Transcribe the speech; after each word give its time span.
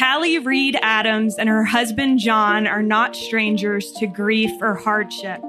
Calee 0.00 0.42
Reed 0.42 0.78
Adams 0.80 1.36
and 1.36 1.46
her 1.50 1.62
husband 1.62 2.20
Jon 2.20 2.66
are 2.66 2.82
not 2.82 3.14
strangers 3.14 3.92
to 3.98 4.06
grief 4.06 4.50
or 4.62 4.74
hardship. 4.74 5.42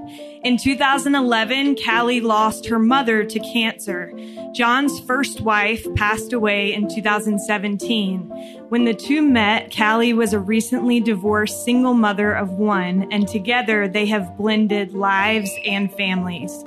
In 0.43 0.57
2011, 0.57 1.75
Calee 1.75 2.21
lost 2.21 2.65
her 2.65 2.77
mother 2.77 3.23
to 3.23 3.39
cancer. 3.39 4.11
Jon's 4.53 4.99
first 5.07 5.39
wife 5.39 5.87
passed 5.95 6.33
away 6.33 6.73
in 6.73 6.93
2017. 6.93 8.60
When 8.71 8.85
the 8.85 8.93
two 8.93 9.21
met, 9.21 9.69
Calee 9.69 10.15
was 10.15 10.31
a 10.31 10.39
recently 10.39 11.01
divorced 11.01 11.65
single 11.65 11.93
mother 11.93 12.31
of 12.31 12.51
one, 12.51 13.11
and 13.11 13.27
together 13.27 13.85
they 13.89 14.05
have 14.05 14.37
blended 14.37 14.93
lives 14.93 15.51
and 15.65 15.91
families. 15.91 16.63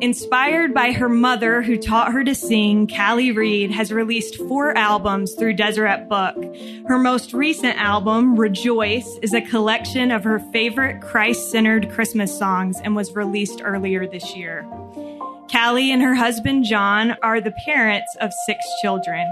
Inspired 0.00 0.72
by 0.72 0.92
her 0.92 1.10
mother, 1.10 1.60
who 1.60 1.76
taught 1.76 2.10
her 2.14 2.24
to 2.24 2.34
sing, 2.34 2.86
Calee 2.86 3.36
Reed 3.36 3.70
has 3.70 3.92
released 3.92 4.36
four 4.48 4.74
albums 4.78 5.34
through 5.34 5.52
Deseret 5.52 6.08
Book. 6.08 6.42
Her 6.88 6.98
most 6.98 7.34
recent 7.34 7.76
album, 7.76 8.34
Rejoice, 8.34 9.18
is 9.20 9.34
a 9.34 9.42
collection 9.42 10.10
of 10.10 10.24
her 10.24 10.38
favorite 10.38 11.02
Christ 11.02 11.50
centered 11.50 11.90
Christmas 11.90 12.34
songs 12.34 12.80
and 12.82 12.96
was 12.96 13.14
released 13.14 13.60
earlier 13.62 14.06
this 14.06 14.34
year. 14.34 14.62
Calee 15.50 15.90
and 15.90 16.00
her 16.00 16.14
husband 16.14 16.64
Jon 16.64 17.14
are 17.22 17.42
the 17.42 17.52
parents 17.66 18.16
of 18.22 18.32
six 18.46 18.64
children. 18.80 19.26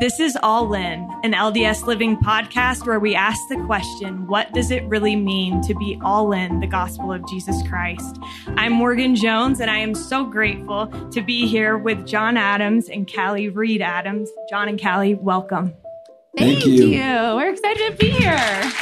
This 0.00 0.18
is 0.18 0.36
All 0.42 0.72
In, 0.72 1.08
an 1.24 1.32
LDS 1.34 1.86
Living 1.86 2.16
podcast 2.16 2.86
where 2.86 2.98
we 2.98 3.14
ask 3.14 3.38
the 3.50 3.56
question 3.66 4.26
what 4.26 4.50
does 4.54 4.70
it 4.70 4.82
really 4.84 5.14
mean 5.14 5.60
to 5.62 5.74
be 5.74 5.98
all 6.02 6.32
in 6.32 6.60
the 6.60 6.66
gospel 6.66 7.12
of 7.12 7.26
Jesus 7.28 7.56
Christ? 7.68 8.18
I'm 8.56 8.72
Morgan 8.72 9.14
Jones, 9.14 9.60
and 9.60 9.70
I 9.70 9.76
am 9.76 9.94
so 9.94 10.24
grateful 10.24 10.86
to 11.10 11.20
be 11.20 11.46
here 11.46 11.76
with 11.76 12.06
Jon 12.06 12.38
Adams 12.38 12.88
and 12.88 13.06
Calee 13.06 13.54
Reed 13.54 13.82
Adams. 13.82 14.30
Jon 14.48 14.68
and 14.68 14.78
Calee, 14.80 15.20
welcome. 15.20 15.74
Thank, 16.36 16.62
Thank 16.62 16.66
you. 16.66 16.86
you. 16.86 17.36
We're 17.36 17.50
excited 17.50 17.90
to 17.90 17.96
be 17.98 18.10
here. 18.10 18.72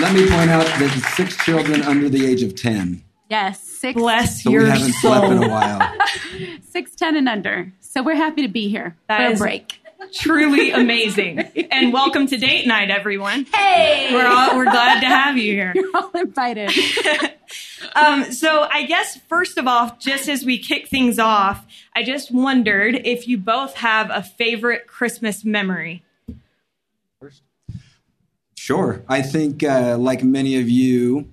Let 0.00 0.14
me 0.14 0.28
point 0.30 0.50
out 0.50 0.64
that 0.64 1.12
six 1.16 1.36
children 1.44 1.82
under 1.82 2.08
the 2.08 2.24
age 2.24 2.44
of 2.44 2.54
10. 2.54 3.02
Yes, 3.28 3.60
six, 3.60 3.96
Bless 3.96 4.42
So 4.44 4.50
your 4.50 4.64
we 4.64 4.70
haven't 4.70 4.92
soul. 4.94 5.12
slept 5.14 5.32
in 5.32 5.42
a 5.42 5.48
while. 5.48 5.92
six, 6.68 6.94
ten, 6.96 7.16
and 7.16 7.28
under. 7.28 7.72
So 7.80 8.02
we're 8.02 8.16
happy 8.16 8.42
to 8.42 8.48
be 8.48 8.68
here 8.68 8.96
That 9.08 9.28
for 9.28 9.34
a 9.34 9.36
break. 9.38 9.79
Truly 10.14 10.70
amazing. 10.72 11.38
and 11.70 11.92
welcome 11.92 12.26
to 12.28 12.36
date 12.36 12.66
night, 12.66 12.90
everyone. 12.90 13.44
Hey, 13.54 14.08
We're 14.12 14.26
all, 14.26 14.56
we're 14.56 14.64
glad 14.64 15.00
to 15.00 15.06
have 15.06 15.36
you 15.36 15.52
here. 15.52 15.72
you're 15.74 15.90
all 15.94 16.10
invited. 16.14 16.70
Um, 17.96 18.30
so 18.30 18.68
I 18.70 18.84
guess 18.84 19.18
first 19.28 19.58
of 19.58 19.66
all, 19.66 19.96
just 19.98 20.28
as 20.28 20.44
we 20.44 20.58
kick 20.58 20.86
things 20.86 21.18
off, 21.18 21.66
I 21.96 22.04
just 22.04 22.30
wondered 22.30 22.94
if 23.04 23.26
you 23.26 23.38
both 23.38 23.74
have 23.76 24.10
a 24.10 24.22
favorite 24.22 24.86
Christmas 24.86 25.44
memory. 25.44 26.04
Sure. 28.54 29.02
I 29.08 29.22
think, 29.22 29.64
uh, 29.64 29.96
like 29.98 30.22
many 30.22 30.60
of 30.60 30.68
you, 30.68 31.32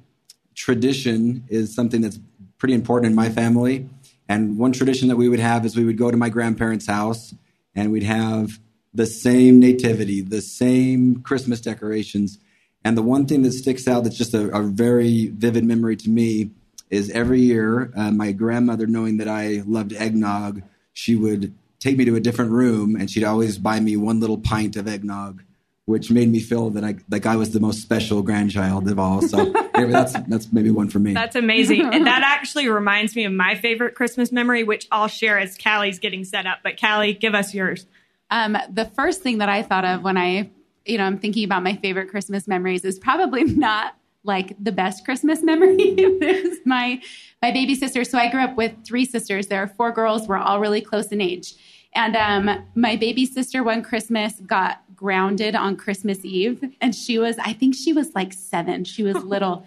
tradition 0.56 1.44
is 1.50 1.76
something 1.76 2.02
that's 2.02 2.20
pretty 2.58 2.74
important 2.74 3.12
in 3.12 3.16
my 3.16 3.30
family. 3.30 3.88
And 4.28 4.58
one 4.58 4.72
tradition 4.72 5.10
that 5.10 5.18
we 5.18 5.30
would 5.30 5.40
have 5.40 5.66
is 5.66 5.76
we 5.76 5.84
would 5.84 5.98
go 5.98 6.10
to 6.10 6.18
my 6.18 6.30
grandparents' 6.30 6.88
house 6.88 7.36
and 7.78 7.92
we'd 7.92 8.04
have 8.04 8.60
the 8.94 9.06
same 9.06 9.60
nativity, 9.60 10.22
the 10.22 10.42
same 10.42 11.22
Christmas 11.22 11.62
decorations. 11.62 12.40
And 12.84 12.98
the 12.98 13.04
one 13.04 13.28
thing 13.28 13.44
that 13.44 13.52
sticks 13.52 13.88
out 13.88 14.04
that's 14.04 14.18
just 14.18 14.34
a, 14.34 14.50
a 14.50 14.64
very 14.64 15.28
vivid 15.28 15.64
memory 15.64 15.96
to 15.98 16.10
me 16.10 16.50
is 16.90 17.12
every 17.12 17.42
year, 17.42 17.94
uh, 17.96 18.12
my 18.12 18.32
grandmother, 18.32 18.88
knowing 18.88 19.18
that 19.18 19.28
I 19.28 19.62
loved 19.68 19.94
eggnog, 19.94 20.64
she 20.94 21.16
would 21.16 21.54
take 21.80 21.98
me 21.98 22.06
to 22.06 22.16
a 22.16 22.20
different 22.20 22.52
room 22.52 22.96
and 22.96 23.12
she'd 23.12 23.24
always 23.24 23.60
buy 23.60 23.80
me 23.80 23.96
one 23.96 24.20
little 24.20 24.40
pint 24.40 24.76
of 24.76 24.88
eggnog 24.88 25.44
which 25.88 26.12
made 26.12 26.30
me 26.30 26.42
feel 26.42 26.70
that 26.70 26.84
I 26.84 26.96
like 27.10 27.26
I 27.26 27.38
was 27.38 27.52
the 27.52 27.62
most 27.62 27.82
special 27.82 28.22
grandchild 28.22 28.90
of 28.90 29.00
all. 29.00 29.22
So 29.22 29.54
anyway, 29.74 29.94
that's 29.94 30.14
that's 30.28 30.52
maybe 30.52 30.70
one 30.70 30.90
for 30.90 31.00
me. 31.00 31.14
That's 31.14 31.38
amazing. 31.38 31.94
and 31.94 32.06
that 32.06 32.24
actually 32.26 32.68
reminds 32.68 33.16
me 33.16 33.24
of 33.24 33.32
my 33.32 33.56
favorite 33.56 33.96
Christmas 33.96 34.30
memory, 34.34 34.66
which 34.66 34.86
I'll 34.92 35.08
share 35.08 35.40
as 35.40 35.58
Calee's 35.58 35.98
getting 35.98 36.26
set 36.26 36.46
up. 36.46 36.60
But 36.62 36.76
Calee, 36.76 37.18
give 37.18 37.34
us 37.34 37.54
yours. 37.54 37.86
Um, 38.30 38.58
the 38.70 38.84
first 38.84 39.22
thing 39.22 39.38
that 39.38 39.48
I 39.48 39.64
thought 39.64 39.86
of 39.86 40.04
when 40.04 40.18
I, 40.18 40.50
you 40.86 40.98
know, 40.98 41.06
I'm 41.06 41.20
thinking 41.20 41.46
about 41.46 41.64
my 41.64 41.78
favorite 41.78 42.10
Christmas 42.10 42.50
memories 42.50 42.84
is 42.84 43.00
probably 43.00 43.44
not 43.46 43.96
like 44.26 44.62
the 44.62 44.74
best 44.74 45.06
Christmas 45.06 45.42
memory. 45.42 45.96
There's 46.20 46.58
my 46.66 47.02
my 47.42 47.52
baby 47.52 47.76
sister. 47.76 48.04
So 48.04 48.18
I 48.18 48.30
grew 48.30 48.42
up 48.42 48.58
with 48.58 48.74
three 48.86 49.06
sisters. 49.06 49.48
There 49.48 49.64
are 49.64 49.68
four 49.68 49.94
girls. 49.94 50.28
We're 50.28 50.36
all 50.36 50.60
really 50.60 50.82
close 50.82 51.14
in 51.14 51.22
age. 51.22 51.56
And 51.96 52.18
um, 52.18 52.66
my 52.76 52.98
baby 52.98 53.26
sister 53.26 53.64
one 53.64 53.82
Christmas 53.82 54.34
got 54.46 54.82
grounded 54.98 55.56
on 55.56 55.78
Christmas 55.78 56.26
Eve, 56.26 56.74
and 56.82 56.94
she 56.94 57.18
was, 57.18 57.38
I 57.38 57.54
think 57.54 57.76
she 57.76 57.94
was 57.94 58.14
like 58.14 58.34
seven. 58.34 58.84
She 58.84 59.04
was 59.04 59.16
little, 59.24 59.66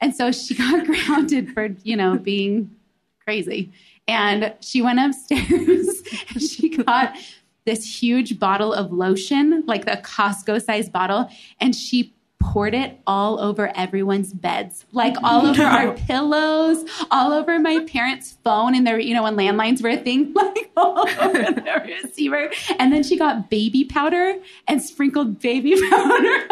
and 0.00 0.16
so 0.16 0.32
she 0.32 0.56
got 0.56 0.84
grounded 1.06 1.52
for 1.52 1.68
you 1.84 1.96
know 1.96 2.18
being 2.18 2.74
crazy. 3.24 3.70
And 4.08 4.52
she 4.60 4.82
went 4.82 4.98
upstairs 4.98 6.02
and 6.30 6.42
she 6.42 6.70
got 6.70 7.16
this 7.64 8.02
huge 8.02 8.40
bottle 8.40 8.72
of 8.72 8.92
lotion, 8.92 9.62
like 9.66 9.84
the 9.84 9.92
Costco 9.92 10.60
sized 10.60 10.92
bottle, 10.92 11.30
and 11.60 11.76
she 11.76 12.12
poured 12.42 12.74
it 12.74 12.98
all 13.06 13.40
over 13.40 13.72
everyone's 13.76 14.32
beds, 14.32 14.84
like 14.92 15.14
all 15.22 15.46
over 15.46 15.62
our 15.62 15.92
pillows, 15.94 16.84
all 17.10 17.32
over 17.32 17.58
my 17.58 17.84
parents' 17.86 18.36
phone, 18.44 18.74
and 18.74 18.86
their, 18.86 18.98
you 18.98 19.14
know, 19.14 19.22
when 19.22 19.36
landlines 19.36 19.82
were 19.82 19.90
a 19.90 19.96
thing, 19.96 20.32
like 20.34 20.70
all 20.76 21.08
over 21.08 21.32
the 21.32 21.82
receiver. 22.02 22.50
And 22.78 22.92
then 22.92 23.02
she 23.02 23.16
got 23.16 23.48
baby 23.48 23.84
powder 23.84 24.36
and 24.68 24.82
sprinkled 24.82 25.40
baby 25.40 25.72
powder. 25.90 26.46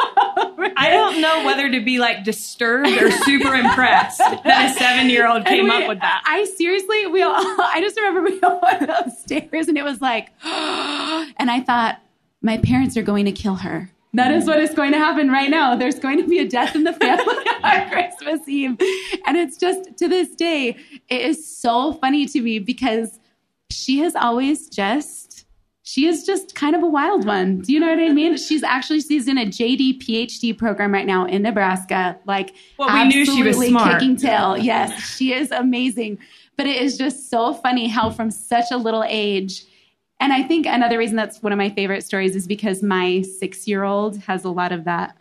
I 0.76 0.88
don't 0.90 1.20
know 1.20 1.44
whether 1.44 1.70
to 1.70 1.80
be 1.84 1.98
like 1.98 2.24
disturbed 2.24 2.88
or 2.88 3.10
super 3.10 3.54
impressed 3.54 4.18
that 4.18 4.70
a 4.70 4.78
seven 4.78 5.10
year 5.10 5.28
old 5.28 5.44
came 5.44 5.64
we- 5.64 5.70
up 5.70 5.88
with 5.88 6.00
that. 6.00 6.22
I 6.26 6.44
seriously, 6.44 7.06
we 7.06 7.22
all, 7.22 7.34
I 7.36 7.80
just 7.80 7.96
remember 7.96 8.22
we 8.22 8.40
all 8.40 8.60
went 8.62 8.88
upstairs 8.88 9.68
and 9.68 9.76
it 9.76 9.84
was 9.84 10.00
like, 10.00 10.28
and 10.44 11.50
I 11.50 11.62
thought, 11.66 12.00
my 12.42 12.56
parents 12.56 12.96
are 12.96 13.02
going 13.02 13.26
to 13.26 13.32
kill 13.32 13.56
her. 13.56 13.90
That 14.14 14.32
is 14.32 14.44
mm. 14.44 14.48
what 14.48 14.60
is 14.60 14.70
going 14.70 14.92
to 14.92 14.98
happen 14.98 15.28
right 15.28 15.50
now. 15.50 15.76
There's 15.76 15.98
going 15.98 16.20
to 16.20 16.26
be 16.26 16.40
a 16.40 16.48
death 16.48 16.74
in 16.74 16.84
the 16.84 16.92
family 16.92 17.24
on 17.62 17.80
mm. 17.80 17.90
Christmas 17.90 18.48
Eve. 18.48 18.76
And 19.26 19.36
it's 19.36 19.56
just 19.56 19.96
to 19.98 20.08
this 20.08 20.30
day, 20.30 20.76
it 21.08 21.20
is 21.20 21.46
so 21.46 21.92
funny 21.94 22.26
to 22.26 22.40
me 22.40 22.58
because 22.58 23.20
she 23.70 23.98
has 23.98 24.14
always 24.16 24.68
just 24.68 25.30
she 25.82 26.06
is 26.06 26.24
just 26.24 26.54
kind 26.54 26.76
of 26.76 26.84
a 26.84 26.86
wild 26.86 27.26
one. 27.26 27.62
Do 27.62 27.72
you 27.72 27.80
know 27.80 27.88
what 27.88 27.98
I 27.98 28.10
mean? 28.10 28.36
She's 28.36 28.62
actually 28.62 29.00
she's 29.00 29.26
in 29.26 29.38
a 29.38 29.46
JD 29.46 30.00
PhD 30.00 30.56
program 30.56 30.92
right 30.92 31.06
now 31.06 31.26
in 31.26 31.42
Nebraska. 31.42 32.18
Like 32.26 32.54
Well, 32.78 32.92
we 32.92 33.08
knew 33.08 33.24
she 33.24 33.42
was 33.42 33.56
smart. 33.56 34.00
kicking 34.00 34.16
tail. 34.16 34.56
Yes, 34.70 35.16
she 35.16 35.32
is 35.32 35.50
amazing. 35.50 36.18
But 36.56 36.66
it 36.66 36.80
is 36.80 36.98
just 36.98 37.30
so 37.30 37.54
funny 37.54 37.88
how 37.88 38.10
mm. 38.10 38.14
from 38.14 38.30
such 38.30 38.70
a 38.70 38.76
little 38.76 39.04
age 39.06 39.64
and 40.20 40.32
I 40.32 40.42
think 40.42 40.66
another 40.66 40.98
reason 40.98 41.16
that's 41.16 41.42
one 41.42 41.52
of 41.52 41.56
my 41.58 41.70
favorite 41.70 42.04
stories 42.04 42.36
is 42.36 42.46
because 42.46 42.82
my 42.82 43.22
six 43.22 43.66
year 43.66 43.82
old 43.84 44.18
has 44.22 44.44
a 44.44 44.50
lot 44.50 44.70
of 44.72 44.84
that 44.84 45.16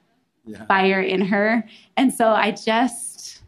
Yeah. 0.45 0.65
fire 0.65 1.01
in 1.01 1.21
her. 1.21 1.63
And 1.97 2.13
so 2.13 2.29
I 2.29 2.51
just, 2.51 3.41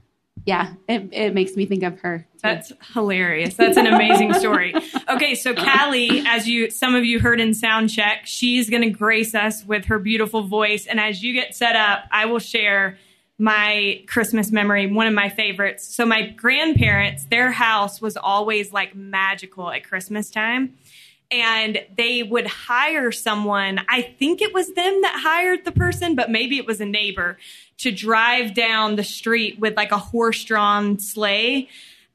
yeah, 0.46 0.74
it, 0.88 1.10
it 1.12 1.34
makes 1.34 1.56
me 1.56 1.66
think 1.66 1.84
of 1.84 2.00
her. 2.00 2.20
too. 2.34 2.40
That's 2.42 2.72
hilarious. 2.94 3.54
That's 3.56 3.78
an 3.78 3.86
amazing 3.88 4.34
story. 4.34 4.74
Okay, 5.10 5.36
so 5.36 5.54
Calee, 5.66 6.24
as 6.26 6.48
you 6.48 6.70
some 6.72 6.96
of 6.96 7.06
you 7.06 7.20
heard 7.20 7.40
in 7.40 7.54
sound 7.54 7.90
check, 7.92 8.22
she's 8.26 8.70
going 8.70 8.82
to 8.84 8.90
grace 8.90 9.36
us 9.36 9.64
with 9.66 9.86
her 9.86 10.00
beautiful 10.00 10.44
voice. 10.44 10.88
And 10.88 11.00
as 11.00 11.22
you 11.22 11.34
get 11.34 11.56
set 11.56 11.76
up, 11.76 12.06
I 12.12 12.26
will 12.26 12.40
share 12.40 12.98
my 13.38 14.04
Christmas 14.08 14.52
memory, 14.52 14.86
one 14.86 15.08
of 15.08 15.14
my 15.16 15.28
favorites. 15.28 15.84
So 15.96 16.06
my 16.06 16.28
grandparents, 16.28 17.26
their 17.26 17.52
house 17.52 18.00
was 18.00 18.16
always 18.16 18.72
like 18.72 18.96
magical 18.96 19.72
at 19.72 19.84
Christmas 19.84 20.30
time. 20.30 20.76
And 21.32 21.86
they 21.96 22.24
would 22.24 22.46
hire 22.46 23.12
someone. 23.12 23.80
I 23.88 24.02
think 24.02 24.42
it 24.42 24.54
was 24.54 24.74
them 24.74 25.02
that 25.02 25.22
hired 25.24 25.64
the 25.64 25.72
person, 25.72 26.16
but 26.16 26.30
maybe 26.30 26.58
it 26.58 26.68
was 26.68 26.82
a 26.82 26.86
neighbor 26.86 27.38
to 27.78 27.92
drive 27.92 28.54
down 28.54 28.96
the 28.96 29.04
street 29.04 29.60
with 29.60 29.76
like 29.78 29.92
a 29.92 29.98
horse 29.98 30.44
drawn 30.44 31.00
sleigh. 31.00 31.70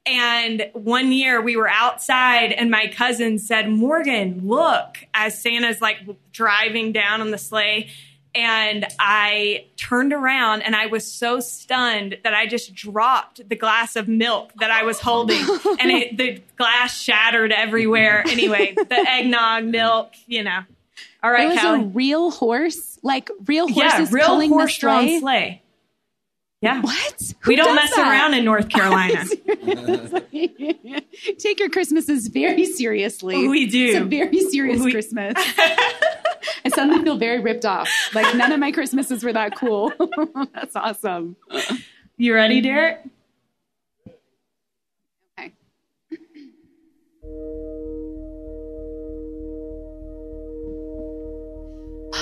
And 0.05 0.69
one 0.73 1.11
year 1.11 1.41
we 1.41 1.57
were 1.57 1.67
outside 1.67 2.53
and 2.53 2.71
my 2.71 2.87
cousin 2.87 3.39
said, 3.39 3.69
Morgan, 3.69 4.47
look, 4.47 4.99
as 5.13 5.41
Santa's 5.41 5.81
like 5.81 5.97
driving 6.31 6.93
down 6.93 7.19
on 7.19 7.31
the 7.31 7.37
sleigh. 7.37 7.89
And 8.37 8.85
I 8.99 9.65
turned 9.77 10.13
around 10.13 10.61
and 10.61 10.75
I 10.75 10.85
was 10.85 11.11
so 11.11 11.39
stunned 11.39 12.17
that 12.23 12.35
I 12.35 12.45
just 12.45 12.75
dropped 12.75 13.49
the 13.49 13.55
glass 13.55 13.95
of 13.95 14.07
milk 14.07 14.53
that 14.59 14.69
I 14.69 14.83
was 14.83 14.99
holding 14.99 15.39
and 15.79 15.89
it, 15.91 16.17
the 16.17 16.39
glass 16.55 17.01
shattered 17.01 17.51
everywhere. 17.51 18.23
Anyway, 18.27 18.75
the 18.75 18.93
eggnog, 19.09 19.63
milk, 19.65 20.13
you 20.27 20.43
know. 20.43 20.59
All 21.23 21.33
It 21.33 21.47
was 21.47 21.57
Calee. 21.57 21.81
a 21.81 21.85
real 21.85 22.29
horse, 22.29 22.99
like 23.01 23.31
real 23.47 23.67
yeah, 23.71 23.89
horses 23.89 24.11
real 24.13 24.27
pulling 24.27 24.51
the 24.51 24.55
horse-drawn 24.55 25.03
sleigh. 25.07 25.19
sleigh. 25.19 25.61
Yeah. 26.61 26.81
What? 26.81 27.33
We 27.47 27.55
don't 27.55 27.73
mess 27.75 27.95
that? 27.95 28.07
around 28.07 28.33
in 28.35 28.45
North 28.45 28.69
Carolina. 28.75 29.25
Take 31.39 31.59
your 31.59 31.69
Christmases 31.69 32.27
very 32.27 32.65
seriously. 32.65 33.47
We 33.47 33.65
do. 33.67 33.85
It's 33.87 33.97
a 33.97 34.03
very 34.05 34.39
serious 34.49 34.81
We- 34.81 34.91
Christmas. 34.91 35.33
I 36.65 36.69
suddenly 36.69 37.03
feel 37.03 37.17
very 37.17 37.39
ripped 37.39 37.65
off. 37.65 37.89
Like 38.13 38.35
none 38.35 38.51
of 38.51 38.59
my 38.59 38.71
Christmases 38.71 39.23
were 39.23 39.33
that 39.33 39.55
cool. 39.55 39.91
That's 40.53 40.75
awesome. 40.75 41.35
You 42.17 42.33
ready, 42.33 42.61
Derek? 42.61 42.99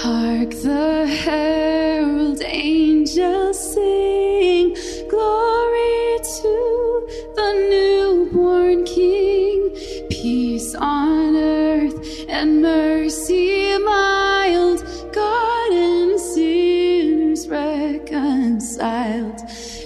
Hark 0.02 0.52
the 0.52 1.08
herald 1.08 2.42
angels 2.44 3.74
sing, 3.74 4.76
glory 5.10 6.20
to 6.40 7.08
the 7.36 7.52
newborn 7.72 8.84
King, 8.84 9.70
peace 10.10 10.76
on 10.76 11.36
earth 11.38 12.26
and 12.28 12.62
mercy 12.62 13.78
mild, 13.80 14.84
God 15.14 15.72
and 15.72 16.20
sinners 16.20 17.48
reconciled. 17.48 19.40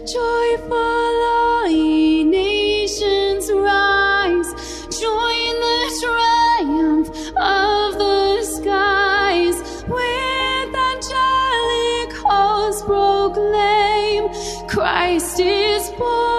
Joyful 0.06 1.20
all 1.70 1.70
nations 2.24 3.52
rise, 3.52 4.52
join 5.00 5.54
the 5.66 5.80
triumph 6.02 7.10
of 7.38 7.89
Christ 14.92 15.40
is 15.40 15.92
born 15.92 16.39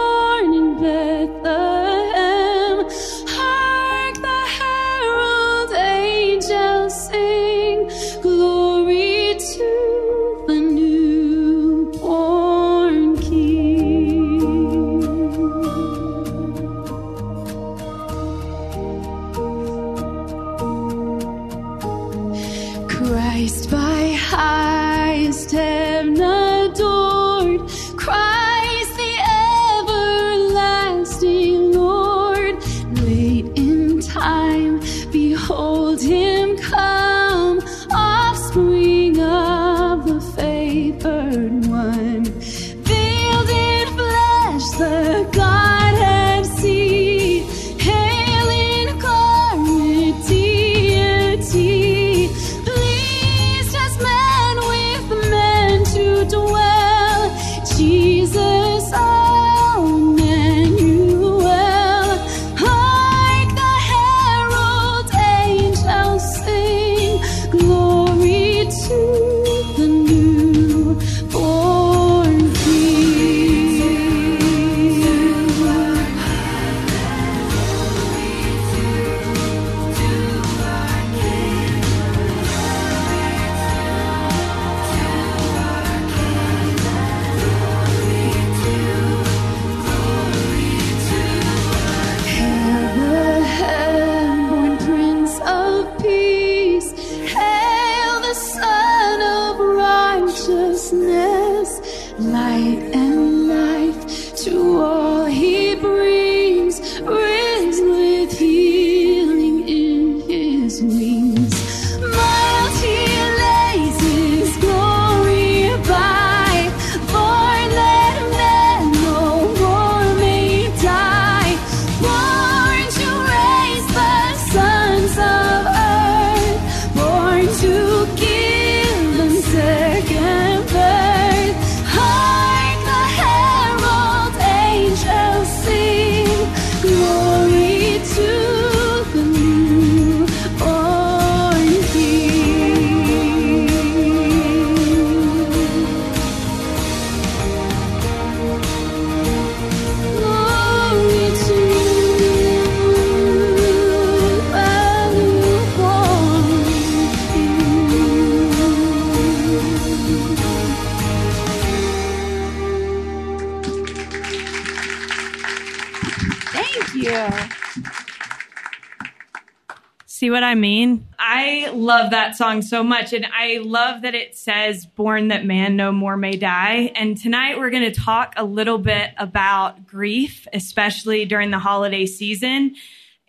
See 170.20 170.28
what 170.28 170.44
I 170.44 170.54
mean? 170.54 171.08
I 171.18 171.70
love 171.72 172.10
that 172.10 172.36
song 172.36 172.60
so 172.60 172.84
much. 172.84 173.14
And 173.14 173.26
I 173.32 173.56
love 173.64 174.02
that 174.02 174.14
it 174.14 174.36
says, 174.36 174.84
Born 174.84 175.28
that 175.28 175.46
man 175.46 175.76
no 175.76 175.92
more 175.92 176.18
may 176.18 176.36
die. 176.36 176.92
And 176.94 177.16
tonight 177.16 177.58
we're 177.58 177.70
going 177.70 177.90
to 177.90 177.98
talk 177.98 178.34
a 178.36 178.44
little 178.44 178.76
bit 178.76 179.12
about 179.16 179.86
grief, 179.86 180.46
especially 180.52 181.24
during 181.24 181.50
the 181.50 181.58
holiday 181.58 182.04
season. 182.04 182.74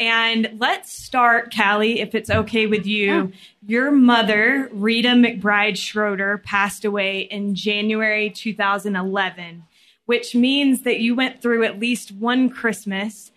And 0.02 0.58
let's 0.58 0.92
start, 0.92 1.54
Calee, 1.54 2.00
if 2.00 2.14
it's 2.14 2.30
okay 2.30 2.68
with 2.68 2.86
you. 2.86 3.32
Your 3.66 3.92
mother, 3.92 4.68
Rita 4.74 5.12
McBride 5.12 5.78
Schroeder, 5.78 6.40
passed 6.40 6.84
away 6.84 7.22
in 7.22 7.56
January 7.56 8.30
2011, 8.32 9.64
which 10.08 10.36
means 10.36 10.82
that 10.82 11.00
you 11.00 11.16
went 11.16 11.42
through 11.42 11.64
at 11.64 11.80
least 11.80 12.12
one 12.12 12.50
Christmas 12.50 13.32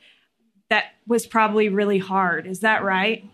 that 0.70 0.86
was 1.06 1.24
probably 1.24 1.68
really 1.68 1.98
hard. 1.98 2.48
Is 2.48 2.58
that 2.58 2.82
right? 2.82 3.30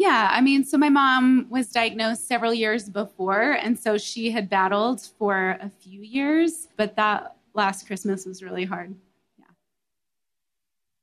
Yeah, 0.00 0.30
I 0.32 0.40
mean, 0.40 0.64
so 0.64 0.78
my 0.78 0.88
mom 0.88 1.46
was 1.50 1.68
diagnosed 1.68 2.26
several 2.26 2.54
years 2.54 2.88
before, 2.88 3.52
and 3.52 3.78
so 3.78 3.98
she 3.98 4.30
had 4.30 4.48
battled 4.48 5.02
for 5.18 5.58
a 5.60 5.68
few 5.68 6.00
years, 6.00 6.68
but 6.78 6.96
that 6.96 7.36
last 7.52 7.86
Christmas 7.86 8.24
was 8.24 8.42
really 8.42 8.64
hard. 8.64 8.94
Yeah. 9.38 9.44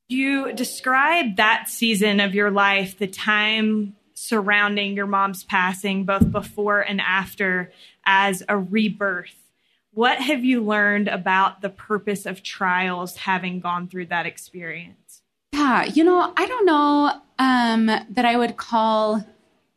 You 0.10 0.52
describe 0.52 1.36
that 1.36 1.70
season 1.70 2.20
of 2.20 2.34
your 2.34 2.50
life, 2.50 2.98
the 2.98 3.06
time 3.06 3.96
surrounding 4.16 4.96
your 4.96 5.06
mom's 5.06 5.44
passing, 5.44 6.04
both 6.04 6.32
before 6.32 6.82
and 6.82 7.00
after, 7.00 7.72
as 8.04 8.42
a 8.50 8.58
rebirth. 8.58 9.36
What 9.94 10.18
have 10.18 10.44
you 10.44 10.64
learned 10.64 11.08
about 11.08 11.62
the 11.62 11.70
purpose 11.70 12.26
of 12.26 12.42
trials 12.42 13.16
having 13.16 13.60
gone 13.60 13.90
through 13.90 14.08
that 14.08 14.26
experience? 14.26 15.07
Yeah, 15.54 15.86
you 15.86 16.04
know, 16.04 16.34
I 16.36 16.46
don't 16.46 16.66
know 16.66 17.22
um, 17.40 17.86
that 17.86 18.26
I 18.26 18.38
would 18.38 18.58
call 18.58 19.26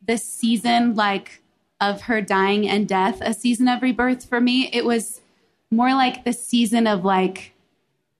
this 0.06 0.24
season 0.24 0.94
like 0.94 1.42
of 1.80 2.02
her 2.02 2.20
dying 2.20 2.68
and 2.68 2.86
death 2.86 3.20
a 3.22 3.32
season 3.32 3.68
of 3.68 3.82
rebirth 3.82 4.24
for 4.24 4.40
me. 4.40 4.68
It 4.72 4.84
was 4.84 5.20
more 5.70 5.94
like 5.94 6.24
the 6.24 6.32
season 6.32 6.86
of 6.86 7.04
like 7.04 7.52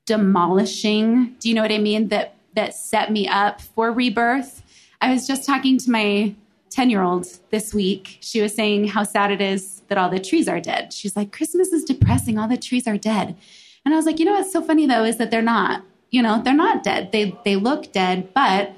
demolishing. 0.07 1.37
Do 1.41 1.49
you 1.49 1.55
know 1.55 1.63
what 1.63 1.73
I 1.73 1.79
mean? 1.79 2.09
That 2.09 2.35
that 2.55 2.75
set 2.75 3.13
me 3.13 3.29
up 3.29 3.61
for 3.61 3.93
rebirth. 3.93 4.63
I 5.01 5.13
was 5.13 5.27
just 5.27 5.45
talking 5.45 5.79
to 5.79 5.91
my 5.91 6.35
10 6.71 6.89
year 6.89 7.03
old 7.03 7.27
this 7.51 7.75
week, 7.75 8.19
she 8.21 8.41
was 8.41 8.55
saying 8.55 8.89
how 8.89 9.03
sad 9.03 9.31
it 9.31 9.41
is 9.41 9.83
that 9.89 9.99
all 9.99 10.09
the 10.09 10.21
trees 10.21 10.49
are 10.49 10.61
dead. 10.61 10.93
She's 10.93 11.17
like, 11.17 11.33
Christmas 11.33 11.69
is 11.69 11.85
depressing. 11.85 12.39
All 12.39 12.49
the 12.49 12.57
trees 12.57 12.87
are 12.87 12.97
dead. 12.97 13.37
And 13.85 13.93
I 13.93 13.97
was 13.97 14.07
like, 14.07 14.19
you 14.19 14.25
know 14.25 14.33
what's 14.33 14.53
so 14.53 14.63
funny 14.63 14.87
though 14.87 15.05
is 15.05 15.17
that 15.19 15.31
they're 15.31 15.43
not. 15.43 15.83
You 16.11 16.23
know, 16.23 16.43
they're 16.43 16.55
not 16.55 16.83
dead. 16.83 17.13
They 17.13 17.39
they 17.45 17.57
look 17.57 17.93
dead, 17.93 18.35
but 18.35 18.73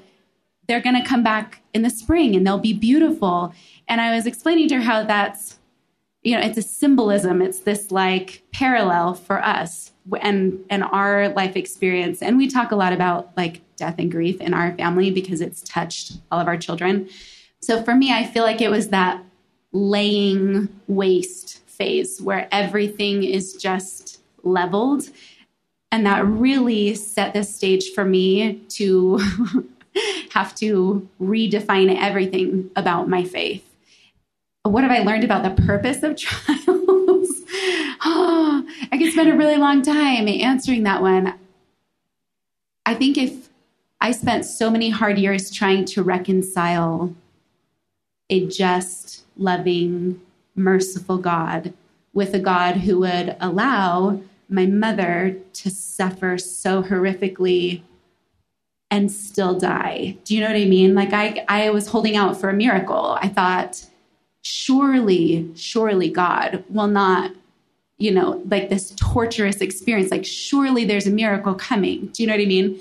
they're 0.67 0.81
going 0.81 1.01
to 1.01 1.07
come 1.07 1.23
back 1.23 1.61
in 1.73 1.81
the 1.81 1.89
spring 1.89 2.35
and 2.35 2.45
they'll 2.45 2.57
be 2.57 2.73
beautiful. 2.73 3.53
And 3.87 3.99
I 3.99 4.15
was 4.15 4.25
explaining 4.25 4.69
to 4.69 4.75
her 4.75 4.81
how 4.81 5.03
that's 5.03 5.59
you 6.23 6.35
know, 6.35 6.41
it's 6.41 6.57
a 6.57 6.61
symbolism. 6.61 7.41
It's 7.41 7.59
this 7.59 7.91
like 7.91 8.43
parallel 8.53 9.13
for 9.13 9.43
us 9.43 9.91
and 10.21 10.63
and 10.69 10.83
our 10.83 11.29
life 11.29 11.55
experience. 11.55 12.21
And 12.21 12.37
we 12.37 12.47
talk 12.47 12.71
a 12.71 12.75
lot 12.75 12.93
about 12.93 13.35
like 13.35 13.61
death 13.75 13.95
and 13.97 14.11
grief 14.11 14.39
in 14.39 14.53
our 14.53 14.73
family 14.75 15.11
because 15.11 15.41
it's 15.41 15.61
touched 15.61 16.13
all 16.31 16.39
of 16.39 16.47
our 16.47 16.57
children. 16.57 17.09
So 17.59 17.83
for 17.83 17.95
me, 17.95 18.11
I 18.13 18.25
feel 18.25 18.43
like 18.43 18.61
it 18.61 18.69
was 18.69 18.89
that 18.89 19.23
laying 19.73 20.69
waste 20.87 21.59
phase 21.67 22.21
where 22.21 22.47
everything 22.51 23.23
is 23.23 23.53
just 23.53 24.21
leveled. 24.43 25.09
And 25.93 26.07
that 26.07 26.25
really 26.25 26.95
set 26.95 27.35
the 27.35 27.43
stage 27.43 27.91
for 27.91 28.03
me 28.03 28.55
to 28.69 29.19
have 30.31 30.55
to 30.55 31.07
redefine 31.21 31.95
everything 32.01 32.71
about 32.75 33.07
my 33.07 33.23
faith. 33.23 33.63
What 34.63 34.83
have 34.83 34.91
I 34.91 35.03
learned 35.03 35.23
about 35.23 35.43
the 35.43 35.61
purpose 35.63 36.01
of 36.01 36.15
trials? 36.17 37.29
oh, 38.03 38.65
I 38.91 38.97
could 38.97 39.13
spend 39.13 39.29
a 39.29 39.37
really 39.37 39.57
long 39.57 39.83
time 39.83 40.27
answering 40.27 40.81
that 40.81 41.03
one. 41.03 41.35
I 42.87 42.95
think 42.95 43.15
if 43.15 43.49
I 44.01 44.13
spent 44.13 44.45
so 44.45 44.71
many 44.71 44.89
hard 44.89 45.19
years 45.19 45.51
trying 45.51 45.85
to 45.85 46.01
reconcile 46.01 47.13
a 48.31 48.47
just, 48.47 49.25
loving, 49.37 50.21
merciful 50.55 51.19
God 51.19 51.71
with 52.13 52.33
a 52.33 52.39
God 52.39 52.77
who 52.77 53.01
would 53.01 53.35
allow 53.39 54.19
my 54.53 54.67
mother 54.67 55.35
to 55.53 55.69
suffer 55.71 56.37
so 56.37 56.83
horrifically 56.83 57.81
and 58.91 59.11
still 59.11 59.57
die. 59.57 60.15
Do 60.23 60.35
you 60.35 60.41
know 60.41 60.47
what 60.47 60.55
I 60.55 60.65
mean? 60.65 60.93
Like 60.93 61.11
I 61.11 61.43
I 61.47 61.71
was 61.71 61.87
holding 61.87 62.15
out 62.15 62.39
for 62.39 62.49
a 62.49 62.53
miracle. 62.53 63.17
I 63.19 63.27
thought 63.27 63.83
surely 64.43 65.49
surely 65.55 66.09
God 66.09 66.63
will 66.69 66.87
not 66.87 67.31
you 67.97 68.11
know, 68.11 68.41
like 68.49 68.69
this 68.69 68.91
torturous 68.97 69.61
experience 69.61 70.11
like 70.11 70.25
surely 70.25 70.85
there's 70.85 71.07
a 71.07 71.11
miracle 71.11 71.55
coming. 71.55 72.07
Do 72.07 72.21
you 72.21 72.27
know 72.27 72.33
what 72.33 72.41
I 72.41 72.45
mean? 72.45 72.79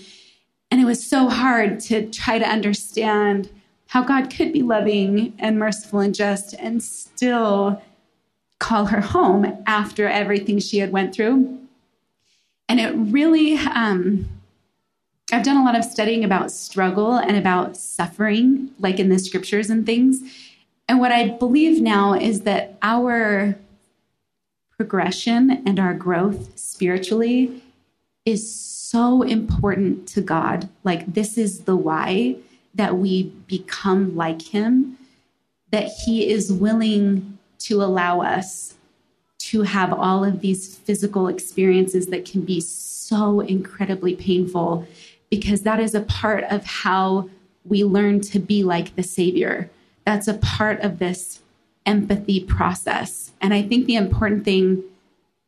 And 0.71 0.81
it 0.81 0.85
was 0.85 1.05
so 1.05 1.29
hard 1.29 1.81
to 1.81 2.11
try 2.11 2.38
to 2.38 2.47
understand 2.47 3.49
how 3.87 4.02
God 4.02 4.31
could 4.31 4.52
be 4.52 4.62
loving 4.62 5.35
and 5.38 5.59
merciful 5.59 6.00
and 6.00 6.14
just 6.14 6.55
and 6.55 6.83
still 6.83 7.81
call 8.59 8.87
her 8.87 9.00
home 9.00 9.62
after 9.67 10.09
everything 10.09 10.59
she 10.59 10.79
had 10.79 10.93
went 10.93 11.14
through. 11.14 11.62
And 12.73 12.81
it 12.81 12.95
really, 13.12 13.59
um, 13.59 14.26
I've 15.31 15.45
done 15.45 15.59
a 15.59 15.62
lot 15.62 15.76
of 15.76 15.85
studying 15.85 16.25
about 16.25 16.50
struggle 16.50 17.17
and 17.17 17.37
about 17.37 17.76
suffering, 17.76 18.71
like 18.79 18.99
in 18.99 19.11
the 19.11 19.19
scriptures 19.19 19.69
and 19.69 19.85
things. 19.85 20.23
And 20.88 20.99
what 20.99 21.12
I 21.12 21.29
believe 21.29 21.83
now 21.83 22.14
is 22.14 22.45
that 22.45 22.79
our 22.81 23.57
progression 24.75 25.50
and 25.67 25.79
our 25.79 25.93
growth 25.93 26.59
spiritually 26.59 27.62
is 28.25 28.50
so 28.50 29.21
important 29.21 30.09
to 30.09 30.23
God. 30.23 30.71
Like, 30.83 31.12
this 31.12 31.37
is 31.37 31.64
the 31.64 31.76
why 31.76 32.37
that 32.75 32.97
we 32.97 33.25
become 33.49 34.17
like 34.17 34.41
Him, 34.41 34.97
that 35.73 35.91
He 36.07 36.26
is 36.26 36.50
willing 36.50 37.37
to 37.59 37.83
allow 37.83 38.23
us 38.23 38.76
to 39.53 39.63
have 39.63 39.93
all 39.93 40.25
of 40.25 40.41
these 40.41 40.79
physical 40.79 41.29
experiences 41.29 42.07
that 42.07 42.25
can 42.25 42.41
be 42.41 42.59
so 42.59 43.41
incredibly 43.41 44.17
painful, 44.17 44.87
because 45.31 45.61
that 45.61 45.79
is 45.79 45.95
a 45.95 46.01
part 46.01 46.43
of 46.45 46.65
how 46.65 47.29
we 47.67 47.85
learn 47.85 48.19
to 48.19 48.39
be 48.39 48.65
like 48.65 48.97
the 48.97 49.03
Savior. 49.03 49.71
That's 50.07 50.27
a 50.27 50.35
part 50.35 50.81
of 50.81 50.99
this 50.99 51.43
empathy 51.85 52.41
process. 52.43 53.33
And 53.43 53.53
I 53.53 53.61
think 53.61 53.85
the 53.85 53.97
important 53.97 54.47
thing 54.47 54.83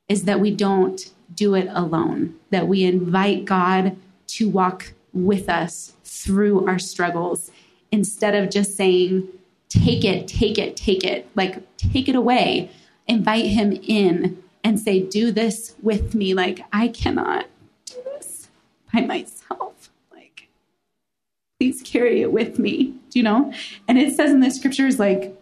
is 0.06 0.24
that 0.24 0.38
we 0.38 0.50
don't 0.50 1.10
do 1.34 1.54
it 1.54 1.68
alone, 1.70 2.34
that 2.50 2.68
we 2.68 2.84
invite 2.84 3.46
God 3.46 3.96
to 4.26 4.50
walk 4.50 4.92
with 5.14 5.48
us 5.48 5.94
through 6.04 6.66
our 6.66 6.78
struggles 6.78 7.50
instead 7.90 8.34
of 8.34 8.50
just 8.50 8.76
saying, 8.76 9.26
take 9.70 10.04
it, 10.04 10.28
take 10.28 10.58
it, 10.58 10.76
take 10.76 11.04
it, 11.04 11.26
like 11.34 11.62
take 11.78 12.06
it 12.06 12.14
away. 12.14 12.68
Invite 13.06 13.46
Him 13.46 13.72
in 13.72 14.42
and 14.62 14.80
say, 14.80 15.00
do 15.00 15.30
this 15.30 15.74
with 15.82 16.14
me. 16.14 16.34
Like, 16.34 16.64
I 16.72 16.88
cannot 16.88 17.46
do 17.84 17.96
this 18.04 18.48
by 18.92 19.02
myself. 19.02 19.90
Like, 20.12 20.48
please 21.58 21.82
carry 21.82 22.22
it 22.22 22.32
with 22.32 22.58
me, 22.58 22.94
do 23.10 23.18
you 23.18 23.22
know? 23.22 23.52
And 23.86 23.98
it 23.98 24.14
says 24.14 24.30
in 24.30 24.40
the 24.40 24.50
scriptures, 24.50 24.98
like, 24.98 25.38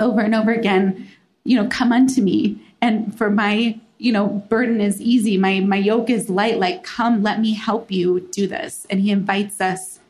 over 0.00 0.20
and 0.20 0.34
over 0.34 0.52
again, 0.52 1.08
you 1.44 1.60
know, 1.60 1.68
come 1.68 1.92
unto 1.92 2.22
me. 2.22 2.60
And 2.80 3.16
for 3.16 3.30
my 3.30 3.78
you 3.98 4.12
know 4.12 4.26
burden 4.50 4.80
is 4.80 5.00
easy 5.00 5.38
my 5.38 5.60
my 5.60 5.76
yoke 5.76 6.10
is 6.10 6.28
light 6.28 6.58
like 6.58 6.84
come 6.84 7.22
let 7.22 7.40
me 7.40 7.54
help 7.54 7.90
you 7.90 8.20
do 8.30 8.46
this 8.46 8.86
and 8.90 9.00
he 9.00 9.10
invites 9.10 9.60
us 9.60 10.00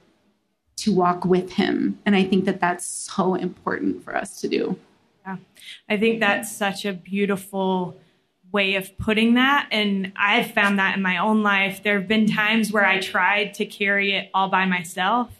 to 0.74 0.92
walk 0.92 1.24
with 1.24 1.52
him 1.52 1.98
and 2.04 2.16
i 2.16 2.24
think 2.24 2.44
that 2.44 2.60
that's 2.60 2.84
so 2.84 3.34
important 3.34 4.02
for 4.02 4.16
us 4.16 4.40
to 4.40 4.48
do 4.48 4.76
yeah 5.26 5.36
i 5.88 5.96
think 5.96 6.20
that's 6.20 6.54
such 6.54 6.84
a 6.84 6.92
beautiful 6.92 7.98
way 8.52 8.76
of 8.76 8.96
putting 8.98 9.34
that 9.34 9.68
and 9.70 10.12
i've 10.16 10.50
found 10.52 10.78
that 10.78 10.96
in 10.96 11.02
my 11.02 11.18
own 11.18 11.42
life 11.42 11.82
there 11.82 11.98
have 11.98 12.08
been 12.08 12.26
times 12.26 12.72
where 12.72 12.86
i 12.86 13.00
tried 13.00 13.52
to 13.54 13.66
carry 13.66 14.12
it 14.12 14.30
all 14.32 14.48
by 14.48 14.64
myself 14.64 15.30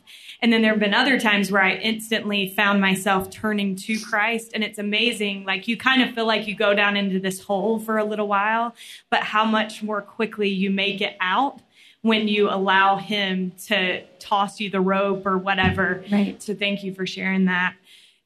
and 0.40 0.52
then 0.52 0.62
there 0.62 0.73
have 0.73 0.81
been 0.81 0.95
other 0.95 1.19
times 1.19 1.50
where 1.50 1.62
I 1.62 1.75
instantly 1.76 2.50
found 2.50 2.81
myself 2.81 3.31
turning 3.31 3.75
to 3.76 3.99
Christ. 3.99 4.52
And 4.55 4.62
it's 4.62 4.78
amazing. 4.78 5.45
Like 5.45 5.66
you 5.66 5.76
kind 5.76 6.02
of 6.02 6.14
feel 6.14 6.26
like 6.26 6.47
you 6.47 6.55
go 6.55 6.75
down 6.75 6.97
into 6.97 7.19
this 7.19 7.43
hole 7.43 7.78
for 7.78 7.99
a 7.99 8.05
little 8.05 8.28
while, 8.28 8.75
but 9.11 9.23
how 9.23 9.45
much 9.45 9.83
more 9.83 10.02
quickly 10.02 10.49
you 10.49 10.71
make 10.71 11.00
it 11.00 11.16
out 11.21 11.61
when 12.02 12.28
you 12.28 12.50
allow 12.50 12.97
Him 12.97 13.52
to 13.66 14.02
toss 14.19 14.61
you 14.61 14.71
the 14.71 14.81
rope 14.81 15.26
or 15.26 15.38
whatever. 15.38 16.05
Right. 16.12 16.40
So 16.43 16.55
thank 16.55 16.85
you 16.85 16.95
for 16.95 17.07
sharing 17.07 17.47
that. 17.47 17.75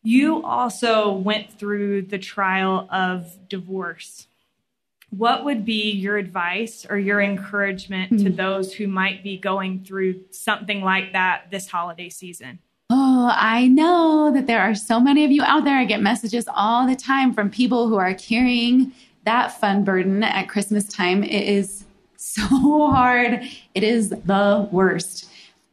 You 0.03 0.43
also 0.45 1.13
went 1.13 1.59
through 1.59 2.03
the 2.03 2.19
trial 2.19 2.89
of 2.91 3.49
divorce 3.49 4.27
what 5.11 5.45
would 5.45 5.65
be 5.65 5.91
your 5.91 6.17
advice 6.17 6.87
or 6.89 6.97
your 6.97 7.21
encouragement 7.21 8.13
mm-hmm. 8.13 8.25
to 8.25 8.31
hmm. 8.31 8.37
those 8.37 8.73
who 8.73 8.87
might 8.87 9.23
be 9.23 9.37
going 9.37 9.85
through 9.85 10.21
something 10.31 10.83
like 10.83 11.13
that 11.13 11.51
this 11.51 11.69
holiday 11.69 12.09
season? 12.09 12.61
Oh, 12.89 13.31
I 13.33 13.69
know 13.69 14.33
that 14.33 14.47
there 14.47 14.61
are 14.61 14.75
so 14.75 14.99
many 14.99 15.25
of 15.25 15.31
you 15.31 15.43
out 15.43 15.65
there. 15.65 15.79
I 15.79 15.85
get 15.85 16.01
messages 16.01 16.47
all 16.53 16.87
the 16.87 16.97
time 16.97 17.33
from 17.33 17.51
people 17.51 17.89
who 17.89 17.97
are 17.97 18.15
carrying 18.15 18.93
that 19.25 19.61
fun 19.61 19.85
burden 19.85 20.23
at 20.25 20.49
Christmas 20.49 20.89
time. 20.89 21.23
It 21.23 21.45
is 21.45 21.85
so 22.17 22.43
hard. 22.91 23.43
It 23.75 23.85
is 23.85 24.11
the 24.11 24.69
worst. 24.73 25.30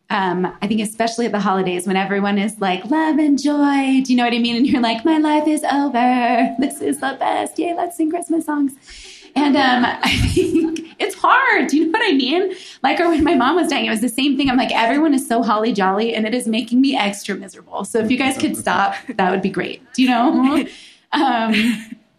Um, 0.09 0.45
I 0.61 0.67
think 0.67 0.81
especially 0.81 1.25
at 1.25 1.33
the 1.33 1.39
holidays 1.39 1.85
when 1.85 1.97
everyone 1.97 2.37
is 2.37 2.59
like 2.61 2.85
love 2.85 3.17
and 3.17 3.41
joy. 3.41 4.01
Do 4.03 4.13
you 4.13 4.15
know 4.15 4.23
what 4.23 4.33
I 4.33 4.39
mean? 4.39 4.55
And 4.55 4.65
you're 4.65 4.81
like, 4.81 5.03
my 5.03 5.17
life 5.17 5.47
is 5.47 5.63
over. 5.65 6.55
This 6.59 6.81
is 6.81 7.01
the 7.01 7.17
best. 7.19 7.59
Yay, 7.59 7.73
let's 7.75 7.97
sing 7.97 8.09
Christmas 8.09 8.45
songs. 8.45 8.73
And 9.35 9.55
um, 9.55 9.85
I 10.03 10.17
think 10.33 10.95
it's 10.99 11.15
hard. 11.15 11.67
Do 11.67 11.77
you 11.77 11.85
know 11.85 11.99
what 11.99 12.09
I 12.09 12.15
mean? 12.15 12.53
Like, 12.83 12.99
or 12.99 13.09
when 13.09 13.23
my 13.23 13.35
mom 13.35 13.55
was 13.55 13.69
dying, 13.69 13.85
it 13.85 13.89
was 13.89 14.01
the 14.01 14.09
same 14.09 14.37
thing. 14.37 14.49
I'm 14.49 14.57
like, 14.57 14.71
everyone 14.71 15.13
is 15.13 15.27
so 15.27 15.43
holly 15.43 15.73
jolly, 15.73 16.15
and 16.15 16.25
it 16.25 16.33
is 16.33 16.47
making 16.47 16.81
me 16.81 16.97
extra 16.97 17.35
miserable. 17.35 17.85
So 17.85 17.99
if 17.99 18.09
you 18.09 18.17
guys 18.17 18.37
could 18.37 18.57
stop, 18.57 18.95
that 19.15 19.29
would 19.29 19.41
be 19.41 19.49
great. 19.49 19.81
Do 19.93 20.03
you 20.03 20.09
know? 20.09 20.65
Um, 21.13 21.53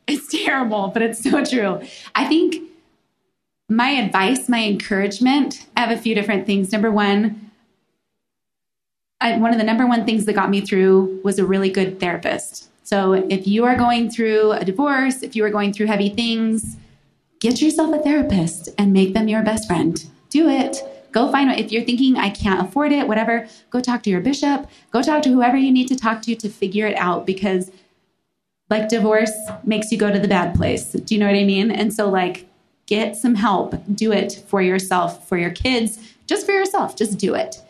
it's 0.07 0.27
terrible, 0.29 0.89
but 0.89 1.03
it's 1.03 1.23
so 1.23 1.45
true. 1.45 1.83
I 2.15 2.25
think 2.25 2.57
my 3.69 3.91
advice, 3.91 4.49
my 4.49 4.65
encouragement, 4.65 5.67
I 5.77 5.81
have 5.81 5.97
a 5.97 6.01
few 6.01 6.15
different 6.15 6.47
things. 6.47 6.73
Number 6.73 6.91
one, 6.91 7.48
I, 9.21 9.37
one 9.39 9.53
of 9.53 9.59
the 9.59 9.65
number 9.65 9.87
one 9.87 10.05
things 10.05 10.25
that 10.27 10.35
got 10.35 10.51
me 10.51 10.61
through 10.61 11.21
was 11.25 11.39
a 11.39 11.45
really 11.45 11.71
good 11.71 11.99
therapist. 11.99 12.69
So 12.85 13.13
if 13.13 13.47
you 13.47 13.65
are 13.65 13.77
going 13.77 14.11
through 14.11 14.53
a 14.53 14.65
divorce, 14.65 15.23
if 15.23 15.37
you 15.37 15.45
are 15.45 15.51
going 15.51 15.73
through 15.73 15.87
heavy 15.87 16.09
things, 16.09 16.77
get 17.41 17.61
yourself 17.61 17.95
a 17.95 18.03
therapist 18.03 18.69
and 18.79 18.93
make 18.93 19.15
them 19.15 19.29
your 19.29 19.43
best 19.43 19.67
friend. 19.67 20.03
Do 20.31 20.49
it. 20.49 20.79
Go 21.13 21.31
find 21.33 21.51
if 21.59 21.73
you're 21.73 21.85
thinking 21.85 22.17
I 22.17 22.31
can't 22.31 22.67
afford 22.67 22.93
it, 22.93 23.09
whatever, 23.09 23.49
go 23.71 23.81
talk 23.81 24.03
to 24.05 24.11
your 24.11 24.21
bishop, 24.21 24.69
go 24.91 25.03
talk 25.03 25.23
to 25.23 25.31
whoever 25.31 25.57
you 25.57 25.73
need 25.73 25.89
to 25.89 25.97
talk 25.97 26.23
to 26.23 26.35
to 26.37 26.49
figure 26.49 26.87
it 26.87 26.97
out 26.97 27.27
because 27.27 27.71
like 28.71 28.89
divorce 28.89 29.33
makes 29.65 29.91
you 29.91 29.99
go 29.99 30.13
to 30.13 30.19
the 30.19 30.29
bad 30.29 30.55
place. 30.55 30.93
Do 30.93 31.15
you 31.15 31.21
know 31.21 31.27
what 31.27 31.35
I 31.35 31.45
mean? 31.45 31.71
And 31.71 31.93
so 31.93 32.09
like 32.09 32.49
get 32.87 33.17
some 33.17 33.35
help. 33.35 33.75
Do 33.95 34.13
it 34.13 34.45
for 34.47 34.63
yourself, 34.63 35.29
for 35.29 35.39
your 35.39 35.51
kids, 35.51 35.99
just 36.27 36.47
for 36.47 36.53
yourself. 36.53 36.97
Just 36.97 37.19
do 37.19 37.35
it. 37.35 37.63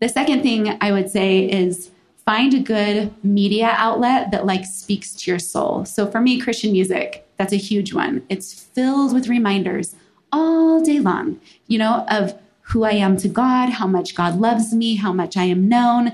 The 0.00 0.08
second 0.08 0.42
thing 0.42 0.76
I 0.80 0.92
would 0.92 1.10
say 1.10 1.40
is 1.40 1.90
find 2.24 2.54
a 2.54 2.60
good 2.60 3.12
media 3.24 3.72
outlet 3.76 4.30
that 4.30 4.46
like 4.46 4.64
speaks 4.64 5.14
to 5.14 5.30
your 5.30 5.38
soul. 5.38 5.84
So 5.84 6.06
for 6.06 6.20
me, 6.20 6.40
Christian 6.40 6.72
music, 6.72 7.26
that's 7.36 7.52
a 7.52 7.56
huge 7.56 7.92
one. 7.92 8.24
It's 8.28 8.52
filled 8.52 9.12
with 9.12 9.28
reminders 9.28 9.94
all 10.32 10.82
day 10.82 11.00
long, 11.00 11.40
you 11.66 11.78
know, 11.78 12.06
of 12.08 12.38
who 12.62 12.84
I 12.84 12.92
am 12.92 13.16
to 13.18 13.28
God, 13.28 13.70
how 13.70 13.86
much 13.86 14.14
God 14.14 14.38
loves 14.38 14.72
me, 14.72 14.94
how 14.94 15.12
much 15.12 15.36
I 15.36 15.44
am 15.44 15.68
known. 15.68 16.12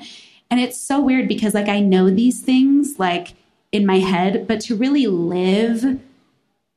And 0.51 0.59
it's 0.61 0.81
so 0.81 1.01
weird 1.01 1.29
because 1.29 1.55
like 1.55 1.69
I 1.69 1.81
know 1.81 2.09
these 2.09 2.41
things 2.41 2.99
like 2.99 3.35
in 3.73 3.85
my 3.85 3.99
head, 3.99 4.47
but 4.47 4.61
to 4.63 4.77
really 4.77 5.07
live 5.07 6.01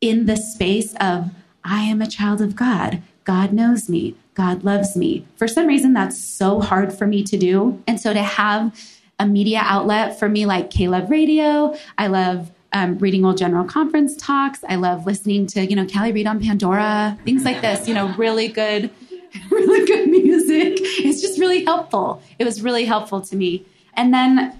in 0.01 0.25
the 0.25 0.35
space 0.35 0.95
of 0.99 1.29
I 1.63 1.83
am 1.83 2.01
a 2.01 2.07
child 2.07 2.41
of 2.41 2.55
God. 2.55 3.01
God 3.23 3.53
knows 3.53 3.89
me. 3.89 4.15
God 4.39 4.63
loves 4.63 4.95
me. 4.95 5.25
For 5.35 5.49
some 5.49 5.67
reason, 5.67 5.91
that's 5.91 6.17
so 6.17 6.61
hard 6.61 6.93
for 6.93 7.05
me 7.05 7.23
to 7.25 7.37
do. 7.37 7.83
And 7.85 7.99
so 7.99 8.13
to 8.13 8.23
have 8.23 8.73
a 9.19 9.27
media 9.27 9.59
outlet 9.61 10.17
for 10.17 10.29
me 10.29 10.45
like 10.45 10.69
K-LOVE 10.69 11.09
Radio, 11.09 11.75
I 11.97 12.07
love 12.07 12.49
um, 12.71 12.97
reading 12.99 13.25
old 13.25 13.37
general 13.37 13.65
conference 13.65 14.15
talks. 14.15 14.63
I 14.69 14.77
love 14.77 15.05
listening 15.05 15.45
to, 15.47 15.65
you 15.69 15.75
know, 15.75 15.83
Calee 15.83 16.13
Reed 16.13 16.25
on 16.25 16.39
Pandora, 16.39 17.19
things 17.25 17.43
like 17.43 17.59
this, 17.59 17.85
you 17.85 17.93
know, 17.93 18.15
really 18.15 18.47
good, 18.47 18.89
really 19.51 19.85
good 19.85 20.07
music. 20.07 20.77
It's 20.79 21.21
just 21.21 21.37
really 21.37 21.65
helpful. 21.65 22.23
It 22.39 22.45
was 22.45 22.61
really 22.61 22.85
helpful 22.85 23.19
to 23.19 23.35
me. 23.35 23.65
And 23.95 24.13
then 24.13 24.57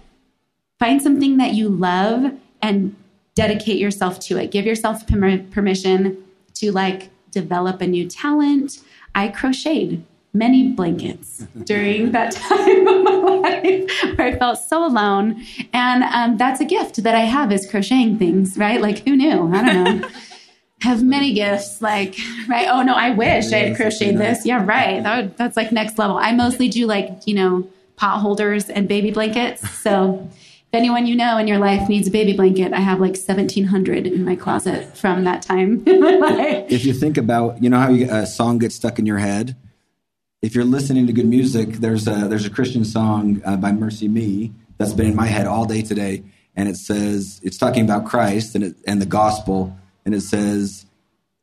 find 0.77 1.01
something 1.01 1.38
that 1.38 1.53
you 1.53 1.69
love 1.69 2.33
and 2.62 2.98
dedicate 3.33 3.77
yourself 3.77 4.19
to 4.27 4.36
it. 4.39 4.51
Give 4.51 4.65
yourself 4.65 5.07
permission 5.07 6.21
to 6.55 6.74
like 6.74 7.12
develop 7.31 7.79
a 7.79 7.88
new 7.88 8.09
talent. 8.09 8.79
I 9.15 9.29
crocheted 9.29 10.05
many 10.33 10.69
blankets 10.71 11.45
during 11.63 12.11
that 12.11 12.31
time 12.33 12.87
of 12.87 13.03
my 13.03 13.11
life 13.11 14.17
where 14.17 14.27
I 14.27 14.37
felt 14.37 14.59
so 14.59 14.85
alone. 14.85 15.43
And 15.73 16.03
um, 16.03 16.37
that's 16.37 16.61
a 16.61 16.65
gift 16.65 17.03
that 17.03 17.15
I 17.15 17.21
have 17.21 17.51
is 17.51 17.69
crocheting 17.69 18.17
things, 18.17 18.57
right? 18.57 18.81
Like, 18.81 18.99
who 18.99 19.15
knew? 19.15 19.53
I 19.53 19.65
don't 19.65 20.01
know. 20.01 20.09
have 20.81 21.03
many 21.03 21.33
gifts, 21.33 21.81
like, 21.81 22.17
right? 22.47 22.67
Oh, 22.69 22.83
no, 22.83 22.93
I 22.93 23.11
wish 23.11 23.51
I 23.51 23.57
had 23.57 23.75
crocheted 23.75 24.17
this. 24.17 24.45
Yeah, 24.45 24.63
right. 24.63 25.03
That 25.03 25.17
would, 25.17 25.37
that's 25.37 25.57
like 25.57 25.71
next 25.71 25.97
level. 25.97 26.17
I 26.17 26.31
mostly 26.31 26.69
do 26.69 26.85
like, 26.87 27.09
you 27.25 27.33
know, 27.33 27.67
pot 27.97 28.19
holders 28.19 28.69
and 28.69 28.87
baby 28.87 29.11
blankets. 29.11 29.69
So, 29.81 30.29
if 30.71 30.77
anyone 30.77 31.07
you 31.07 31.15
know 31.15 31.38
in 31.38 31.47
your 31.47 31.59
life 31.59 31.89
needs 31.89 32.07
a 32.07 32.11
baby 32.11 32.33
blanket, 32.33 32.73
I 32.73 32.79
have 32.79 32.99
like 32.99 33.17
1700 33.17 34.07
in 34.07 34.23
my 34.23 34.35
closet 34.35 34.95
from 34.95 35.23
that 35.25 35.41
time. 35.41 35.83
If 36.69 36.85
you 36.85 36.93
think 36.93 37.17
about, 37.17 37.63
you 37.63 37.69
know 37.69 37.79
how 37.79 37.89
you, 37.89 38.07
a 38.11 38.27
song 38.27 38.59
gets 38.59 38.75
stuck 38.75 38.99
in 38.99 39.05
your 39.05 39.17
head? 39.17 39.55
if 40.41 40.55
you're 40.55 40.65
listening 40.65 41.07
to 41.07 41.13
good 41.13 41.25
music, 41.25 41.73
there's 41.73 42.07
a 42.07 42.27
there's 42.27 42.45
a 42.45 42.49
Christian 42.49 42.85
song 42.85 43.41
uh, 43.43 43.57
by 43.57 43.71
MercyMe 43.71 44.53
that's 44.77 44.93
been 44.93 45.07
in 45.07 45.15
my 45.15 45.27
head 45.27 45.47
all 45.47 45.65
day 45.65 45.81
today, 45.81 46.23
and 46.55 46.69
it 46.69 46.77
says 46.77 47.41
it's 47.43 47.57
talking 47.57 47.83
about 47.83 48.05
Christ 48.05 48.55
and 48.55 48.63
it, 48.63 48.75
and 48.88 49.01
the 49.01 49.05
gospel, 49.05 49.77
and 50.05 50.15
it 50.15 50.21
says 50.21 50.85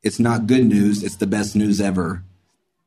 it's 0.02 0.18
not 0.18 0.46
good 0.46 0.64
news, 0.64 1.02
it's 1.02 1.16
the 1.16 1.26
best 1.26 1.54
news 1.54 1.80
ever, 1.80 2.22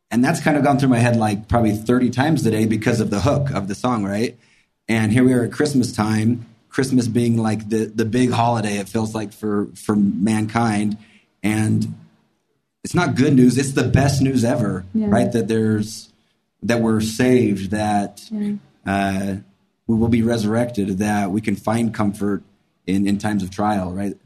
and 0.10 0.24
that's 0.24 0.42
kind 0.42 0.58
of 0.58 0.64
gone 0.64 0.80
through 0.80 0.90
my 0.90 0.98
head 0.98 1.16
like 1.16 1.48
probably 1.48 1.76
30 1.76 2.10
times 2.10 2.44
today 2.44 2.66
because 2.66 3.02
of 3.02 3.12
the 3.12 3.20
hook 3.20 3.52
of 3.52 3.68
the 3.68 3.76
song, 3.76 4.04
right? 4.04 4.38
And 4.90 5.14
here 5.14 5.24
we 5.24 5.32
are 5.34 5.44
at 5.44 5.54
Christmas 5.54 5.94
time, 5.94 6.48
Christmas 6.68 7.08
being 7.08 7.38
like 7.38 7.70
the 7.70 7.86
the 7.86 8.06
big 8.06 8.32
holiday 8.32 8.78
it 8.80 8.90
feels 8.90 9.16
like 9.16 9.32
for 9.32 9.68
for 9.76 9.96
mankind, 9.96 10.98
and 11.42 11.96
it's 12.84 12.96
not 12.96 13.16
good 13.16 13.34
news 13.34 13.58
it's 13.58 13.74
the 13.74 13.84
best 13.84 14.22
news 14.22 14.44
ever 14.44 14.86
yeah. 14.94 15.08
right 15.10 15.32
that 15.32 15.48
there's 15.48 16.12
that 16.64 16.82
we're 16.82 17.02
saved 17.02 17.72
that 17.72 18.22
yeah. 18.32 18.54
uh, 18.86 19.36
we 19.88 19.96
will 19.96 20.08
be 20.08 20.22
resurrected 20.22 20.98
that 21.00 21.32
we 21.32 21.42
can 21.42 21.56
find 21.56 21.94
comfort 21.94 22.44
in 22.88 23.08
in 23.08 23.18
times 23.18 23.44
of 23.44 23.52
trial 23.52 23.92
right 23.92 24.18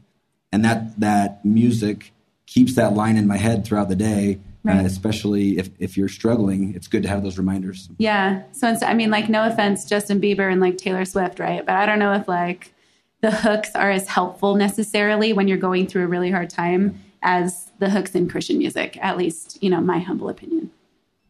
and 0.52 0.64
that 0.64 0.98
that 1.00 1.44
music 1.44 2.12
keeps 2.46 2.74
that 2.74 2.94
line 2.94 3.16
in 3.16 3.26
my 3.26 3.36
head 3.36 3.64
throughout 3.64 3.88
the 3.88 3.96
day 3.96 4.38
right. 4.64 4.80
uh, 4.80 4.84
especially 4.84 5.58
if 5.58 5.70
if 5.78 5.96
you're 5.96 6.08
struggling 6.08 6.74
it's 6.74 6.88
good 6.88 7.02
to 7.02 7.08
have 7.08 7.22
those 7.22 7.38
reminders 7.38 7.88
yeah 7.98 8.42
so 8.52 8.74
i 8.82 8.94
mean 8.94 9.10
like 9.10 9.28
no 9.28 9.46
offense 9.46 9.84
justin 9.84 10.20
bieber 10.20 10.50
and 10.50 10.60
like 10.60 10.76
taylor 10.76 11.04
swift 11.04 11.38
right 11.38 11.64
but 11.64 11.76
i 11.76 11.86
don't 11.86 11.98
know 11.98 12.12
if 12.12 12.26
like 12.26 12.74
the 13.20 13.30
hooks 13.30 13.74
are 13.74 13.90
as 13.90 14.06
helpful 14.06 14.54
necessarily 14.54 15.32
when 15.32 15.48
you're 15.48 15.56
going 15.56 15.86
through 15.86 16.04
a 16.04 16.06
really 16.06 16.30
hard 16.30 16.50
time 16.50 17.00
as 17.22 17.70
the 17.78 17.90
hooks 17.90 18.14
in 18.14 18.28
Christian 18.28 18.58
music, 18.58 18.98
at 19.00 19.16
least, 19.16 19.60
you 19.62 19.70
know, 19.70 19.80
my 19.80 19.98
humble 19.98 20.28
opinion. 20.28 20.70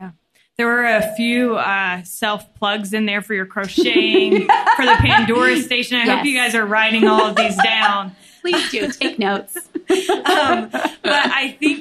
Yeah. 0.00 0.10
There 0.58 0.66
were 0.66 0.84
a 0.84 1.14
few 1.14 1.54
uh, 1.56 2.02
self 2.02 2.52
plugs 2.56 2.92
in 2.92 3.06
there 3.06 3.22
for 3.22 3.32
your 3.32 3.46
crocheting 3.46 4.40
for 4.76 4.84
the 4.84 4.96
Pandora 4.98 5.56
station. 5.60 5.96
I 5.96 6.04
yes. 6.04 6.16
hope 6.16 6.26
you 6.26 6.36
guys 6.36 6.54
are 6.54 6.66
writing 6.66 7.06
all 7.06 7.26
of 7.26 7.36
these 7.36 7.56
down. 7.62 8.14
Please 8.42 8.70
do 8.70 8.90
take 8.90 9.18
notes. 9.18 9.56
um, 9.56 10.68
but 10.68 10.92
I 11.04 11.56
think 11.58 11.73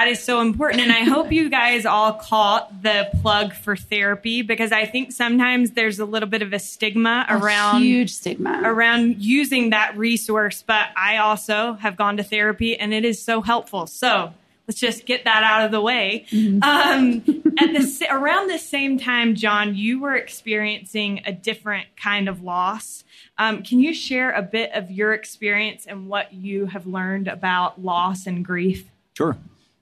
that 0.00 0.06
that 0.06 0.08
is 0.08 0.24
so 0.24 0.40
important. 0.40 0.80
And 0.80 0.90
I 0.90 1.00
hope 1.00 1.30
you 1.30 1.50
guys 1.50 1.84
all 1.84 2.14
caught 2.14 2.82
the 2.82 3.10
plug 3.20 3.52
for 3.52 3.76
therapy 3.76 4.40
because 4.40 4.72
I 4.72 4.86
think 4.86 5.12
sometimes 5.12 5.72
there's 5.72 5.98
a 5.98 6.06
little 6.06 6.28
bit 6.28 6.40
of 6.40 6.54
a 6.54 6.58
stigma 6.58 7.26
a 7.28 7.36
around 7.36 7.82
huge 7.82 8.10
stigma 8.10 8.62
around 8.64 9.22
using 9.22 9.70
that 9.70 9.98
resource. 9.98 10.64
But 10.66 10.86
I 10.96 11.18
also 11.18 11.74
have 11.74 11.98
gone 11.98 12.16
to 12.16 12.22
therapy 12.22 12.78
and 12.78 12.94
it 12.94 13.04
is 13.04 13.22
so 13.22 13.42
helpful. 13.42 13.86
So 13.88 14.32
let's 14.66 14.80
just 14.80 15.04
get 15.04 15.24
that 15.24 15.44
out 15.44 15.66
of 15.66 15.70
the 15.70 15.82
way. 15.82 16.24
Mm-hmm. 16.30 16.62
Um, 16.62 17.22
at 17.58 17.74
the 17.74 18.06
around 18.10 18.48
the 18.48 18.58
same 18.58 18.98
time, 18.98 19.34
Jon, 19.34 19.74
you 19.74 20.00
were 20.00 20.16
experiencing 20.16 21.20
a 21.26 21.32
different 21.32 21.88
kind 21.96 22.26
of 22.26 22.42
loss. 22.42 23.04
Um, 23.36 23.62
can 23.62 23.80
you 23.80 23.92
share 23.92 24.32
a 24.32 24.40
bit 24.40 24.70
of 24.72 24.90
your 24.90 25.12
experience 25.12 25.84
and 25.86 26.08
what 26.08 26.32
you 26.32 26.64
have 26.66 26.86
learned 26.86 27.28
about 27.28 27.82
loss 27.82 28.26
and 28.26 28.42
grief? 28.42 28.88
Sure. 29.14 29.36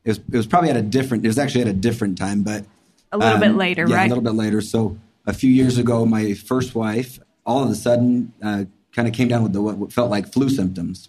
It 0.09 0.12
was, 0.12 0.18
it 0.33 0.37
was 0.37 0.47
probably 0.47 0.71
at 0.71 0.77
a 0.77 0.83
different. 0.83 1.25
It 1.25 1.29
was 1.29 1.38
actually 1.38 1.62
at 1.62 1.68
a 1.68 1.73
different 1.73 2.16
time, 2.18 2.42
but 2.42 2.64
a 3.12 3.18
little 3.18 3.35
um, 3.35 3.40
bit 3.40 3.55
later, 3.55 3.87
yeah, 3.87 3.97
right? 3.97 4.07
A 4.07 4.09
little 4.09 4.25
bit 4.25 4.35
later. 4.35 4.61
So 4.61 4.99
a 5.27 5.33
few 5.33 5.51
years 5.51 5.79
ago, 5.79 6.07
my 6.07 6.35
first 6.35 6.75
wife 6.75 7.21
all 7.49 7.64
of 7.64 7.71
a 7.71 7.75
sudden 7.75 8.33
uh, 8.42 8.64
kind 8.92 9.09
of 9.09 9.14
came 9.14 9.27
down 9.27 9.42
with 9.42 9.55
the, 9.55 9.62
what 9.62 9.90
felt 9.90 10.11
like 10.11 10.31
flu 10.31 10.51
symptoms. 10.51 11.09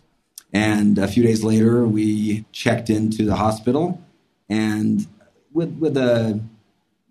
And 0.54 0.98
a 0.98 1.08
few 1.08 1.22
days 1.22 1.44
later, 1.44 1.86
we 1.86 2.46
checked 2.54 2.90
into 2.90 3.26
the 3.26 3.36
hospital, 3.36 4.02
and 4.50 5.06
with 5.54 5.78
with 5.78 5.96
a 5.96 6.42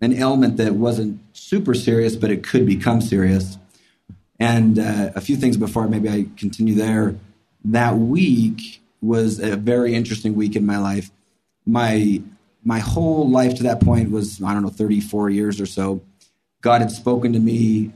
an 0.01 0.13
ailment 0.13 0.57
that 0.57 0.73
wasn't 0.73 1.21
super 1.31 1.73
serious, 1.73 2.17
but 2.17 2.31
it 2.31 2.43
could 2.43 2.65
become 2.65 2.99
serious. 2.99 3.57
And 4.39 4.77
uh, 4.77 5.11
a 5.15 5.21
few 5.21 5.37
things 5.37 5.55
before 5.55 5.87
maybe 5.87 6.09
I 6.09 6.25
continue 6.37 6.73
there. 6.73 7.15
That 7.63 7.97
week 7.97 8.81
was 9.01 9.39
a 9.39 9.55
very 9.55 9.95
interesting 9.95 10.35
week 10.35 10.57
in 10.57 10.65
my 10.65 10.77
life. 10.77 11.11
My 11.69 12.21
my 12.63 12.79
whole 12.79 13.29
life 13.29 13.55
to 13.55 13.63
that 13.63 13.81
point 13.81 14.11
was 14.11 14.41
I 14.43 14.53
don't 14.53 14.63
know 14.63 14.69
34 14.69 15.29
years 15.29 15.61
or 15.61 15.65
so. 15.65 16.01
God 16.61 16.81
had 16.81 16.91
spoken 16.91 17.33
to 17.33 17.39
me 17.39 17.91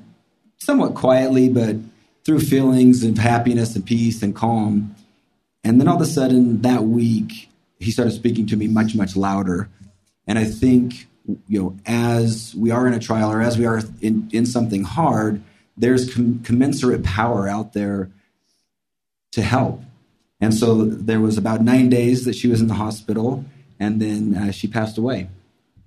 somewhat 0.57 0.95
quietly, 0.95 1.49
but 1.49 1.75
through 2.23 2.39
feelings 2.39 3.03
of 3.03 3.17
happiness 3.17 3.75
and 3.75 3.85
peace 3.85 4.23
and 4.23 4.35
calm. 4.35 4.95
And 5.63 5.79
then 5.79 5.87
all 5.87 5.95
of 5.95 6.01
a 6.01 6.05
sudden 6.05 6.61
that 6.61 6.83
week, 6.83 7.49
he 7.79 7.91
started 7.91 8.11
speaking 8.11 8.45
to 8.47 8.55
me 8.55 8.67
much, 8.67 8.95
much 8.95 9.15
louder. 9.15 9.69
And 10.25 10.39
I 10.39 10.45
think, 10.45 11.07
you 11.47 11.61
know, 11.61 11.77
as 11.85 12.55
we 12.55 12.71
are 12.71 12.87
in 12.87 12.93
a 12.93 12.99
trial 12.99 13.31
or 13.31 13.41
as 13.41 13.57
we 13.57 13.65
are 13.65 13.81
in, 14.01 14.29
in 14.31 14.45
something 14.45 14.83
hard, 14.83 15.41
there's 15.75 16.13
com- 16.13 16.41
commensurate 16.43 17.03
power 17.03 17.47
out 17.47 17.73
there 17.73 18.09
to 19.31 19.41
help. 19.41 19.81
And 20.39 20.53
so 20.53 20.85
there 20.85 21.19
was 21.19 21.37
about 21.37 21.61
nine 21.61 21.89
days 21.89 22.25
that 22.25 22.35
she 22.35 22.47
was 22.47 22.61
in 22.61 22.67
the 22.67 22.73
hospital, 22.73 23.45
and 23.83 24.01
then 24.01 24.35
uh, 24.35 24.51
she 24.51 24.67
passed 24.67 24.97
away. 24.97 25.27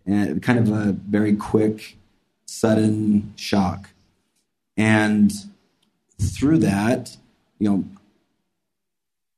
And 0.04 0.42
kind 0.42 0.59
of 0.59 0.68
a 0.70 0.92
very 0.92 1.35
quick, 1.35 1.96
sudden 2.44 3.32
shock. 3.37 3.88
And 4.76 5.32
through 6.20 6.59
that, 6.59 7.16
you 7.59 7.70
know, 7.70 7.85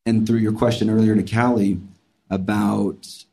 and 0.05 0.27
through 0.27 0.39
your 0.39 0.53
question 0.53 0.91
earlier 0.91 1.15
to 1.15 1.23
Calee 1.23 1.81
about 2.29 3.25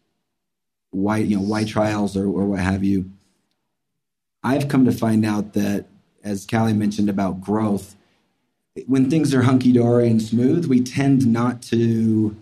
why 0.91 1.17
you 1.17 1.37
know 1.37 1.43
why 1.43 1.63
trials 1.63 2.15
or, 2.15 2.25
or 2.25 2.45
what 2.45 2.59
have 2.59 2.83
you, 2.83 3.09
I've 4.43 4.67
come 4.67 4.85
to 4.85 4.91
find 4.91 5.25
out 5.25 5.53
that 5.53 5.87
as 6.23 6.45
Calee 6.45 6.77
mentioned 6.77 7.09
about 7.09 7.41
growth, 7.41 7.95
when 8.85 9.09
things 9.09 9.33
are 9.33 9.41
hunky 9.41 9.71
dory 9.71 10.07
and 10.07 10.21
smooth, 10.21 10.65
we 10.67 10.83
tend 10.83 11.25
not 11.25 11.61
to 11.63 12.35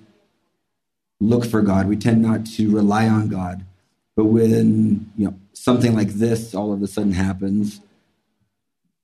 look 1.23 1.45
for 1.45 1.62
God. 1.62 1.88
We 1.88 1.95
tend 1.95 2.21
not 2.21 2.45
to 2.57 2.71
rely 2.71 3.07
on 3.07 3.29
God. 3.29 3.65
But 4.15 4.25
when 4.25 5.12
you 5.17 5.25
know 5.25 5.36
something 5.53 5.95
like 5.95 6.09
this 6.09 6.53
all 6.53 6.71
of 6.71 6.81
a 6.81 6.88
sudden 6.88 7.13
happens, 7.13 7.81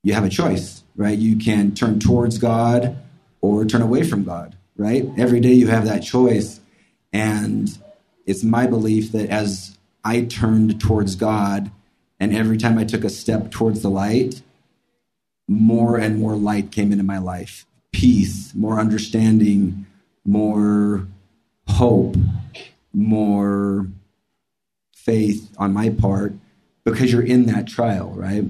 you 0.02 0.14
have 0.14 0.24
a 0.24 0.28
choice, 0.28 0.82
right? 0.96 1.18
You 1.18 1.36
can 1.36 1.74
turn 1.74 1.98
towards 2.00 2.38
God 2.38 2.96
or 3.40 3.64
turn 3.64 3.82
away 3.82 4.04
from 4.04 4.24
God 4.24 4.56
right? 4.80 5.06
Every 5.18 5.40
day 5.40 5.52
you 5.52 5.66
have 5.66 5.84
that 5.84 6.02
choice. 6.02 6.58
And 7.12 7.76
it's 8.24 8.42
my 8.42 8.66
belief 8.66 9.12
that 9.12 9.28
as 9.28 9.76
I 10.02 10.22
turned 10.22 10.80
towards 10.80 11.16
God, 11.16 11.70
and 12.18 12.34
every 12.34 12.56
time 12.56 12.78
I 12.78 12.84
took 12.84 13.04
a 13.04 13.10
step 13.10 13.50
towards 13.50 13.82
the 13.82 13.90
light, 13.90 14.40
more 15.46 15.98
and 15.98 16.18
more 16.18 16.34
light 16.34 16.72
came 16.72 16.92
into 16.92 17.04
my 17.04 17.18
life 17.18 17.66
peace, 17.92 18.54
more 18.54 18.78
understanding, 18.78 19.84
more 20.24 21.06
hope, 21.70 22.16
more 22.92 23.86
faith 24.94 25.50
on 25.58 25.72
my 25.72 25.90
part 25.90 26.34
because 26.84 27.12
you're 27.12 27.22
in 27.22 27.46
that 27.46 27.66
trial, 27.66 28.10
right? 28.10 28.44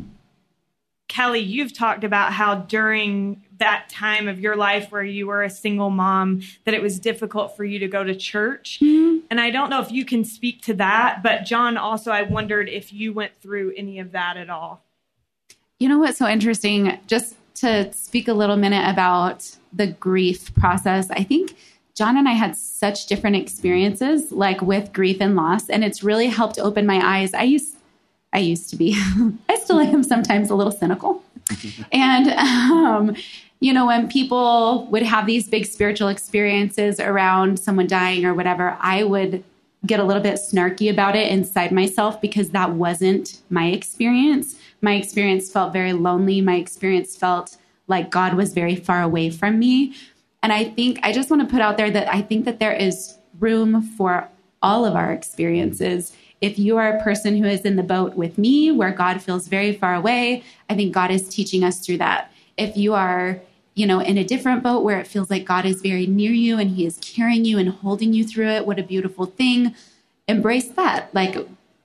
Calee, 1.08 1.44
you've 1.44 1.72
talked 1.72 2.04
about 2.04 2.32
how 2.32 2.54
during 2.54 3.42
that 3.58 3.88
time 3.88 4.28
of 4.28 4.40
your 4.40 4.56
life 4.56 4.90
where 4.90 5.02
you 5.02 5.26
were 5.26 5.42
a 5.42 5.50
single 5.50 5.90
mom 5.90 6.40
that 6.64 6.72
it 6.72 6.80
was 6.80 6.98
difficult 6.98 7.56
for 7.56 7.64
you 7.64 7.78
to 7.80 7.88
go 7.88 8.02
to 8.04 8.14
church. 8.14 8.78
Mm-hmm. 8.80 9.26
And 9.30 9.40
I 9.40 9.50
don't 9.50 9.70
know 9.70 9.80
if 9.80 9.90
you 9.90 10.04
can 10.04 10.24
speak 10.24 10.62
to 10.62 10.74
that, 10.74 11.22
but 11.22 11.44
Jon 11.44 11.76
also 11.76 12.10
I 12.10 12.22
wondered 12.22 12.68
if 12.68 12.92
you 12.92 13.12
went 13.12 13.34
through 13.40 13.74
any 13.76 13.98
of 13.98 14.12
that 14.12 14.36
at 14.36 14.48
all. 14.48 14.82
You 15.78 15.88
know 15.88 15.98
what's 15.98 16.18
so 16.18 16.28
interesting 16.28 16.98
just 17.06 17.34
to 17.56 17.92
speak 17.92 18.28
a 18.28 18.32
little 18.32 18.56
minute 18.56 18.88
about 18.88 19.50
the 19.72 19.88
grief 19.88 20.54
process. 20.54 21.10
I 21.10 21.24
think 21.24 21.56
Jon 21.94 22.16
and 22.16 22.28
I 22.28 22.32
had 22.32 22.56
such 22.56 23.06
different 23.06 23.36
experiences 23.36 24.32
like 24.32 24.62
with 24.62 24.92
grief 24.92 25.18
and 25.20 25.36
loss 25.36 25.68
and 25.68 25.84
it's 25.84 26.02
really 26.02 26.28
helped 26.28 26.58
open 26.58 26.86
my 26.86 27.00
eyes. 27.02 27.34
I 27.34 27.42
used 27.42 27.76
I 28.32 28.38
used 28.38 28.70
to 28.70 28.76
be 28.76 28.94
I 29.48 29.56
still 29.56 29.80
am 29.80 30.02
sometimes 30.02 30.50
a 30.50 30.54
little 30.54 30.72
cynical. 30.72 31.22
and 31.92 32.28
um, 32.30 33.16
you 33.60 33.74
know, 33.74 33.86
when 33.86 34.08
people 34.08 34.86
would 34.86 35.02
have 35.02 35.26
these 35.26 35.48
big 35.48 35.66
spiritual 35.66 36.08
experiences 36.08 36.98
around 36.98 37.58
someone 37.58 37.86
dying 37.86 38.24
or 38.24 38.32
whatever, 38.32 38.76
I 38.80 39.04
would 39.04 39.44
get 39.86 40.00
a 40.00 40.04
little 40.04 40.22
bit 40.22 40.36
snarky 40.36 40.90
about 40.90 41.16
it 41.16 41.30
inside 41.30 41.72
myself 41.72 42.20
because 42.20 42.50
that 42.50 42.72
wasn't 42.72 43.40
my 43.50 43.66
experience. 43.66 44.56
My 44.80 44.94
experience 44.94 45.50
felt 45.50 45.72
very 45.72 45.92
lonely. 45.92 46.40
My 46.40 46.56
experience 46.56 47.16
felt 47.16 47.56
like 47.86 48.10
God 48.10 48.34
was 48.34 48.52
very 48.54 48.76
far 48.76 49.02
away 49.02 49.30
from 49.30 49.58
me. 49.58 49.94
And 50.42 50.52
I 50.52 50.64
think 50.64 51.00
I 51.02 51.12
just 51.12 51.30
want 51.30 51.42
to 51.42 51.48
put 51.48 51.60
out 51.60 51.76
there 51.76 51.90
that 51.90 52.12
I 52.12 52.22
think 52.22 52.44
that 52.44 52.58
there 52.58 52.72
is 52.72 53.18
room 53.38 53.82
for 53.82 54.28
all 54.62 54.84
of 54.84 54.94
our 54.94 55.12
experiences. 55.12 56.16
If 56.40 56.58
you 56.58 56.78
are 56.78 56.96
a 56.96 57.02
person 57.02 57.36
who 57.36 57.44
is 57.44 57.62
in 57.62 57.76
the 57.76 57.82
boat 57.82 58.14
with 58.14 58.38
me 58.38 58.72
where 58.72 58.92
God 58.92 59.20
feels 59.22 59.48
very 59.48 59.72
far 59.72 59.94
away, 59.94 60.42
I 60.70 60.74
think 60.74 60.94
God 60.94 61.10
is 61.10 61.28
teaching 61.28 61.62
us 61.62 61.84
through 61.84 61.98
that. 61.98 62.32
If 62.56 62.76
you 62.76 62.94
are 62.94 63.40
you 63.74 63.86
know, 63.86 64.00
in 64.00 64.18
a 64.18 64.24
different 64.24 64.62
boat 64.62 64.82
where 64.82 64.98
it 64.98 65.06
feels 65.06 65.30
like 65.30 65.44
God 65.44 65.64
is 65.64 65.80
very 65.80 66.06
near 66.06 66.32
you 66.32 66.58
and 66.58 66.70
He 66.70 66.84
is 66.84 66.98
carrying 66.98 67.44
you 67.44 67.58
and 67.58 67.68
holding 67.68 68.12
you 68.12 68.24
through 68.24 68.48
it. 68.48 68.66
What 68.66 68.78
a 68.78 68.82
beautiful 68.82 69.26
thing. 69.26 69.74
Embrace 70.28 70.68
that. 70.70 71.14
Like, 71.14 71.34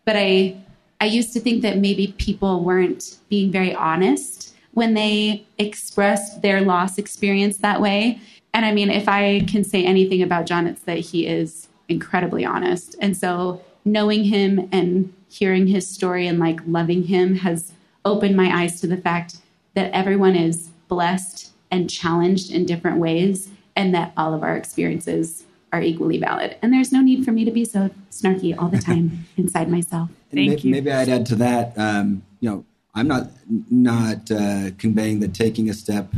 but 0.04 0.16
I, 0.18 0.58
I 1.00 1.06
used 1.06 1.32
to 1.34 1.40
think 1.40 1.62
that 1.62 1.78
maybe 1.78 2.14
people 2.18 2.64
weren't 2.64 3.18
being 3.30 3.52
very 3.52 3.74
honest 3.74 4.54
when 4.74 4.94
they 4.94 5.46
expressed 5.58 6.42
their 6.42 6.62
loss 6.62 6.98
experience 6.98 7.58
that 7.60 7.80
way. 7.80 8.20
And 8.56 8.66
I 8.66 8.72
mean, 8.72 8.90
if 8.90 9.10
I 9.10 9.42
can 9.42 9.66
say 9.66 9.84
anything 9.84 10.24
about 10.24 10.46
Jon, 10.46 10.66
it's 10.66 10.82
that 10.84 10.98
he 11.00 11.28
is 11.28 11.68
incredibly 11.90 12.46
honest. 12.46 12.96
And 13.02 13.16
so 13.16 13.62
knowing 13.84 14.24
him 14.24 14.70
and 14.72 15.14
hearing 15.28 15.68
his 15.68 15.86
story 15.86 16.26
and 16.26 16.40
like 16.40 16.62
loving 16.66 17.04
him 17.04 17.36
has 17.36 17.74
opened 18.06 18.38
my 18.38 18.62
eyes 18.62 18.80
to 18.80 18.88
the 18.88 18.96
fact 18.96 19.38
that 19.74 19.92
everyone 19.92 20.38
is 20.38 20.70
blessed 20.88 21.52
and 21.70 21.90
challenged 21.90 22.50
in 22.50 22.66
different 22.66 22.98
ways, 22.98 23.50
and 23.76 23.94
that 23.94 24.14
all 24.16 24.34
of 24.34 24.42
our 24.42 24.56
experiences 24.56 25.44
are 25.74 25.82
equally 25.82 26.18
valid. 26.18 26.56
And 26.62 26.72
there's 26.72 26.94
no 26.94 27.02
need 27.02 27.26
for 27.26 27.34
me 27.34 27.44
to 27.44 27.52
be 27.52 27.66
so 27.66 27.90
snarky 28.10 28.58
all 28.58 28.70
the 28.70 28.78
time 28.78 29.26
inside 29.38 29.70
myself. 29.70 30.10
Thank 30.32 30.50
maybe, 30.50 30.62
you. 30.62 30.72
Maybe 30.72 30.92
I'd 30.92 31.10
add 31.10 31.26
to 31.26 31.36
that. 31.36 31.78
Um, 31.78 32.24
you 32.40 32.50
know, 32.50 32.66
I'm 32.94 33.10
not 33.10 33.32
not 33.70 34.32
uh, 34.32 34.70
conveying 34.78 35.20
that 35.20 35.34
taking 35.34 35.70
a 35.70 35.74
step 35.74 36.14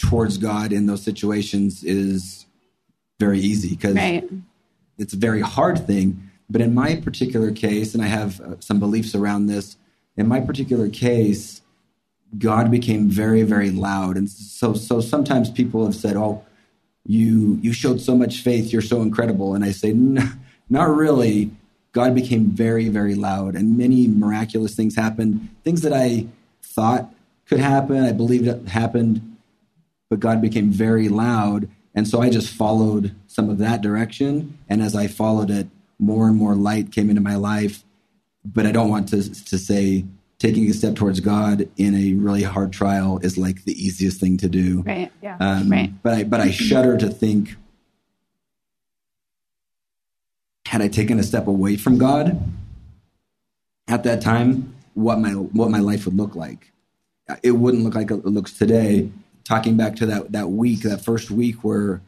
towards 0.00 0.38
God 0.38 0.72
in 0.72 0.86
those 0.86 1.02
situations 1.02 1.84
is 1.84 2.46
very 3.18 3.38
easy 3.38 3.70
because 3.70 3.94
right. 3.94 4.28
it's 4.98 5.14
a 5.14 5.16
very 5.16 5.40
hard 5.40 5.86
thing. 5.86 6.30
But 6.50 6.60
in 6.60 6.74
my 6.74 6.96
particular 6.96 7.52
case, 7.52 7.94
and 7.94 8.02
I 8.02 8.06
have 8.06 8.40
uh, 8.40 8.56
some 8.60 8.78
beliefs 8.78 9.14
around 9.14 9.46
this, 9.46 9.76
in 10.16 10.28
my 10.28 10.40
particular 10.40 10.88
case, 10.88 11.62
God 12.36 12.70
became 12.70 13.08
very, 13.08 13.42
very 13.42 13.70
loud. 13.70 14.16
And 14.16 14.28
so, 14.28 14.74
so 14.74 15.00
sometimes 15.00 15.50
people 15.50 15.84
have 15.84 15.94
said, 15.94 16.16
"Oh, 16.16 16.44
you 17.06 17.58
you 17.62 17.72
showed 17.72 18.00
so 18.00 18.16
much 18.16 18.40
faith. 18.40 18.72
You're 18.72 18.82
so 18.82 19.02
incredible." 19.02 19.54
And 19.54 19.64
I 19.64 19.70
say, 19.70 19.92
"Not 19.92 20.94
really." 20.94 21.50
God 21.92 22.12
became 22.12 22.46
very, 22.46 22.88
very 22.88 23.14
loud, 23.14 23.54
and 23.54 23.78
many 23.78 24.08
miraculous 24.08 24.74
things 24.74 24.96
happened. 24.96 25.48
Things 25.62 25.82
that 25.82 25.92
I 25.92 26.26
thought 26.60 27.14
could 27.46 27.60
happen, 27.60 28.04
I 28.04 28.10
believed 28.10 28.48
it 28.48 28.66
happened, 28.66 29.33
but 30.14 30.20
God 30.20 30.40
became 30.40 30.70
very 30.70 31.08
loud. 31.08 31.68
And 31.92 32.06
so 32.06 32.22
I 32.22 32.30
just 32.30 32.48
followed 32.54 33.16
some 33.26 33.50
of 33.50 33.58
that 33.58 33.82
direction. 33.82 34.56
And 34.68 34.80
as 34.80 34.94
I 34.94 35.08
followed 35.08 35.50
it, 35.50 35.66
more 35.98 36.28
and 36.28 36.36
more 36.36 36.54
light 36.54 36.92
came 36.92 37.10
into 37.10 37.20
my 37.20 37.34
life. 37.34 37.82
But 38.44 38.64
I 38.64 38.70
don't 38.70 38.90
want 38.90 39.08
to, 39.08 39.28
to 39.46 39.58
say 39.58 40.04
taking 40.38 40.70
a 40.70 40.72
step 40.72 40.94
towards 40.94 41.18
God 41.18 41.68
in 41.76 41.96
a 41.96 42.12
really 42.12 42.44
hard 42.44 42.72
trial 42.72 43.18
is 43.24 43.36
like 43.36 43.64
the 43.64 43.72
easiest 43.72 44.20
thing 44.20 44.36
to 44.36 44.48
do. 44.48 44.82
Right. 44.82 45.10
Yeah. 45.20 45.36
Um, 45.40 45.68
right. 45.68 45.92
But 46.04 46.14
I 46.14 46.22
but 46.22 46.40
I 46.40 46.52
shudder 46.52 46.96
to 46.98 47.08
think 47.08 47.56
had 50.66 50.80
I 50.80 50.86
taken 50.86 51.18
a 51.18 51.24
step 51.24 51.48
away 51.48 51.76
from 51.76 51.98
God 51.98 52.40
at 53.88 54.04
that 54.04 54.22
time, 54.22 54.76
what 54.94 55.18
my 55.18 55.30
what 55.32 55.70
my 55.70 55.80
life 55.80 56.04
would 56.04 56.16
look 56.16 56.36
like. 56.36 56.70
It 57.42 57.50
wouldn't 57.50 57.82
look 57.82 57.96
like 57.96 58.12
it 58.12 58.24
looks 58.24 58.56
today. 58.56 59.10
Talking 59.44 59.76
back 59.76 59.96
to 59.96 60.06
that 60.06 60.32
that 60.32 60.50
week, 60.50 60.80
that 60.82 61.04
first 61.04 61.30
week 61.30 61.62
where 61.62 62.00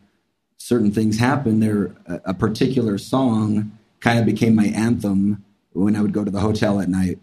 certain 0.56 0.90
things 0.90 1.18
happened, 1.18 1.62
there 1.62 1.94
a, 2.06 2.30
a 2.30 2.34
particular 2.34 2.98
song 2.98 3.78
kind 4.00 4.18
of 4.18 4.24
became 4.26 4.54
my 4.54 4.66
anthem 4.66 5.44
when 5.72 5.96
I 5.96 6.00
would 6.00 6.12
go 6.12 6.24
to 6.24 6.30
the 6.30 6.40
hotel 6.40 6.80
at 6.80 6.88
night 6.88 7.18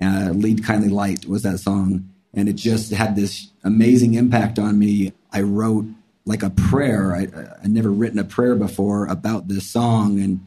uh, 0.00 0.30
Lead 0.34 0.64
Kindly 0.64 0.88
Light 0.88 1.26
was 1.26 1.42
that 1.42 1.58
song. 1.58 2.08
And 2.32 2.48
it 2.48 2.54
just 2.54 2.92
had 2.92 3.16
this 3.16 3.48
amazing 3.64 4.14
impact 4.14 4.58
on 4.58 4.78
me. 4.78 5.12
I 5.32 5.42
wrote 5.42 5.86
like 6.24 6.42
a 6.42 6.50
prayer. 6.50 7.14
I, 7.14 7.26
I'd 7.62 7.70
never 7.70 7.90
written 7.90 8.18
a 8.18 8.24
prayer 8.24 8.54
before 8.54 9.06
about 9.06 9.48
this 9.48 9.66
song. 9.66 10.20
And 10.20 10.40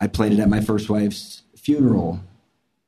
I 0.00 0.06
played 0.06 0.32
it 0.32 0.40
at 0.40 0.48
my 0.48 0.60
first 0.60 0.88
wife's 0.88 1.42
funeral. 1.56 2.20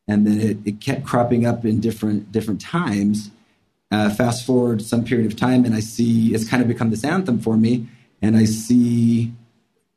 And 0.08 0.26
then 0.26 0.40
it, 0.40 0.56
it 0.64 0.80
kept 0.80 1.04
cropping 1.04 1.46
up 1.46 1.64
in 1.64 1.80
different 1.80 2.32
different 2.32 2.60
times. 2.60 3.30
Uh, 3.90 4.08
fast 4.08 4.46
forward 4.46 4.80
some 4.80 5.04
period 5.04 5.26
of 5.26 5.36
time, 5.36 5.64
and 5.64 5.74
I 5.74 5.80
see 5.80 6.32
it's 6.32 6.48
kind 6.48 6.62
of 6.62 6.68
become 6.68 6.90
this 6.90 7.02
anthem 7.02 7.40
for 7.40 7.56
me. 7.56 7.88
And 8.22 8.36
I 8.36 8.44
see 8.44 9.32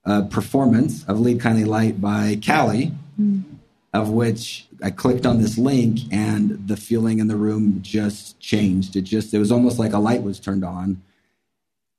a 0.06 0.24
performance 0.24 1.04
of 1.06 1.20
Lead 1.20 1.40
Kindly 1.40 1.66
Light 1.66 2.02
by 2.02 2.38
Calee, 2.42 2.94
mm. 3.20 3.44
of 3.94 4.10
which 4.10 4.68
I 4.82 4.90
clicked 4.90 5.26
on 5.26 5.42
this 5.42 5.58
link 5.58 6.00
and 6.12 6.68
the 6.68 6.76
feeling 6.76 7.20
in 7.20 7.28
the 7.28 7.36
room 7.36 7.80
just 7.82 8.40
changed. 8.40 8.96
It 8.96 9.04
just, 9.04 9.34
it 9.34 9.40
was 9.40 9.52
almost 9.52 9.78
like 9.78 9.94
a 9.94 10.00
light 10.00 10.24
was 10.24 10.40
turned 10.40 10.66
on. 10.66 11.02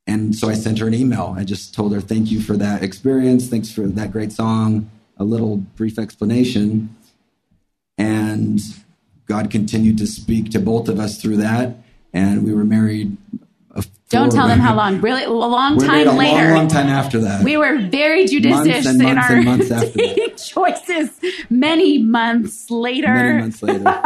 And 0.07 0.35
so 0.35 0.51
I 0.51 0.55
sent 0.55 0.81
her 0.81 0.87
an 0.87 0.95
email. 0.95 1.35
I 1.39 1.45
just 1.45 1.75
told 1.75 1.95
her, 1.95 2.01
thank 2.01 2.31
you 2.31 2.41
for 2.41 2.57
that 2.59 2.83
experience. 2.83 3.49
Thanks 3.49 3.71
for 3.71 3.87
that 3.87 4.13
great 4.13 4.33
song. 4.33 4.91
A 5.17 5.25
little 5.25 5.59
brief 5.59 5.99
explanation. 5.99 6.95
And 7.97 8.61
God 9.27 9.51
continued 9.51 9.97
to 9.99 10.07
speak 10.07 10.51
to 10.51 10.59
both 10.59 10.89
of 10.89 10.99
us 10.99 11.23
through 11.23 11.39
that. 11.39 11.77
And 12.15 12.45
we 12.45 12.55
were 12.55 12.65
married 12.65 13.17
don't 14.15 14.31
tell 14.31 14.47
them 14.47 14.61
how 14.61 14.75
long. 14.75 15.01
Really, 15.01 15.25
a 15.25 15.31
long 15.31 15.77
We're 15.77 15.87
time 15.87 16.09
a 16.09 16.13
later. 16.13 16.45
Long, 16.45 16.55
long 16.55 16.69
time 16.69 16.87
after 16.87 17.21
that. 17.23 17.43
We 17.43 17.57
were 17.57 17.79
very 17.79 18.27
judicious 18.27 18.87
in 18.87 19.19
our 19.19 19.43
choices. 20.37 21.11
Many 21.51 21.99
months 21.99 22.71
later. 22.71 23.13
Many 23.13 23.41
months 23.41 23.63
later. 23.63 23.83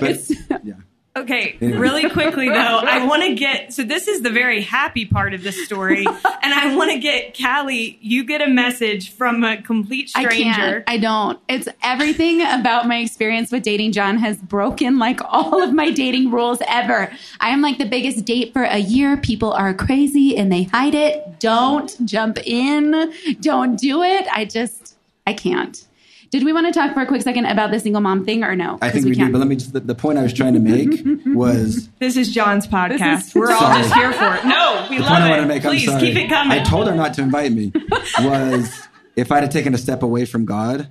But, 0.00 0.64
yeah. 0.64 0.74
Okay, 1.16 1.56
really 1.60 2.10
quickly 2.10 2.48
though, 2.48 2.54
I 2.82 3.06
want 3.06 3.22
to 3.22 3.36
get 3.36 3.72
so 3.72 3.84
this 3.84 4.08
is 4.08 4.22
the 4.22 4.30
very 4.30 4.60
happy 4.60 5.04
part 5.04 5.32
of 5.32 5.44
this 5.44 5.64
story, 5.64 6.04
and 6.04 6.52
I 6.52 6.74
want 6.74 6.90
to 6.90 6.98
get 6.98 7.34
Calee. 7.34 7.98
You 8.00 8.24
get 8.24 8.42
a 8.42 8.48
message 8.48 9.12
from 9.12 9.44
a 9.44 9.62
complete 9.62 10.08
stranger. 10.08 10.32
I 10.32 10.42
can't. 10.42 10.84
I 10.88 10.98
don't. 10.98 11.38
It's 11.48 11.68
everything 11.84 12.40
about 12.40 12.88
my 12.88 12.98
experience 12.98 13.52
with 13.52 13.62
dating 13.62 13.92
Jon 13.92 14.18
has 14.18 14.38
broken 14.38 14.98
like 14.98 15.20
all 15.24 15.62
of 15.62 15.72
my 15.72 15.92
dating 15.92 16.32
rules 16.32 16.58
ever. 16.66 17.12
I 17.38 17.50
am 17.50 17.62
like 17.62 17.78
the 17.78 17.86
biggest 17.86 18.24
date 18.24 18.52
for 18.52 18.64
a 18.64 18.78
year. 18.78 19.16
People 19.16 19.52
are 19.52 19.72
crazy 19.72 20.36
and 20.36 20.50
they 20.50 20.64
hide 20.64 20.96
it. 20.96 21.38
Don't 21.38 21.94
jump 22.04 22.38
in. 22.44 23.12
Don't 23.40 23.76
do 23.76 24.02
it. 24.02 24.26
I 24.32 24.46
just 24.46 24.96
I 25.28 25.32
can't. 25.32 25.86
Did 26.34 26.42
we 26.42 26.52
want 26.52 26.66
to 26.66 26.72
talk 26.72 26.94
for 26.94 27.00
a 27.00 27.06
quick 27.06 27.22
second 27.22 27.46
about 27.46 27.70
the 27.70 27.78
single 27.78 28.00
mom 28.00 28.24
thing 28.24 28.42
or 28.42 28.56
no? 28.56 28.76
I 28.82 28.90
think 28.90 29.04
we, 29.04 29.12
we 29.12 29.16
do, 29.18 29.30
but 29.30 29.38
let 29.38 29.46
me 29.46 29.54
just, 29.54 29.72
the, 29.72 29.78
the, 29.78 29.94
point 29.94 30.18
I 30.18 30.24
was 30.24 30.32
trying 30.32 30.54
to 30.54 30.58
make 30.58 30.90
was. 31.26 31.88
This 32.00 32.16
is 32.16 32.34
Jon's 32.34 32.66
podcast. 32.66 33.28
Is, 33.28 33.34
We're 33.36 33.52
all 33.52 33.60
just 33.60 33.94
here 33.94 34.12
for 34.12 34.34
it. 34.34 34.44
No, 34.44 34.84
we 34.90 34.96
the 34.96 35.04
love 35.04 35.12
point 35.12 35.22
it. 35.22 35.26
I 35.26 35.30
want 35.30 35.42
to 35.42 35.46
make, 35.46 35.62
Please 35.62 35.88
I'm 35.88 36.00
sorry. 36.00 36.12
keep 36.12 36.24
it 36.24 36.28
coming. 36.28 36.58
I 36.58 36.64
told 36.64 36.88
her 36.88 36.94
not 36.96 37.14
to 37.14 37.22
invite 37.22 37.52
me. 37.52 37.72
Was 38.18 38.88
if 39.14 39.30
I'd 39.30 39.44
have 39.44 39.52
taken 39.52 39.74
a 39.74 39.78
step 39.78 40.02
away 40.02 40.24
from 40.24 40.44
God 40.44 40.88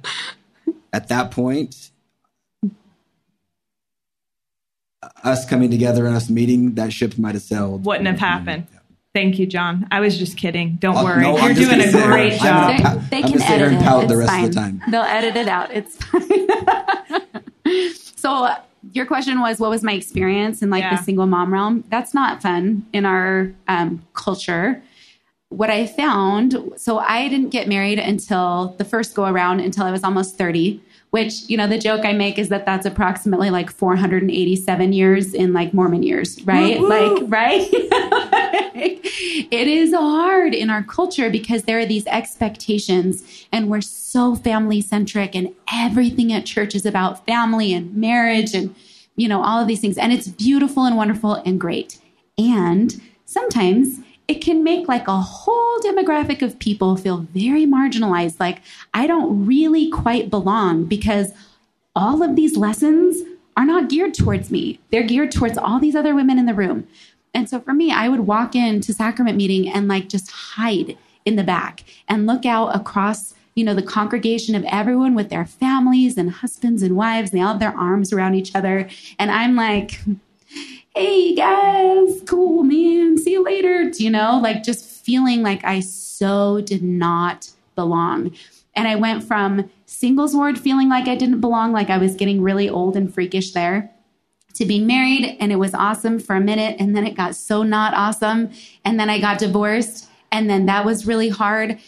at 0.94 1.10
that 1.10 1.32
point, 1.32 1.92
us 5.26 5.46
coming 5.46 5.70
together 5.70 6.08
and 6.08 6.16
us 6.16 6.30
meeting, 6.30 6.76
that 6.76 6.94
ship 6.94 7.18
might 7.18 7.36
have 7.36 7.44
sailed. 7.44 7.84
Wouldn't 7.84 8.08
have 8.08 8.20
happened. 8.20 8.68
Yeah. 8.72 8.80
Thank 9.14 9.38
you, 9.38 9.46
Jon. 9.46 9.88
I 9.92 10.00
was 10.00 10.18
just 10.18 10.38
kidding. 10.38 10.78
Don't 10.78 10.98
Oh, 10.98 11.04
worry. 11.04 11.22
no, 11.22 11.38
You're 11.38 11.54
doing 11.54 11.82
a 11.82 11.92
great 11.92 12.32
here. 12.34 12.40
job. 12.40 12.70
I'm 12.72 12.78
They, 12.78 12.84
gonna- 12.84 13.08
they 13.12 13.18
I'm 13.18 13.24
can 13.24 13.32
gonna 13.34 13.46
sit 13.46 13.58
here 13.58 13.66
edit 13.68 13.80
it. 13.80 13.84
pout 13.84 14.08
the 14.08 14.20
It's 14.20 14.20
rest 14.20 14.32
of 14.32 14.36
fine. 14.40 14.50
the 14.50 14.56
time. 14.56 14.82
They'll 14.90 15.02
edit 15.04 15.36
it 15.36 15.48
out. 15.48 15.70
It's 15.72 15.98
fine. 15.98 17.94
so 18.16 18.50
your 18.92 19.06
question 19.06 19.40
was, 19.40 19.60
what 19.60 19.70
was 19.70 19.84
my 19.84 19.94
experience 19.94 20.64
in 20.64 20.72
like 20.72 20.82
Yeah. 20.84 20.96
the 20.98 21.04
single 21.04 21.28
mom 21.28 21.54
realm? 21.54 21.84
That's 21.90 22.16
not 22.16 22.42
fun 22.42 22.88
in 22.92 23.06
our 23.06 23.52
um, 23.68 24.02
culture. 24.14 24.82
What 25.50 25.70
I 25.70 25.86
found, 25.86 26.58
so 26.78 26.98
I 26.98 27.28
didn't 27.28 27.50
get 27.50 27.68
married 27.68 28.00
until 28.00 28.74
the 28.80 28.84
first 28.86 29.14
go 29.14 29.26
around 29.26 29.60
until 29.60 29.86
I 29.86 29.92
was 29.92 30.04
almost 30.04 30.40
30, 30.40 30.82
which, 31.12 31.48
you 31.48 31.56
know, 31.58 31.68
the 31.68 31.78
joke 31.78 32.04
I 32.04 32.14
make 32.14 32.40
is 32.40 32.50
that 32.50 32.66
that's 32.66 32.88
approximately 32.88 33.52
like 33.52 33.70
487 33.72 34.94
years 34.94 35.36
in 35.36 35.54
like 35.54 35.72
Mormon 35.72 36.02
years, 36.02 36.44
right? 36.46 36.80
Woo-woo. 36.80 36.90
Like, 37.20 37.32
right? 37.32 37.70
Like, 38.76 39.00
it 39.04 39.68
is 39.68 39.94
hard 39.94 40.54
in 40.54 40.70
our 40.70 40.84
culture 40.84 41.30
because 41.30 41.64
there 41.64 41.80
are 41.80 41.86
these 41.86 42.08
expectations 42.08 43.48
and 43.52 43.70
we're 43.70 43.82
so 43.82 44.36
family 44.36 44.82
centric 44.82 45.36
and 45.36 45.54
everything 45.72 46.34
at 46.34 46.46
church 46.46 46.76
is 46.76 46.86
about 46.86 47.26
family 47.26 47.74
and 47.74 47.96
marriage 47.96 48.54
and 48.54 48.76
you 49.16 49.28
know 49.28 49.44
all 49.44 49.62
of 49.62 49.68
these 49.68 49.80
things 49.82 49.98
and 49.98 50.12
it's 50.12 50.28
beautiful 50.28 50.86
and 50.86 50.98
wonderful 50.98 51.36
and 51.46 51.60
great 51.60 52.00
and 52.38 53.02
sometimes 53.26 54.00
it 54.28 54.36
can 54.36 54.64
make 54.64 54.88
like 54.88 55.08
a 55.08 55.22
whole 55.22 55.80
demographic 55.82 56.42
of 56.42 56.58
people 56.58 56.96
feel 56.96 57.28
very 57.34 57.66
marginalized 57.66 58.40
like 58.40 58.62
i 58.94 59.06
don't 59.06 59.46
really 59.46 59.90
quite 59.90 60.30
belong 60.32 60.86
because 60.86 61.32
all 61.96 62.24
of 62.24 62.36
these 62.36 62.58
lessons 62.58 63.22
are 63.56 63.66
not 63.66 63.90
geared 63.90 64.14
towards 64.14 64.50
me. 64.50 64.80
They're 64.92 65.04
geared 65.04 65.32
towards 65.32 65.58
all 65.58 65.80
these 65.80 65.96
other 65.96 66.16
women 66.16 66.40
in 66.40 66.46
the 66.46 66.54
room. 66.54 66.88
And 67.34 67.50
so 67.50 67.60
for 67.60 67.74
me, 67.74 67.92
I 67.92 68.10
would 68.10 68.22
walk 68.22 68.56
into 68.56 68.94
sacrament 68.94 69.38
meeting 69.38 69.70
and 69.70 69.88
like 69.88 70.10
just 70.10 70.30
hide 70.32 70.98
in 71.26 71.36
the 71.36 71.44
back 71.44 71.84
and 72.08 72.28
look 72.28 72.46
out 72.46 72.76
across, 72.76 73.34
you 73.56 73.64
know, 73.64 73.74
the 73.74 73.82
congregation 73.82 74.56
of 74.56 74.64
everyone 74.66 75.16
with 75.16 75.30
their 75.30 75.46
families 75.46 76.18
and 76.18 76.30
husbands 76.30 76.84
and 76.84 76.96
wives. 76.96 77.32
And 77.32 77.40
they 77.40 77.44
all 77.44 77.54
have 77.54 77.60
their 77.60 77.78
arms 77.78 78.14
around 78.14 78.36
each 78.36 78.56
other. 78.56 78.88
And 79.18 79.32
I'm 79.32 79.56
like, 79.56 80.00
hey 80.96 81.34
guys, 81.34 82.22
cool, 82.28 82.64
man. 82.64 83.18
See 83.18 83.32
you 83.32 83.44
later. 83.44 83.84
You 83.96 84.10
know, 84.10 84.40
like 84.42 84.64
just 84.64 84.86
feeling 84.86 85.42
like 85.42 85.64
I 85.64 85.80
so 85.80 86.62
did 86.62 86.84
not 86.84 87.50
belong. 87.76 88.36
And 88.76 88.88
I 88.88 88.96
went 88.96 89.24
from 89.24 89.70
singles 89.86 90.36
ward 90.36 90.60
feeling 90.60 90.90
like 90.90 91.08
I 91.08 91.16
didn't 91.16 91.42
belong, 91.42 91.72
like 91.72 91.90
I 91.90 91.98
was 91.98 92.16
getting 92.16 92.42
really 92.42 92.70
old 92.70 92.96
and 92.96 93.14
freakish 93.14 93.52
there, 93.52 93.92
to 94.54 94.66
being 94.66 94.86
married. 94.86 95.38
And 95.40 95.52
it 95.52 95.58
was 95.58 95.74
awesome 95.74 96.20
for 96.20 96.36
a 96.36 96.42
minute. 96.42 96.76
And 96.80 96.96
then 96.96 97.06
it 97.06 97.16
got 97.16 97.36
so 97.36 97.64
not 97.64 97.94
awesome. 97.94 98.52
And 98.86 99.00
then 99.00 99.10
I 99.10 99.20
got 99.20 99.40
divorced. 99.40 100.10
And 100.32 100.50
then 100.50 100.66
that 100.68 100.86
was 100.86 101.06
really 101.06 101.30
hard. 101.30 101.80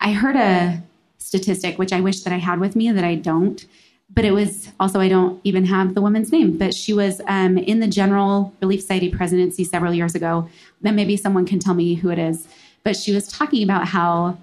I 0.00 0.12
heard 0.12 0.36
a 0.36 0.82
statistic, 1.18 1.78
which 1.78 1.92
I 1.92 2.00
wish 2.00 2.20
that 2.20 2.32
I 2.32 2.38
had 2.38 2.60
with 2.60 2.76
me 2.76 2.90
that 2.92 3.04
I 3.04 3.14
don't. 3.14 3.64
But 4.12 4.24
it 4.24 4.32
was 4.32 4.70
also, 4.78 5.00
I 5.00 5.08
don't 5.08 5.40
even 5.44 5.64
have 5.64 5.94
the 5.94 6.02
woman's 6.02 6.30
name, 6.30 6.56
but 6.58 6.74
she 6.74 6.92
was 6.92 7.20
um, 7.26 7.56
in 7.56 7.80
the 7.80 7.88
General 7.88 8.52
Relief 8.60 8.82
Society 8.82 9.10
presidency 9.10 9.64
several 9.64 9.94
years 9.94 10.14
ago. 10.14 10.48
Then 10.82 10.94
maybe 10.94 11.16
someone 11.16 11.46
can 11.46 11.58
tell 11.58 11.74
me 11.74 11.94
who 11.94 12.10
it 12.10 12.18
is. 12.18 12.46
But 12.84 12.96
she 12.96 13.12
was 13.12 13.26
talking 13.26 13.62
about 13.62 13.88
how 13.88 14.36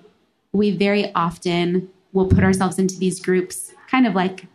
we 0.52 0.72
very 0.72 1.14
often 1.14 1.90
will 2.12 2.28
put 2.28 2.44
ourselves 2.44 2.80
into 2.80 2.98
these 2.98 3.20
groups, 3.20 3.74
kind 3.88 4.06
of 4.06 4.16
like 4.16 4.48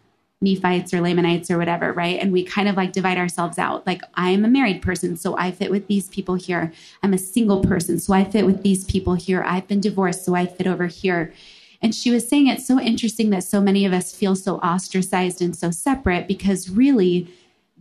Nephites 0.43 0.93
or 0.93 1.01
Lamanites 1.01 1.51
or 1.51 1.57
whatever, 1.57 1.93
right? 1.93 2.21
And 2.21 2.33
we 2.33 2.45
kind 2.45 2.69
of 2.69 2.77
like 2.77 2.93
divide 2.93 3.17
ourselves 3.17 3.59
out. 3.59 3.87
Like, 3.87 4.03
I'm 4.15 4.45
a 4.45 4.49
married 4.49 4.83
person, 4.83 5.17
so 5.17 5.37
I 5.39 5.51
fit 5.51 5.71
with 5.71 5.87
these 5.87 6.09
people 6.09 6.35
here. 6.35 6.73
I'm 7.03 7.15
a 7.15 7.19
single 7.19 7.63
person, 7.63 7.99
so 7.99 8.13
I 8.13 8.25
fit 8.25 8.45
with 8.45 8.63
these 8.63 8.85
people 8.85 9.15
here. 9.15 9.43
I've 9.43 9.67
been 9.67 9.81
divorced, 9.81 10.25
so 10.25 10.35
I 10.35 10.47
fit 10.47 10.67
over 10.67 10.87
here. 10.87 11.33
And 11.81 11.95
she 11.95 12.11
was 12.11 12.29
saying 12.29 12.49
it's 12.49 12.67
so 12.67 12.81
interesting 12.81 13.31
that 13.31 13.45
so 13.45 13.61
many 13.61 13.87
of 13.87 13.93
us 13.93 14.15
feel 14.15 14.37
so 14.37 14.57
ostracized 14.59 15.41
and 15.41 15.57
so 15.57 15.71
separate 15.71 16.29
because 16.29 16.69
really, 16.69 17.29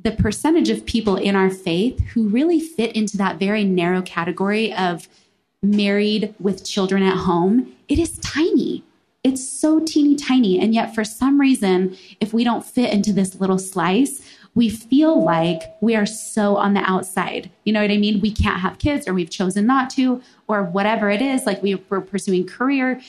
the 0.01 0.11
percentage 0.11 0.69
of 0.69 0.85
people 0.85 1.15
in 1.15 1.35
our 1.35 1.49
faith 1.49 1.99
who 2.13 2.27
really 2.27 2.59
fit 2.59 2.95
into 2.95 3.17
that 3.17 3.39
very 3.39 3.63
narrow 3.63 4.01
category 4.01 4.73
of 4.73 5.07
married 5.61 6.33
with 6.39 6.65
children 6.65 7.01
at 7.03 7.17
home, 7.17 7.73
it 7.87 7.97
is 7.97 8.17
tiny. 8.19 8.83
It's 9.25 9.43
so 9.43 9.79
teeny 9.79 10.15
tiny. 10.15 10.59
And 10.59 10.71
yet, 10.71 10.93
for 10.93 11.03
some 11.03 11.41
reason, 11.41 11.97
if 12.19 12.31
we 12.31 12.43
don't 12.43 12.63
fit 12.63 12.93
into 12.93 13.11
this 13.11 13.39
little 13.41 13.57
slice, 13.57 14.21
we 14.53 14.69
feel 14.69 15.19
like 15.23 15.63
we 15.81 15.95
are 15.95 16.05
so 16.05 16.57
on 16.57 16.75
the 16.75 16.81
outside. 16.81 17.49
You 17.63 17.73
know 17.73 17.81
what 17.81 17.89
I 17.89 17.97
mean? 17.97 18.21
We 18.21 18.31
can't 18.31 18.61
have 18.61 18.77
kids, 18.77 19.07
or 19.07 19.15
we've 19.15 19.31
chosen 19.31 19.65
not 19.65 19.89
to, 19.91 20.21
or 20.47 20.63
whatever 20.63 21.09
it 21.09 21.23
is. 21.23 21.47
Like 21.47 21.63
we, 21.63 21.73
we're 21.73 22.01
pursuing 22.01 22.45
career. 22.45 23.01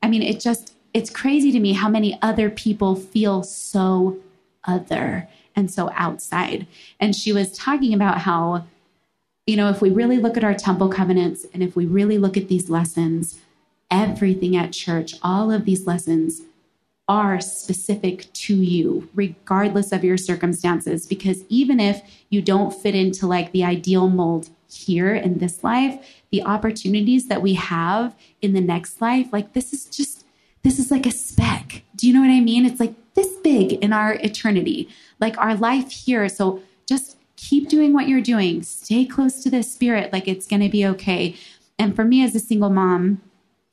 I 0.00 0.08
mean, 0.08 0.22
it 0.22 0.38
just, 0.38 0.76
it's 0.94 1.10
crazy 1.10 1.50
to 1.50 1.58
me 1.58 1.72
how 1.72 1.88
many 1.88 2.20
other 2.22 2.50
people 2.50 2.94
feel 2.94 3.42
so 3.42 4.16
other 4.62 5.28
and 5.56 5.68
so 5.72 5.90
outside. 5.94 6.68
And 7.00 7.16
she 7.16 7.32
was 7.32 7.50
talking 7.58 7.92
about 7.92 8.18
how, 8.18 8.64
you 9.48 9.56
know, 9.56 9.70
if 9.70 9.82
we 9.82 9.90
really 9.90 10.18
look 10.18 10.36
at 10.36 10.44
our 10.44 10.54
temple 10.54 10.88
covenants 10.88 11.44
and 11.52 11.64
if 11.64 11.74
we 11.74 11.84
really 11.84 12.16
look 12.16 12.36
at 12.36 12.46
these 12.46 12.70
lessons, 12.70 13.40
everything 13.90 14.56
at 14.56 14.72
church, 14.72 15.14
all 15.22 15.50
of 15.50 15.64
these 15.64 15.86
lessons 15.86 16.42
are 17.06 17.40
specific 17.40 18.32
to 18.32 18.54
you, 18.54 19.08
regardless 19.14 19.92
of 19.92 20.02
your 20.02 20.16
circumstances. 20.16 21.06
Because 21.06 21.44
even 21.48 21.78
if 21.78 22.02
you 22.30 22.40
don't 22.40 22.74
fit 22.74 22.94
into 22.94 23.26
like 23.26 23.52
the 23.52 23.64
ideal 23.64 24.08
mold 24.08 24.48
here 24.70 25.14
in 25.14 25.38
this 25.38 25.62
life, 25.62 26.22
the 26.30 26.42
opportunities 26.42 27.28
that 27.28 27.42
we 27.42 27.54
have 27.54 28.14
in 28.40 28.54
the 28.54 28.60
next 28.60 29.00
life, 29.00 29.28
like 29.32 29.52
this 29.52 29.72
is 29.72 29.84
just, 29.84 30.24
this 30.62 30.78
is 30.78 30.90
like 30.90 31.04
a 31.06 31.10
speck. 31.10 31.82
Do 31.94 32.08
you 32.08 32.14
know 32.14 32.22
what 32.22 32.30
I 32.30 32.40
mean? 32.40 32.64
It's 32.64 32.80
like 32.80 32.94
this 33.14 33.32
big 33.44 33.74
in 33.74 33.92
our 33.92 34.14
eternity, 34.14 34.88
like 35.20 35.36
our 35.38 35.54
life 35.54 35.90
here. 35.90 36.28
So 36.28 36.62
just 36.88 37.18
keep 37.36 37.68
doing 37.68 37.92
what 37.92 38.08
you're 38.08 38.22
doing, 38.22 38.62
stay 38.62 39.04
close 39.04 39.42
to 39.42 39.50
the 39.50 39.62
spirit, 39.62 40.12
like 40.12 40.26
it's 40.26 40.46
going 40.46 40.62
to 40.62 40.68
be 40.68 40.86
okay. 40.86 41.36
And 41.78 41.94
for 41.94 42.04
me 42.04 42.24
as 42.24 42.34
a 42.34 42.40
single 42.40 42.70
mom, 42.70 43.20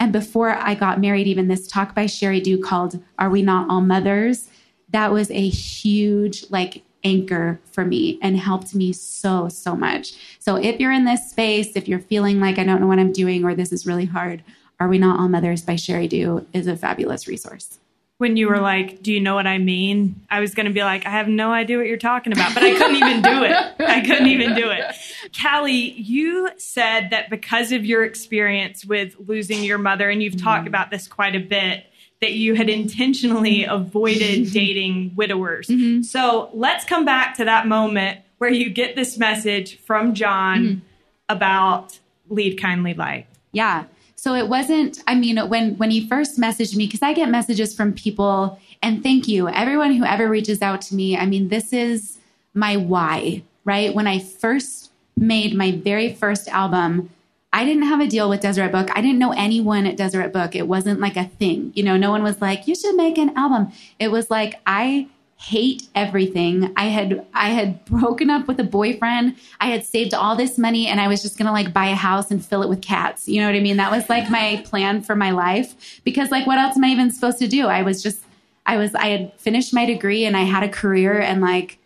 and 0.01 0.11
before 0.11 0.49
I 0.49 0.73
got 0.73 0.99
married, 0.99 1.27
even 1.27 1.47
this 1.47 1.67
talk 1.67 1.93
by 1.93 2.05
Sheri 2.05 2.41
Dew 2.41 2.57
called 2.57 2.99
Are 3.19 3.29
We 3.29 3.43
Not 3.43 3.69
All 3.69 3.81
Mothers? 3.81 4.49
That 4.89 5.11
was 5.11 5.29
a 5.29 5.47
huge 5.47 6.49
like 6.49 6.81
anchor 7.03 7.61
for 7.71 7.85
me 7.85 8.17
and 8.19 8.35
helped 8.35 8.73
me 8.73 8.93
so, 8.93 9.47
so 9.47 9.75
much. 9.75 10.13
So 10.39 10.55
if 10.55 10.79
you're 10.79 10.91
in 10.91 11.05
this 11.05 11.29
space, 11.29 11.75
if 11.75 11.87
you're 11.87 11.99
feeling 11.99 12.39
like 12.39 12.57
I 12.57 12.63
don't 12.63 12.81
know 12.81 12.87
what 12.87 12.97
I'm 12.97 13.13
doing 13.13 13.45
or 13.45 13.53
this 13.53 13.71
is 13.71 13.85
really 13.85 14.05
hard, 14.05 14.43
Are 14.79 14.87
We 14.87 14.97
Not 14.97 15.19
All 15.19 15.29
Mothers 15.29 15.61
by 15.61 15.75
Sheri 15.75 16.09
Dew 16.09 16.47
is 16.51 16.65
a 16.65 16.75
fabulous 16.75 17.27
resource. 17.27 17.77
When 18.21 18.37
you 18.37 18.49
were 18.49 18.59
like, 18.59 19.01
"Do 19.01 19.11
you 19.11 19.19
know 19.19 19.33
what 19.33 19.47
I 19.47 19.57
mean?" 19.57 20.21
I 20.29 20.41
was 20.41 20.53
going 20.53 20.67
to 20.67 20.71
be 20.71 20.83
like, 20.83 21.07
"I 21.07 21.09
have 21.09 21.27
no 21.27 21.51
idea 21.51 21.77
what 21.77 21.87
you're 21.87 21.97
talking 21.97 22.31
about," 22.31 22.53
but 22.53 22.61
I 22.61 22.71
couldn't 22.77 22.95
even 22.95 23.23
do 23.23 23.43
it. 23.43 23.51
I 23.79 24.01
couldn't 24.01 24.27
even 24.27 24.53
do 24.53 24.69
it. 24.69 24.83
Calee, 25.31 25.95
you 25.97 26.49
said 26.57 27.09
that 27.09 27.31
because 27.31 27.71
of 27.71 27.83
your 27.83 28.03
experience 28.03 28.85
with 28.85 29.15
losing 29.25 29.63
your 29.63 29.79
mother, 29.79 30.07
and 30.07 30.21
you've 30.21 30.39
talked 30.39 30.65
mm-hmm. 30.65 30.67
about 30.67 30.91
this 30.91 31.07
quite 31.07 31.35
a 31.35 31.39
bit, 31.39 31.87
that 32.21 32.33
you 32.33 32.53
had 32.53 32.69
intentionally 32.69 33.63
avoided 33.63 34.41
mm-hmm. 34.41 34.53
dating 34.53 35.13
widowers. 35.15 35.67
Mm-hmm. 35.67 36.03
So 36.03 36.51
let's 36.53 36.85
come 36.85 37.03
back 37.03 37.37
to 37.37 37.45
that 37.45 37.67
moment 37.67 38.19
where 38.37 38.51
you 38.51 38.69
get 38.69 38.95
this 38.95 39.17
message 39.17 39.79
from 39.79 40.13
Jon 40.13 40.83
about 41.27 41.97
lead 42.29 42.61
kindly 42.61 42.93
light. 42.93 43.25
Yeah. 43.51 43.85
So 44.21 44.35
it 44.35 44.49
wasn't, 44.49 45.01
I 45.07 45.15
mean, 45.15 45.39
when 45.49 45.75
when 45.77 45.89
he 45.89 46.07
first 46.07 46.39
messaged 46.39 46.75
me, 46.75 46.85
because 46.85 47.01
I 47.01 47.11
get 47.11 47.27
messages 47.27 47.73
from 47.73 47.91
people, 47.91 48.59
and 48.83 49.01
thank 49.01 49.27
you, 49.27 49.49
everyone 49.49 49.95
who 49.95 50.05
ever 50.05 50.29
reaches 50.29 50.61
out 50.61 50.79
to 50.81 50.93
me. 50.93 51.17
I 51.17 51.25
mean, 51.25 51.47
this 51.47 51.73
is 51.73 52.19
my 52.53 52.77
why, 52.77 53.41
right? 53.65 53.95
When 53.95 54.05
I 54.05 54.19
first 54.19 54.91
made 55.17 55.55
my 55.55 55.71
very 55.71 56.13
first 56.13 56.47
album, 56.49 57.09
I 57.51 57.65
didn't 57.65 57.87
have 57.87 57.99
a 57.99 58.05
deal 58.05 58.29
with 58.29 58.41
Deseret 58.41 58.71
Book. 58.71 58.95
I 58.95 59.01
didn't 59.01 59.17
know 59.17 59.31
anyone 59.31 59.87
at 59.87 59.97
Deseret 59.97 60.31
Book. 60.31 60.53
It 60.55 60.67
wasn't 60.67 60.99
like 60.99 61.17
a 61.17 61.25
thing. 61.25 61.71
You 61.73 61.81
know, 61.81 61.97
no 61.97 62.11
one 62.11 62.21
was 62.21 62.39
like, 62.39 62.67
you 62.67 62.75
should 62.75 62.95
make 62.95 63.17
an 63.17 63.35
album. 63.35 63.71
It 63.97 64.09
was 64.09 64.29
like, 64.29 64.61
I 64.67 65.07
hate 65.41 65.87
everything. 65.95 66.71
I 66.75 66.85
had 66.85 67.25
I 67.33 67.49
had 67.49 67.83
broken 67.85 68.29
up 68.29 68.47
with 68.47 68.59
a 68.59 68.63
boyfriend. 68.63 69.35
I 69.59 69.67
had 69.67 69.83
saved 69.83 70.13
all 70.13 70.35
this 70.35 70.59
money 70.59 70.85
and 70.85 71.01
I 71.01 71.07
was 71.07 71.23
just 71.23 71.37
going 71.37 71.47
to 71.47 71.51
like 71.51 71.73
buy 71.73 71.87
a 71.87 71.95
house 71.95 72.29
and 72.29 72.45
fill 72.45 72.61
it 72.61 72.69
with 72.69 72.81
cats. 72.83 73.27
You 73.27 73.41
know 73.41 73.47
what 73.47 73.55
I 73.55 73.59
mean? 73.59 73.77
That 73.77 73.91
was 73.91 74.07
like 74.07 74.29
my 74.29 74.61
plan 74.65 75.01
for 75.01 75.15
my 75.15 75.31
life 75.31 75.99
because 76.03 76.29
like 76.29 76.45
what 76.45 76.59
else 76.59 76.77
am 76.77 76.83
I 76.83 76.89
even 76.89 77.09
supposed 77.09 77.39
to 77.39 77.47
do? 77.47 77.67
I 77.67 77.81
was 77.81 78.03
just 78.03 78.19
I 78.67 78.77
was 78.77 78.93
I 78.93 79.07
had 79.07 79.33
finished 79.39 79.73
my 79.73 79.85
degree 79.85 80.25
and 80.25 80.37
I 80.37 80.43
had 80.43 80.61
a 80.61 80.69
career 80.69 81.19
and 81.19 81.41
like 81.41 81.79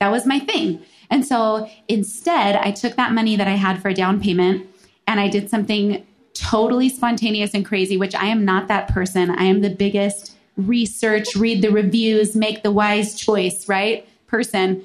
that 0.00 0.10
was 0.10 0.26
my 0.26 0.40
thing. 0.40 0.82
And 1.08 1.24
so 1.24 1.70
instead, 1.86 2.56
I 2.56 2.72
took 2.72 2.96
that 2.96 3.12
money 3.12 3.36
that 3.36 3.46
I 3.46 3.54
had 3.54 3.80
for 3.80 3.90
a 3.90 3.94
down 3.94 4.20
payment 4.20 4.66
and 5.06 5.20
I 5.20 5.28
did 5.28 5.48
something 5.48 6.04
totally 6.34 6.88
spontaneous 6.88 7.54
and 7.54 7.64
crazy, 7.64 7.96
which 7.96 8.16
I 8.16 8.26
am 8.26 8.44
not 8.44 8.66
that 8.66 8.88
person. 8.88 9.30
I 9.30 9.44
am 9.44 9.60
the 9.60 9.70
biggest 9.70 10.36
research, 10.56 11.34
read 11.34 11.62
the 11.62 11.70
reviews, 11.70 12.36
make 12.36 12.62
the 12.62 12.70
wise 12.70 13.14
choice, 13.14 13.68
right? 13.68 14.06
Person. 14.26 14.82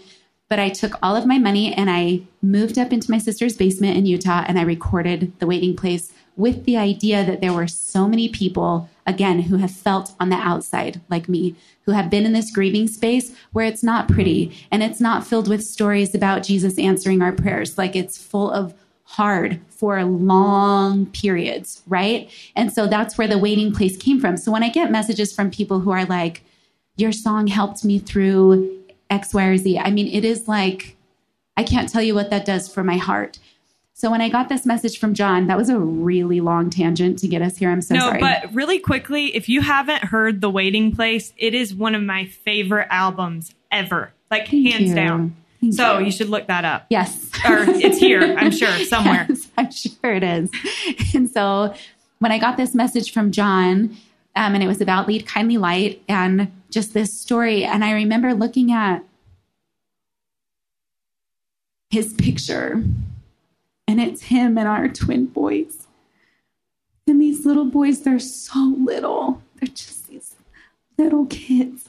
But 0.50 0.60
I 0.60 0.70
took 0.70 0.94
all 1.04 1.16
of 1.16 1.26
my 1.26 1.38
money 1.38 1.74
and 1.74 1.90
I 1.90 2.22
moved 2.42 2.78
up 2.78 2.94
into 2.94 3.12
my 3.12 3.18
sister's 3.18 3.58
basement 3.58 3.98
in 3.98 4.06
Utah 4.06 4.46
and 4.48 4.58
I 4.58 4.64
recorded 4.64 5.38
the 5.40 5.48
waiting 5.48 5.76
place 5.76 6.14
with 6.38 6.66
the 6.66 6.78
idea 6.78 7.26
that 7.26 7.42
there 7.42 7.52
were 7.52 7.68
so 7.68 8.08
many 8.08 8.30
people, 8.30 8.90
again, 9.06 9.42
who 9.42 9.58
have 9.58 9.72
felt 9.72 10.14
on 10.20 10.30
the 10.30 10.36
outside 10.36 11.02
like 11.10 11.28
me, 11.28 11.56
who 11.82 11.92
have 11.92 12.10
been 12.10 12.26
in 12.26 12.34
this 12.34 12.52
grieving 12.52 12.88
space 12.88 13.36
where 13.52 13.66
it's 13.66 13.84
not 13.84 14.08
pretty 14.08 14.56
and 14.72 14.84
it's 14.84 15.02
not 15.02 15.26
filled 15.26 15.50
with 15.50 15.64
stories 15.64 16.14
about 16.14 16.44
Jesus 16.44 16.78
answering 16.78 17.22
our 17.22 17.32
prayers. 17.32 17.78
Like 17.78 17.96
it's 17.96 18.22
full 18.22 18.52
of 18.52 18.74
hard 19.08 19.60
for 19.70 20.04
long 20.04 21.06
periods, 21.08 21.82
right? 21.88 22.30
And 22.58 22.72
so 22.74 22.88
that's 22.88 23.18
where 23.18 23.28
the 23.28 23.38
waiting 23.38 23.72
place 23.72 23.96
came 23.96 24.20
from. 24.20 24.36
So 24.36 24.52
when 24.52 24.64
I 24.64 24.70
get 24.70 24.92
messages 24.92 25.34
from 25.34 25.50
people 25.50 25.80
who 25.80 25.92
are 25.92 26.06
like, 26.06 26.44
your 26.98 27.14
song 27.14 27.48
helped 27.48 27.86
me 27.86 28.00
through 28.00 28.84
X, 29.10 29.34
Y, 29.34 29.46
or 29.46 29.58
Z, 29.58 29.80
I 29.80 29.92
mean, 29.92 30.08
it 30.08 30.26
is 30.26 30.50
like, 30.50 30.98
I 31.56 31.64
can't 31.64 31.88
tell 31.88 32.02
you 32.02 32.16
what 32.16 32.30
that 32.32 32.44
does 32.44 32.72
for 32.72 32.84
my 32.84 32.98
heart. 32.98 33.40
So 33.94 34.12
when 34.12 34.22
I 34.22 34.28
got 34.28 34.50
this 34.50 34.66
message 34.66 35.00
from 35.00 35.14
Jon, 35.14 35.48
that 35.48 35.58
was 35.58 35.70
a 35.70 35.80
really 35.80 36.42
long 36.42 36.70
tangent 36.70 37.18
to 37.20 37.30
get 37.30 37.42
us 37.42 37.58
here. 37.58 37.72
I'm 37.72 37.82
so 37.82 37.96
no, 37.96 38.02
sorry. 38.02 38.20
but 38.20 38.54
really 38.54 38.78
quickly, 38.78 39.36
if 39.36 39.48
you 39.48 39.62
haven't 39.62 40.04
heard 40.04 40.42
The 40.42 40.50
Waiting 40.50 40.94
Place, 40.94 41.34
it 41.38 41.54
is 41.56 41.74
one 41.74 41.96
of 41.96 42.04
my 42.04 42.26
favorite 42.26 42.88
albums 42.92 43.56
ever. 43.72 44.12
Like 44.30 44.50
Thank 44.50 44.68
hands 44.68 44.90
you. 44.90 44.96
down. 44.96 45.36
Thank 45.62 45.74
so 45.74 45.98
you. 46.00 46.06
you 46.06 46.12
should 46.12 46.30
look 46.30 46.48
that 46.48 46.66
up. 46.66 46.86
yes. 46.90 47.30
Or 47.46 47.64
it's 47.68 47.98
here, 47.98 48.22
I'm 48.38 48.52
sure, 48.52 48.72
somewhere. 48.86 49.26
Yes, 49.30 49.50
I'm 49.58 49.72
sure 49.72 50.14
it 50.14 50.24
is. 50.24 50.52
And 51.16 51.30
so 51.30 51.74
when 52.20 52.32
I 52.32 52.38
got 52.38 52.58
this 52.58 52.76
message 52.76 53.12
from 53.12 53.32
Jon, 53.32 53.96
um, 54.36 54.54
and 54.54 54.62
it 54.64 54.68
was 54.68 54.82
about 54.82 55.08
Lead 55.08 55.26
Kindly 55.26 55.58
Light 55.58 56.02
and 56.08 56.52
just 56.70 56.94
this 56.94 57.20
story, 57.20 57.64
and 57.64 57.84
I 57.84 57.94
remember 57.94 58.34
looking 58.34 58.72
at 58.72 59.04
his 61.90 62.14
picture, 62.14 62.84
and 63.88 64.02
it's 64.02 64.24
him 64.24 64.58
and 64.58 64.68
our 64.68 64.88
twin 64.90 65.26
boys. 65.26 65.88
And 67.08 67.22
these 67.22 67.46
little 67.46 67.66
boys, 67.66 68.02
they're 68.02 68.20
so 68.20 68.76
little. 68.78 69.42
They're 69.56 69.74
just 69.74 70.08
these 70.08 70.36
little 70.98 71.26
kids. 71.26 71.87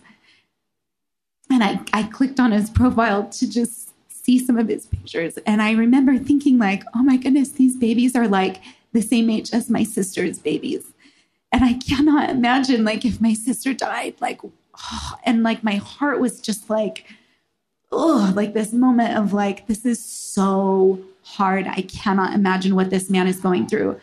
And 1.51 1.65
I, 1.65 1.81
I 1.93 2.03
clicked 2.05 2.41
on 2.41 2.53
his 2.53 2.71
profile 2.71 3.29
to 3.29 3.51
just 3.51 3.93
see 4.09 4.39
some 4.39 4.59
of 4.59 4.69
his 4.69 4.87
pictures. 4.87 5.39
And 5.47 5.63
I 5.63 5.73
remember 5.73 6.19
thinking, 6.19 6.59
like, 6.59 6.85
oh 6.95 7.03
my 7.03 7.17
goodness, 7.17 7.51
these 7.51 7.77
babies 7.77 8.15
are 8.15 8.29
like 8.29 8.61
the 8.93 9.01
same 9.01 9.31
age 9.31 9.53
as 9.53 9.71
my 9.71 9.83
sister's 9.83 10.39
babies. 10.39 10.93
And 11.51 11.65
I 11.65 11.75
cannot 11.75 12.29
imagine, 12.29 12.85
like, 12.85 13.07
if 13.07 13.23
my 13.23 13.33
sister 13.33 13.73
died, 13.73 14.15
like, 14.21 14.41
oh, 14.45 14.53
and 15.25 15.43
like 15.43 15.65
my 15.65 15.77
heart 15.77 16.21
was 16.21 16.41
just 16.41 16.69
like, 16.69 17.07
oh, 17.91 18.33
like 18.37 18.55
this 18.55 18.73
moment 18.73 19.17
of 19.17 19.33
like, 19.33 19.67
this 19.67 19.85
is 19.85 20.03
so 20.05 21.01
hard. 21.23 21.67
I 21.67 21.83
cannot 21.83 22.35
imagine 22.35 22.75
what 22.75 22.91
this 22.91 23.11
man 23.11 23.27
is 23.27 23.41
going 23.41 23.67
through. 23.67 24.01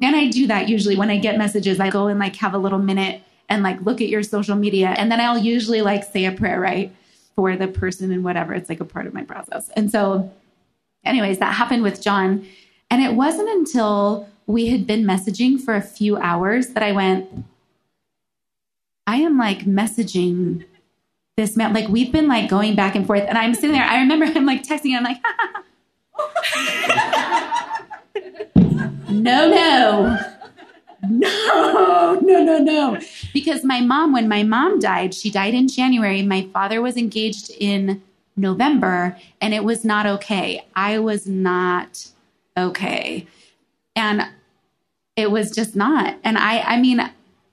And 0.00 0.14
I 0.14 0.28
do 0.28 0.46
that 0.46 0.68
usually 0.68 0.96
when 0.96 1.10
I 1.10 1.18
get 1.18 1.38
messages, 1.38 1.80
I 1.80 1.90
go 1.90 2.06
and 2.06 2.18
like 2.18 2.36
have 2.36 2.54
a 2.54 2.58
little 2.58 2.78
minute 2.78 3.22
and 3.48 3.62
like 3.62 3.80
look 3.82 4.00
at 4.00 4.08
your 4.08 4.22
social 4.22 4.56
media. 4.56 4.88
And 4.88 5.10
then 5.10 5.20
I'll 5.20 5.38
usually 5.38 5.82
like 5.82 6.04
say 6.04 6.24
a 6.24 6.32
prayer, 6.32 6.60
right? 6.60 6.94
For 7.34 7.56
the 7.56 7.68
person 7.68 8.12
and 8.12 8.24
whatever. 8.24 8.54
It's 8.54 8.68
like 8.68 8.80
a 8.80 8.84
part 8.84 9.06
of 9.06 9.14
my 9.14 9.24
process. 9.24 9.70
And 9.76 9.90
so, 9.90 10.32
anyways, 11.04 11.38
that 11.38 11.54
happened 11.54 11.82
with 11.82 12.02
Jon. 12.02 12.46
And 12.90 13.02
it 13.02 13.14
wasn't 13.14 13.48
until 13.48 14.28
we 14.46 14.68
had 14.68 14.86
been 14.86 15.04
messaging 15.04 15.60
for 15.60 15.74
a 15.74 15.82
few 15.82 16.16
hours 16.16 16.68
that 16.68 16.82
I 16.82 16.92
went, 16.92 17.28
I 19.06 19.16
am 19.16 19.38
like 19.38 19.60
messaging 19.60 20.64
this 21.36 21.56
man. 21.56 21.72
Like 21.72 21.88
we've 21.88 22.12
been 22.12 22.28
like 22.28 22.48
going 22.48 22.74
back 22.74 22.94
and 22.94 23.06
forth. 23.06 23.24
And 23.28 23.36
I'm 23.36 23.54
sitting 23.54 23.72
there, 23.72 23.84
I 23.84 23.98
remember 24.00 24.26
I'm 24.26 24.46
like 24.46 24.62
texting, 24.62 24.96
and 24.96 25.06
I'm 25.06 25.14
like, 25.14 25.20
no, 29.10 29.50
no. 29.50 30.18
No, 31.08 32.18
no, 32.22 32.44
no, 32.44 32.58
no. 32.58 33.00
Because 33.32 33.64
my 33.64 33.80
mom, 33.80 34.12
when 34.12 34.28
my 34.28 34.42
mom 34.42 34.78
died, 34.78 35.14
she 35.14 35.30
died 35.30 35.54
in 35.54 35.68
January. 35.68 36.22
My 36.22 36.48
father 36.52 36.80
was 36.82 36.96
engaged 36.96 37.50
in 37.58 38.02
November, 38.36 39.16
and 39.40 39.54
it 39.54 39.64
was 39.64 39.84
not 39.84 40.06
okay. 40.06 40.64
I 40.74 40.98
was 40.98 41.26
not 41.26 42.08
okay. 42.56 43.26
And 43.94 44.28
it 45.16 45.30
was 45.30 45.50
just 45.50 45.74
not. 45.74 46.16
And 46.22 46.36
I, 46.36 46.60
I 46.60 46.80
mean, 46.80 47.00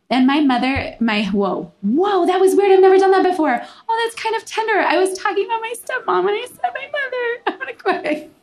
and 0.10 0.28
my 0.28 0.42
mother, 0.42 0.96
my, 1.00 1.26
whoa, 1.26 1.72
whoa, 1.82 2.26
that 2.26 2.40
was 2.40 2.56
weird. 2.56 2.72
I've 2.72 2.82
never 2.82 2.98
done 2.98 3.12
that 3.12 3.24
before. 3.24 3.62
Oh, 3.90 4.02
that's 4.04 4.22
kind 4.22 4.36
of 4.36 4.46
tender. 4.46 4.74
I 4.74 4.98
was 4.98 5.18
talking 5.18 5.46
about 5.46 5.62
my 5.62 5.74
stepmom 5.76 6.20
and 6.20 6.30
I 6.30 6.46
said 6.46 6.72
my 6.74 6.88
mother. 6.92 7.42
I'm 7.48 7.58
going 7.58 7.68
to 7.68 7.74
cry. 7.74 8.30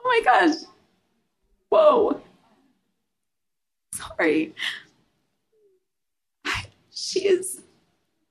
Oh 0.00 0.04
my 0.04 0.22
gosh. 0.24 0.54
Whoa. 1.68 2.22
Sorry. 3.98 4.54
She 6.90 7.20
is 7.20 7.62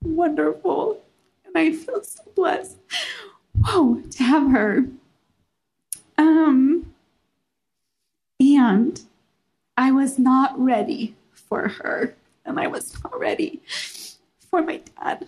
wonderful. 0.04 1.02
And 1.46 1.58
I 1.58 1.72
feel 1.72 2.04
so 2.04 2.24
blessed. 2.36 2.78
Whoa, 3.66 4.02
to 4.12 4.24
have 4.24 4.52
her. 4.52 4.86
Um, 6.18 6.94
and 8.40 9.02
I 9.76 9.92
was 9.92 10.20
not 10.20 10.58
ready 10.60 11.16
for 11.32 11.68
her. 11.68 12.16
And 12.46 12.60
I 12.60 12.68
was 12.68 12.96
not 13.04 13.20
ready 13.20 13.62
for 14.50 14.62
my 14.62 14.82
dad 15.02 15.28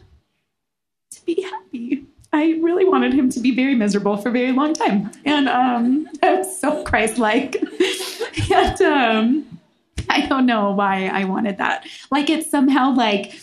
to 1.11 1.25
be 1.25 1.41
happy. 1.41 2.05
I 2.31 2.59
really 2.61 2.85
wanted 2.85 3.13
him 3.13 3.29
to 3.31 3.39
be 3.39 3.55
very 3.55 3.75
miserable 3.75 4.15
for 4.15 4.29
a 4.29 4.31
very 4.31 4.51
long 4.51 4.73
time. 4.73 5.11
And 5.25 5.49
um, 5.49 6.07
I'm 6.21 6.43
so 6.43 6.83
Christ 6.83 7.17
like. 7.17 7.55
and 8.51 8.81
um, 8.81 9.58
I 10.17 10.25
don't 10.27 10.45
know 10.45 10.71
why 10.71 11.07
I 11.07 11.25
wanted 11.25 11.57
that. 11.57 11.85
Like 12.11 12.29
it 12.29 12.45
somehow 12.45 12.93
like 12.93 13.39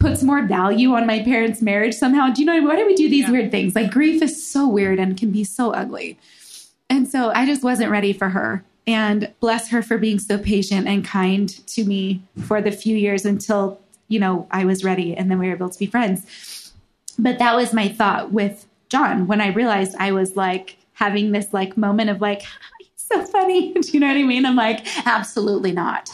puts 0.00 0.22
more 0.22 0.42
value 0.42 0.92
on 0.94 1.06
my 1.06 1.22
parents' 1.22 1.60
marriage 1.60 1.94
somehow. 1.94 2.30
Do 2.32 2.40
you 2.42 2.46
know 2.46 2.62
why 2.66 2.76
do 2.76 2.86
we 2.86 2.94
do 2.94 3.08
these 3.08 3.24
Yeah. 3.24 3.32
weird 3.32 3.50
things? 3.50 3.74
Like 3.74 3.90
grief 3.90 4.22
is 4.22 4.46
so 4.46 4.68
weird 4.68 4.98
and 4.98 5.16
can 5.16 5.30
be 5.30 5.42
so 5.44 5.72
ugly. 5.72 6.16
And 6.88 7.08
so 7.08 7.30
I 7.34 7.44
just 7.46 7.62
wasn't 7.64 7.90
ready 7.90 8.12
for 8.12 8.28
her. 8.30 8.64
And 8.86 9.30
bless 9.40 9.68
her 9.68 9.82
for 9.82 9.98
being 9.98 10.18
so 10.18 10.38
patient 10.38 10.86
and 10.86 11.04
kind 11.04 11.48
to 11.66 11.84
me 11.84 12.22
for 12.46 12.62
the 12.62 12.70
few 12.70 12.96
years 12.96 13.26
until, 13.26 13.78
you 14.06 14.18
know, 14.18 14.46
I 14.50 14.64
was 14.64 14.82
ready 14.82 15.14
and 15.14 15.30
then 15.30 15.38
we 15.38 15.48
were 15.48 15.54
able 15.54 15.68
to 15.68 15.78
be 15.78 15.84
friends. 15.84 16.72
But 17.18 17.38
that 17.38 17.54
was 17.54 17.74
my 17.74 17.88
thought 17.88 18.32
with 18.32 18.66
Jon 18.88 19.26
when 19.26 19.42
I 19.42 19.48
realized 19.48 19.94
I 19.98 20.12
was 20.12 20.36
like 20.36 20.78
having 20.94 21.32
this 21.32 21.52
like 21.52 21.76
moment 21.76 22.08
of 22.08 22.22
like, 22.22 22.42
so 23.08 23.24
funny. 23.24 23.72
Do 23.80 23.80
you 23.92 24.00
know 24.00 24.08
what 24.08 24.16
I 24.16 24.22
mean? 24.22 24.46
I'm 24.46 24.56
like, 24.56 24.86
absolutely 25.06 25.72
not. 25.72 26.10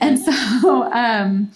And 0.00 0.18
so, 0.18 0.92
um, 0.92 1.50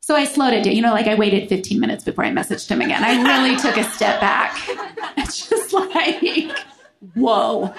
so 0.00 0.14
I 0.14 0.24
slowed 0.24 0.52
it 0.52 0.64
down. 0.64 0.74
You 0.74 0.82
know, 0.82 0.92
like 0.92 1.06
I 1.06 1.14
waited 1.14 1.48
15 1.48 1.80
minutes 1.80 2.04
before 2.04 2.24
I 2.24 2.30
messaged 2.30 2.68
him 2.68 2.80
again. 2.80 3.02
I 3.04 3.22
really 3.22 3.56
took 3.56 3.76
a 3.76 3.84
step 3.84 4.20
back. 4.20 4.58
It's 5.16 5.48
just 5.48 5.72
like, 5.72 6.56
whoa. 7.14 7.72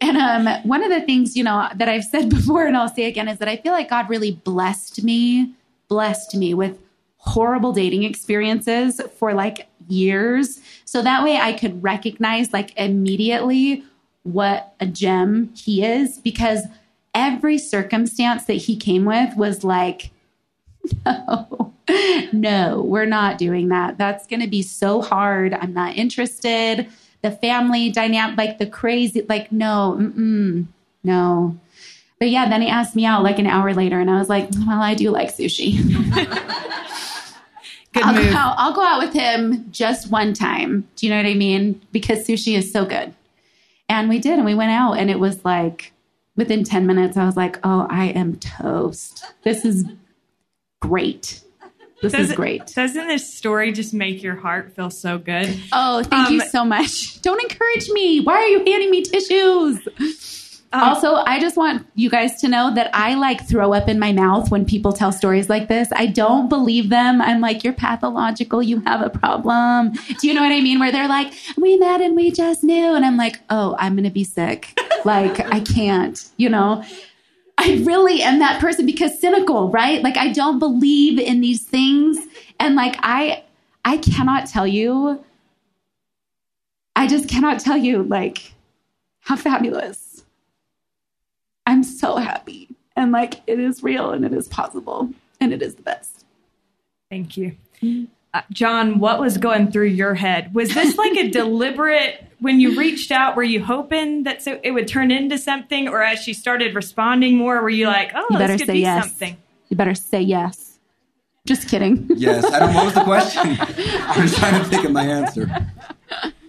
And 0.00 0.16
um, 0.16 0.62
one 0.62 0.82
of 0.82 0.90
the 0.90 1.00
things, 1.00 1.36
you 1.36 1.42
know, 1.42 1.68
that 1.74 1.88
I've 1.88 2.04
said 2.04 2.28
before 2.30 2.66
and 2.66 2.76
I'll 2.76 2.88
say 2.88 3.04
again 3.04 3.28
is 3.28 3.38
that 3.38 3.48
I 3.48 3.56
feel 3.56 3.72
like 3.72 3.88
God 3.90 4.08
really 4.08 4.32
blessed 4.32 5.02
me, 5.02 5.54
blessed 5.88 6.36
me 6.36 6.54
with 6.54 6.78
horrible 7.16 7.72
dating 7.72 8.04
experiences 8.04 9.00
for 9.18 9.34
like 9.34 9.68
years. 9.88 10.60
So 10.84 11.02
that 11.02 11.22
way 11.22 11.36
I 11.36 11.52
could 11.52 11.82
recognize 11.82 12.52
like 12.52 12.76
immediately 12.76 13.84
what 14.22 14.74
a 14.80 14.86
gem 14.86 15.52
he 15.54 15.84
is 15.84 16.18
because 16.18 16.64
every 17.14 17.58
circumstance 17.58 18.44
that 18.44 18.54
he 18.54 18.76
came 18.76 19.04
with 19.04 19.36
was 19.36 19.64
like, 19.64 20.10
no, 21.06 21.74
no, 22.32 22.82
we're 22.82 23.06
not 23.06 23.38
doing 23.38 23.68
that. 23.68 23.98
That's 23.98 24.26
going 24.26 24.40
to 24.40 24.48
be 24.48 24.62
so 24.62 25.02
hard. 25.02 25.54
I'm 25.54 25.74
not 25.74 25.96
interested. 25.96 26.88
The 27.22 27.30
family 27.30 27.90
dynamic, 27.90 28.38
like 28.38 28.58
the 28.58 28.66
crazy, 28.66 29.24
like, 29.28 29.52
no, 29.52 29.94
no. 31.04 31.58
But 32.18 32.30
yeah, 32.30 32.48
then 32.48 32.62
he 32.62 32.68
asked 32.68 32.96
me 32.96 33.04
out 33.04 33.22
like 33.22 33.38
an 33.38 33.46
hour 33.46 33.74
later, 33.74 33.98
and 33.98 34.10
I 34.10 34.18
was 34.18 34.28
like, 34.28 34.48
well, 34.66 34.80
I 34.80 34.94
do 34.94 35.10
like 35.10 35.34
sushi. 35.34 35.78
Good 37.92 38.04
I'll 38.04 38.14
move. 38.14 38.30
go, 38.30 38.36
out, 38.36 38.54
I'll 38.56 38.72
go 38.72 38.84
out 38.84 39.00
with 39.00 39.12
him 39.12 39.66
just 39.72 40.12
one 40.12 40.32
time. 40.32 40.86
Do 40.94 41.06
you 41.06 41.10
know 41.10 41.16
what 41.16 41.26
I 41.26 41.34
mean? 41.34 41.80
Because 41.90 42.24
sushi 42.26 42.56
is 42.56 42.72
so 42.72 42.84
good. 42.84 43.12
And 43.90 44.08
we 44.08 44.20
did, 44.20 44.34
and 44.34 44.44
we 44.44 44.54
went 44.54 44.70
out, 44.70 44.92
and 44.94 45.10
it 45.10 45.18
was 45.18 45.44
like 45.44 45.92
within 46.36 46.62
10 46.62 46.86
minutes, 46.86 47.16
I 47.16 47.26
was 47.26 47.36
like, 47.36 47.58
oh, 47.64 47.88
I 47.90 48.06
am 48.06 48.36
toast. 48.36 49.24
This 49.42 49.64
is 49.64 49.84
great. 50.80 51.40
This 52.00 52.14
is 52.14 52.18
Doesn't- 52.28 52.36
great. 52.36 52.66
Doesn't 52.68 53.08
this 53.08 53.34
story 53.34 53.72
just 53.72 53.92
make 53.92 54.22
your 54.22 54.36
heart 54.36 54.74
feel 54.76 54.90
so 54.90 55.18
good? 55.18 55.54
Oh, 55.72 56.04
thank 56.04 56.30
you 56.30 56.40
Um, 56.40 56.48
so 56.48 56.64
much. 56.64 57.20
Don't 57.20 57.42
encourage 57.42 57.88
me. 57.90 58.20
Why 58.20 58.34
are 58.34 58.46
you 58.46 58.58
handing 58.64 58.90
me 58.92 59.02
tissues? 59.02 60.49
Um, 60.72 60.82
also, 60.82 61.14
I 61.14 61.40
just 61.40 61.56
want 61.56 61.84
you 61.96 62.08
guys 62.08 62.40
to 62.42 62.48
know 62.48 62.72
that 62.74 62.90
I 62.94 63.14
like 63.14 63.46
throw 63.46 63.72
up 63.72 63.88
in 63.88 63.98
my 63.98 64.12
mouth 64.12 64.52
when 64.52 64.64
people 64.64 64.92
tell 64.92 65.10
stories 65.10 65.48
like 65.48 65.66
this. 65.66 65.88
I 65.92 66.06
don't 66.06 66.48
believe 66.48 66.90
them. 66.90 67.20
I'm 67.20 67.40
like, 67.40 67.64
you're 67.64 67.72
pathological. 67.72 68.62
You 68.62 68.80
have 68.82 69.02
a 69.02 69.10
problem. 69.10 69.92
Do 70.20 70.28
you 70.28 70.32
know 70.32 70.42
what 70.42 70.52
I 70.52 70.60
mean? 70.60 70.78
Where 70.78 70.92
they're 70.92 71.08
like, 71.08 71.32
we 71.56 71.76
met 71.76 72.00
and 72.00 72.14
we 72.14 72.30
just 72.30 72.62
knew. 72.62 72.94
And 72.94 73.04
I'm 73.04 73.16
like, 73.16 73.40
oh, 73.50 73.74
I'm 73.80 73.94
going 73.94 74.04
to 74.04 74.10
be 74.10 74.22
sick. 74.22 74.78
like, 75.04 75.40
I 75.52 75.58
can't, 75.58 76.24
you 76.36 76.48
know? 76.48 76.84
I 77.58 77.82
really 77.84 78.22
am 78.22 78.38
that 78.38 78.60
person 78.60 78.86
because 78.86 79.18
cynical, 79.18 79.70
right? 79.70 80.02
Like, 80.02 80.16
I 80.16 80.32
don't 80.32 80.60
believe 80.60 81.18
in 81.18 81.40
these 81.40 81.64
things. 81.64 82.16
And 82.60 82.76
like, 82.76 82.96
I, 83.02 83.42
I 83.84 83.96
cannot 83.96 84.46
tell 84.46 84.68
you, 84.68 85.22
I 86.94 87.08
just 87.08 87.28
cannot 87.28 87.58
tell 87.58 87.76
you, 87.76 88.04
like, 88.04 88.52
how 89.20 89.36
fabulous 89.36 90.09
I'm 91.80 91.84
so 91.84 92.16
happy. 92.16 92.68
And 92.94 93.10
like 93.10 93.40
it 93.46 93.58
is 93.58 93.82
real 93.82 94.10
and 94.10 94.22
it 94.22 94.34
is 94.34 94.46
possible 94.48 95.08
and 95.40 95.50
it 95.50 95.62
is 95.62 95.76
the 95.76 95.82
best. 95.82 96.26
Thank 97.08 97.38
you. 97.38 97.56
Uh, 98.34 98.42
Jon, 98.52 98.98
what 98.98 99.18
was 99.18 99.38
going 99.38 99.72
through 99.72 99.86
your 99.86 100.12
head? 100.12 100.54
Was 100.54 100.74
this 100.74 100.98
like 100.98 101.16
a 101.16 101.30
deliberate, 101.30 102.22
when 102.38 102.60
you 102.60 102.78
reached 102.78 103.10
out, 103.10 103.34
were 103.34 103.42
you 103.42 103.64
hoping 103.64 104.24
that 104.24 104.42
so 104.42 104.60
it 104.62 104.72
would 104.72 104.88
turn 104.88 105.10
into 105.10 105.38
something? 105.38 105.88
Or 105.88 106.02
as 106.02 106.18
she 106.18 106.34
started 106.34 106.74
responding 106.74 107.38
more, 107.38 107.62
were 107.62 107.70
you 107.70 107.86
like, 107.86 108.12
oh, 108.14 108.26
you 108.28 108.36
better 108.36 108.52
this 108.52 108.60
could 108.60 108.66
say 108.66 108.72
be 108.74 108.80
yes. 108.80 109.04
something? 109.04 109.38
You 109.70 109.76
better 109.78 109.94
say 109.94 110.20
yes. 110.20 110.78
Just 111.46 111.66
kidding. 111.66 112.06
Yes. 112.14 112.44
I 112.44 112.58
don't. 112.58 112.74
Know. 112.74 112.76
What 112.76 112.84
was 112.84 112.94
the 112.94 113.04
question? 113.04 113.42
I 113.58 114.20
was 114.20 114.34
trying 114.34 114.62
to 114.62 114.68
think 114.68 114.84
of 114.84 114.92
my 114.92 115.06
answer. 115.06 115.66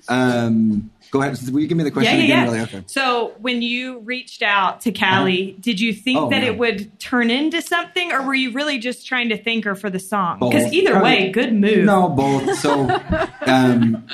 Um, 0.09 0.91
go 1.11 1.21
ahead. 1.21 1.37
Will 1.51 1.59
you 1.59 1.67
give 1.67 1.77
me 1.77 1.83
the 1.83 1.91
question 1.91 2.13
Yeah, 2.17 2.19
yeah, 2.19 2.23
again? 2.25 2.37
yeah. 2.45 2.51
Really? 2.51 2.61
Okay. 2.63 2.83
So 2.87 3.33
when 3.39 3.61
you 3.61 3.99
reached 3.99 4.41
out 4.41 4.81
to 4.81 4.91
Calee, 4.91 5.59
did 5.61 5.79
you 5.79 5.93
think 5.93 6.17
Oh, 6.19 6.29
that 6.29 6.43
it 6.43 6.57
would 6.57 6.99
turn 6.99 7.29
into 7.29 7.61
something, 7.61 8.11
or 8.11 8.21
were 8.23 8.33
you 8.33 8.51
really 8.51 8.79
just 8.79 9.05
trying 9.05 9.29
to 9.29 9.37
thank 9.41 9.65
her 9.65 9.75
for 9.75 9.89
the 9.89 9.99
song? 9.99 10.39
Because 10.39 10.71
either 10.73 11.01
way, 11.03 11.29
Uh, 11.29 11.33
good 11.33 11.53
move. 11.53 11.85
No, 11.85 12.09
both. 12.09 12.57
So 12.59 12.89
um, 13.45 14.07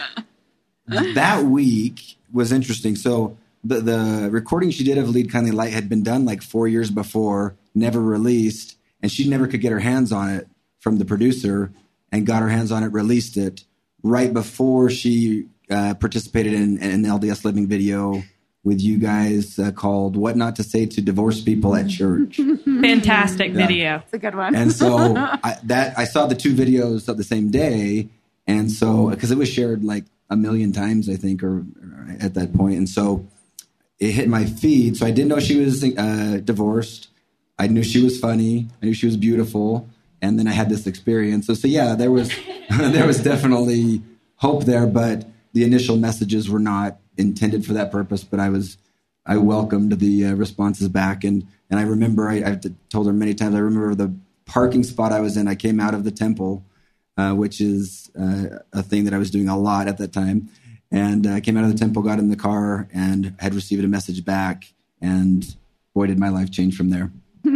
that 0.87 1.43
week 1.43 2.17
was 2.31 2.51
interesting. 2.51 2.95
So 2.95 3.37
the 3.63 3.81
the 3.81 4.29
recording 4.31 4.71
she 4.71 4.83
did 4.83 4.97
of 4.97 5.09
Lead 5.09 5.31
Kindly 5.31 5.51
Light 5.51 5.73
had 5.73 5.89
been 5.89 6.03
done 6.03 6.25
like 6.25 6.41
four 6.41 6.67
years 6.67 6.89
before, 6.91 7.55
never 7.75 8.01
released, 8.01 8.77
and 9.01 9.11
she 9.11 9.27
never 9.29 9.47
could 9.47 9.61
get 9.61 9.71
her 9.71 9.79
hands 9.79 10.11
on 10.11 10.29
it 10.29 10.47
from 10.79 10.97
the 10.97 11.05
producer, 11.05 11.71
and 12.11 12.25
got 12.25 12.41
her 12.41 12.49
hands 12.49 12.71
on 12.71 12.83
it, 12.83 12.87
released 12.93 13.35
it 13.37 13.63
right 14.03 14.31
before 14.33 14.89
she 14.89 15.47
uh, 15.69 15.93
participated 15.95 16.53
in, 16.53 16.77
in 16.77 16.91
an 16.91 17.03
LDS 17.03 17.43
Living 17.45 17.67
video 17.67 18.23
with 18.63 18.81
you 18.81 18.97
guys 18.97 19.57
uh, 19.59 19.71
called 19.71 20.15
"What 20.15 20.35
Not 20.37 20.55
to 20.57 20.63
Say 20.63 20.85
to 20.85 21.01
Divorced 21.01 21.45
People 21.45 21.75
at 21.75 21.89
Church." 21.89 22.37
Fantastic 22.65 23.53
Yeah. 23.53 23.67
video. 23.67 23.95
It's 24.03 24.13
a 24.13 24.17
good 24.19 24.35
one. 24.35 24.55
and 24.55 24.71
so 24.71 25.15
I, 25.17 25.57
that 25.63 25.97
I 25.97 26.05
saw 26.05 26.25
the 26.27 26.35
two 26.35 26.53
videos 26.53 27.07
of 27.07 27.17
the 27.17 27.23
same 27.23 27.49
day, 27.51 28.09
and 28.45 28.71
so 28.71 29.09
because 29.09 29.31
it 29.31 29.37
was 29.37 29.49
shared 29.49 29.83
like 29.83 30.05
a 30.29 30.35
million 30.35 30.71
times, 30.73 31.09
I 31.09 31.15
think, 31.15 31.43
or, 31.43 31.59
or 31.59 32.15
at 32.19 32.33
that 32.33 32.53
point, 32.53 32.75
and 32.77 32.89
so 32.89 33.25
it 33.99 34.11
hit 34.11 34.27
my 34.29 34.45
feed. 34.45 34.97
So 34.97 35.05
I 35.05 35.11
didn't 35.11 35.29
know 35.29 35.39
she 35.39 35.59
was 35.59 35.83
uh, 35.83 36.39
divorced. 36.43 37.07
I 37.59 37.67
knew 37.67 37.81
she 37.83 38.03
was 38.03 38.19
funny. 38.19 38.67
I 38.81 38.85
knew 38.87 38.93
she 38.93 39.05
was 39.07 39.17
beautiful, 39.17 39.87
and 40.21 40.37
then 40.37 40.47
I 40.47 40.51
had 40.51 40.69
this 40.69 40.85
experience. 40.87 41.47
So, 41.47 41.53
so 41.53 41.67
yeah, 41.67 41.95
there 41.95 42.11
was 42.11 42.31
there 42.77 43.07
was 43.07 43.23
definitely 43.23 44.01
hope 44.35 44.65
there, 44.65 44.85
but 44.87 45.25
the 45.53 45.63
initial 45.63 45.97
messages 45.97 46.49
were 46.49 46.59
not 46.59 46.97
intended 47.17 47.65
for 47.65 47.73
that 47.73 47.91
purpose. 47.91 48.23
But 48.23 48.39
I 48.39 48.49
was 48.49 48.77
I 49.25 49.37
welcomed 49.37 49.99
the 49.99 50.25
uh, 50.25 50.33
responses 50.33 50.87
back, 50.89 51.23
and 51.23 51.47
and 51.69 51.79
I 51.79 51.83
remember 51.83 52.29
I, 52.29 52.43
I've 52.43 52.63
told 52.89 53.07
her 53.07 53.13
many 53.13 53.33
times. 53.33 53.55
I 53.55 53.59
remember 53.59 53.95
the 53.95 54.13
parking 54.45 54.83
spot 54.83 55.11
I 55.11 55.19
was 55.19 55.35
in. 55.37 55.47
I 55.47 55.55
came 55.55 55.79
out 55.79 55.93
of 55.93 56.03
the 56.03 56.11
temple, 56.11 56.63
uh, 57.17 57.33
which 57.33 57.59
is 57.59 58.09
uh, 58.19 58.59
a 58.73 58.81
thing 58.83 59.05
that 59.05 59.13
I 59.13 59.17
was 59.17 59.31
doing 59.31 59.49
a 59.49 59.57
lot 59.57 59.87
at 59.87 59.97
that 59.97 60.13
time. 60.13 60.49
And 60.89 61.27
uh, 61.27 61.31
I 61.31 61.41
came 61.41 61.57
out 61.57 61.65
of 61.65 61.71
the 61.73 61.77
temple, 61.77 62.01
got 62.01 62.17
in 62.19 62.29
the 62.29 62.37
car, 62.37 62.87
and 62.93 63.35
had 63.39 63.53
received 63.53 63.83
a 63.83 63.87
message 63.89 64.23
back. 64.23 64.71
And 65.01 65.45
boy, 65.93 66.07
did 66.07 66.17
my 66.17 66.29
life 66.29 66.49
change 66.51 66.77
from 66.77 66.89
there. 66.89 67.11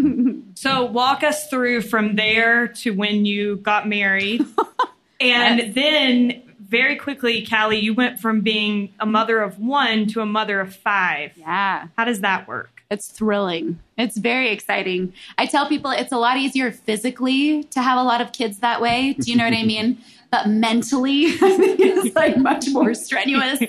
So 0.55 0.85
walk 0.85 1.23
us 1.23 1.47
through 1.49 1.81
from 1.81 2.15
there 2.17 2.67
to 2.67 2.91
when 2.91 3.25
you 3.25 3.55
got 3.55 3.87
married. 3.87 4.41
and 5.19 5.59
Yes. 5.59 5.73
then 5.73 6.43
very 6.71 6.95
quickly, 6.95 7.45
Calee, 7.45 7.81
you 7.81 7.93
went 7.93 8.19
from 8.19 8.39
being 8.41 8.93
a 8.99 9.05
mother 9.05 9.41
of 9.41 9.59
one 9.59 10.07
to 10.07 10.21
a 10.21 10.25
mother 10.25 10.61
of 10.61 10.73
five. 10.73 11.33
yeah. 11.35 11.87
How 11.97 12.05
does 12.05 12.21
that 12.21 12.47
work? 12.47 12.81
It's 12.89 13.09
thrilling. 13.11 13.79
It's 13.97 14.17
very 14.17 14.49
exciting. 14.49 15.13
I 15.37 15.45
tell 15.45 15.67
people 15.67 15.91
it's 15.91 16.11
a 16.11 16.17
lot 16.17 16.37
easier 16.37 16.71
physically 16.71 17.63
to 17.65 17.81
have 17.81 17.97
a 17.97 18.03
lot 18.03 18.21
of 18.21 18.31
kids 18.31 18.59
that 18.59 18.81
way. 18.81 19.13
Do 19.19 19.29
you 19.29 19.37
know 19.37 19.43
what 19.43 19.53
I 19.53 19.63
mean? 19.63 19.97
But 20.31 20.47
mentally, 20.47 21.25
I 21.25 21.29
think 21.57 21.79
it's 21.81 22.15
like 22.15 22.37
much 22.37 22.69
more 22.69 22.93
strenuous. 22.93 23.59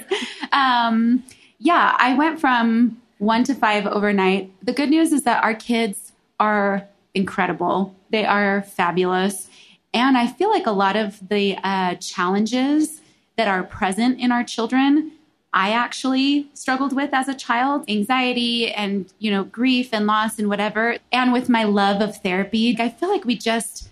Um, 0.52 1.24
yeah, 1.58 1.96
I 1.98 2.14
went 2.14 2.38
from 2.40 3.02
one 3.18 3.42
to 3.42 3.54
five 3.54 3.84
overnight. 3.84 4.52
The 4.64 4.72
good 4.72 4.88
news 4.88 5.10
is 5.10 5.24
that 5.24 5.42
our 5.42 5.54
kids 5.54 6.12
are 6.38 6.86
incredible. 7.14 7.96
They 8.10 8.24
are 8.24 8.62
fabulous. 8.62 9.48
And 9.94 10.16
I 10.16 10.26
feel 10.26 10.50
like 10.50 10.66
a 10.66 10.72
lot 10.72 10.96
of 10.96 11.28
the 11.28 11.56
uh, 11.62 11.96
challenges 11.96 13.00
that 13.36 13.48
are 13.48 13.62
present 13.62 14.20
in 14.20 14.32
our 14.32 14.44
children 14.44 15.12
I 15.54 15.72
actually 15.72 16.48
struggled 16.54 16.94
with 16.94 17.12
as 17.12 17.28
a 17.28 17.34
child 17.34 17.84
anxiety 17.88 18.72
and, 18.72 19.12
you 19.18 19.30
know, 19.30 19.44
grief 19.44 19.90
and 19.92 20.06
loss 20.06 20.38
and 20.38 20.48
whatever. 20.48 20.96
And 21.10 21.32
with 21.32 21.48
my 21.50 21.64
love 21.64 22.00
of 22.00 22.16
therapy, 22.16 22.74
I 22.78 22.88
feel 22.88 23.10
like 23.10 23.26
we 23.26 23.36
just 23.36 23.90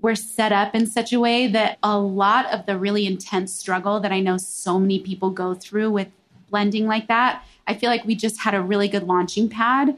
were 0.00 0.14
set 0.14 0.52
up 0.52 0.74
in 0.74 0.86
such 0.86 1.12
a 1.12 1.20
way 1.20 1.46
that 1.46 1.78
a 1.82 1.98
lot 1.98 2.46
of 2.46 2.64
the 2.64 2.78
really 2.78 3.06
intense 3.06 3.52
struggle 3.52 4.00
that 4.00 4.12
I 4.12 4.20
know 4.20 4.38
so 4.38 4.78
many 4.78 4.98
people 4.98 5.30
go 5.30 5.54
through 5.54 5.90
with 5.90 6.08
blending 6.48 6.86
like 6.86 7.08
that, 7.08 7.44
I 7.66 7.74
feel 7.74 7.90
like 7.90 8.04
we 8.04 8.14
just 8.14 8.40
had 8.40 8.54
a 8.54 8.62
really 8.62 8.88
good 8.88 9.02
launching 9.02 9.48
pad. 9.48 9.96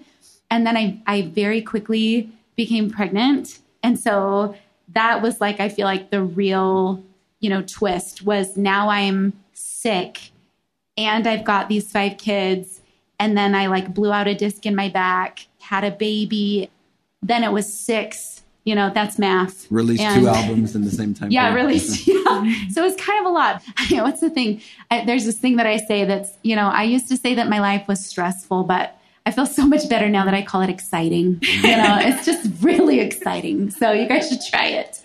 And 0.50 0.66
then 0.66 0.76
I, 0.76 1.00
I 1.06 1.22
very 1.22 1.60
quickly 1.60 2.30
became 2.56 2.90
pregnant. 2.90 3.60
And 3.82 3.98
so 3.98 4.56
that 4.94 5.22
was 5.22 5.40
like, 5.40 5.60
I 5.60 5.68
feel 5.68 5.84
like 5.86 6.10
the 6.10 6.22
real, 6.22 7.02
you 7.40 7.50
know, 7.50 7.62
twist 7.62 8.22
was 8.22 8.56
now 8.56 8.88
I'm 8.88 9.32
sick 9.52 10.30
and 10.96 11.26
I've 11.26 11.44
got 11.44 11.68
these 11.68 11.90
five 11.90 12.18
kids. 12.18 12.80
And 13.18 13.36
then 13.36 13.54
I 13.54 13.66
like 13.66 13.94
blew 13.94 14.12
out 14.12 14.26
a 14.28 14.34
disc 14.34 14.66
in 14.66 14.74
my 14.74 14.88
back, 14.88 15.46
had 15.60 15.84
a 15.84 15.90
baby. 15.90 16.70
Then 17.22 17.44
it 17.44 17.52
was 17.52 17.72
six. 17.72 18.42
You 18.64 18.74
know, 18.74 18.90
that's 18.92 19.16
math. 19.18 19.70
Released 19.70 20.02
And- 20.02 20.22
two 20.22 20.28
albums 20.28 20.74
in 20.74 20.84
the 20.84 20.90
same 20.90 21.14
time. 21.14 21.30
Yeah, 21.30 21.54
released. 21.54 22.06
Yeah. 22.26 22.52
So 22.70 22.84
it's 22.84 23.00
kind 23.00 23.20
of 23.20 23.26
a 23.26 23.34
lot. 23.34 23.62
What's 23.90 24.20
the 24.20 24.28
thing? 24.30 24.60
I, 24.90 25.04
there's 25.04 25.24
this 25.24 25.38
thing 25.38 25.56
that 25.56 25.66
I 25.66 25.76
say 25.76 26.04
that's, 26.04 26.32
you 26.42 26.56
know, 26.56 26.66
I 26.68 26.82
used 26.82 27.08
to 27.08 27.16
say 27.16 27.34
that 27.34 27.48
my 27.48 27.60
life 27.60 27.86
was 27.86 28.04
stressful, 28.04 28.64
but 28.64 28.98
I 29.26 29.32
feel 29.32 29.44
so 29.46 29.66
much 29.66 29.88
better 29.88 30.08
now 30.08 30.24
that 30.24 30.34
I 30.34 30.42
call 30.42 30.62
it 30.62 30.70
exciting. 30.70 31.40
You 31.42 31.76
know, 31.76 31.98
it's 32.00 32.24
just 32.24 32.48
really 32.62 33.00
exciting. 33.00 33.70
So 33.70 33.92
you 33.92 34.06
guys 34.08 34.28
should 34.28 34.40
try 34.48 34.66
it. 34.66 35.02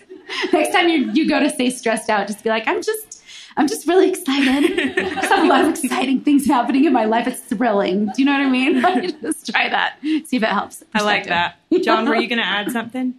Next 0.52 0.72
time 0.72 0.88
you, 0.88 1.10
you 1.12 1.28
go 1.28 1.40
to 1.40 1.50
stay 1.50 1.68
stressed 1.70 2.08
out, 2.08 2.26
just 2.28 2.42
be 2.44 2.48
like, 2.48 2.66
I'm 2.68 2.82
just, 2.82 3.22
I'm 3.56 3.66
just 3.68 3.86
really 3.86 4.08
excited. 4.08 4.78
I 4.98 5.14
just 5.14 5.28
have 5.28 5.44
a 5.44 5.48
lot 5.48 5.64
of 5.64 5.70
exciting 5.70 6.20
things 6.22 6.46
happening 6.46 6.84
in 6.84 6.92
my 6.92 7.04
life. 7.04 7.26
It's 7.26 7.40
thrilling. 7.40 8.06
Do 8.06 8.12
you 8.16 8.24
know 8.24 8.32
what 8.32 8.40
I 8.40 8.48
mean? 8.48 8.80
just 9.22 9.50
try 9.50 9.68
that. 9.68 9.98
See 10.00 10.36
if 10.36 10.42
it 10.42 10.48
helps. 10.48 10.82
I 10.94 11.02
like 11.02 11.26
that. 11.26 11.56
Jon, 11.82 12.08
were 12.08 12.14
you 12.16 12.28
going 12.28 12.38
to 12.38 12.46
add 12.46 12.70
something? 12.70 13.14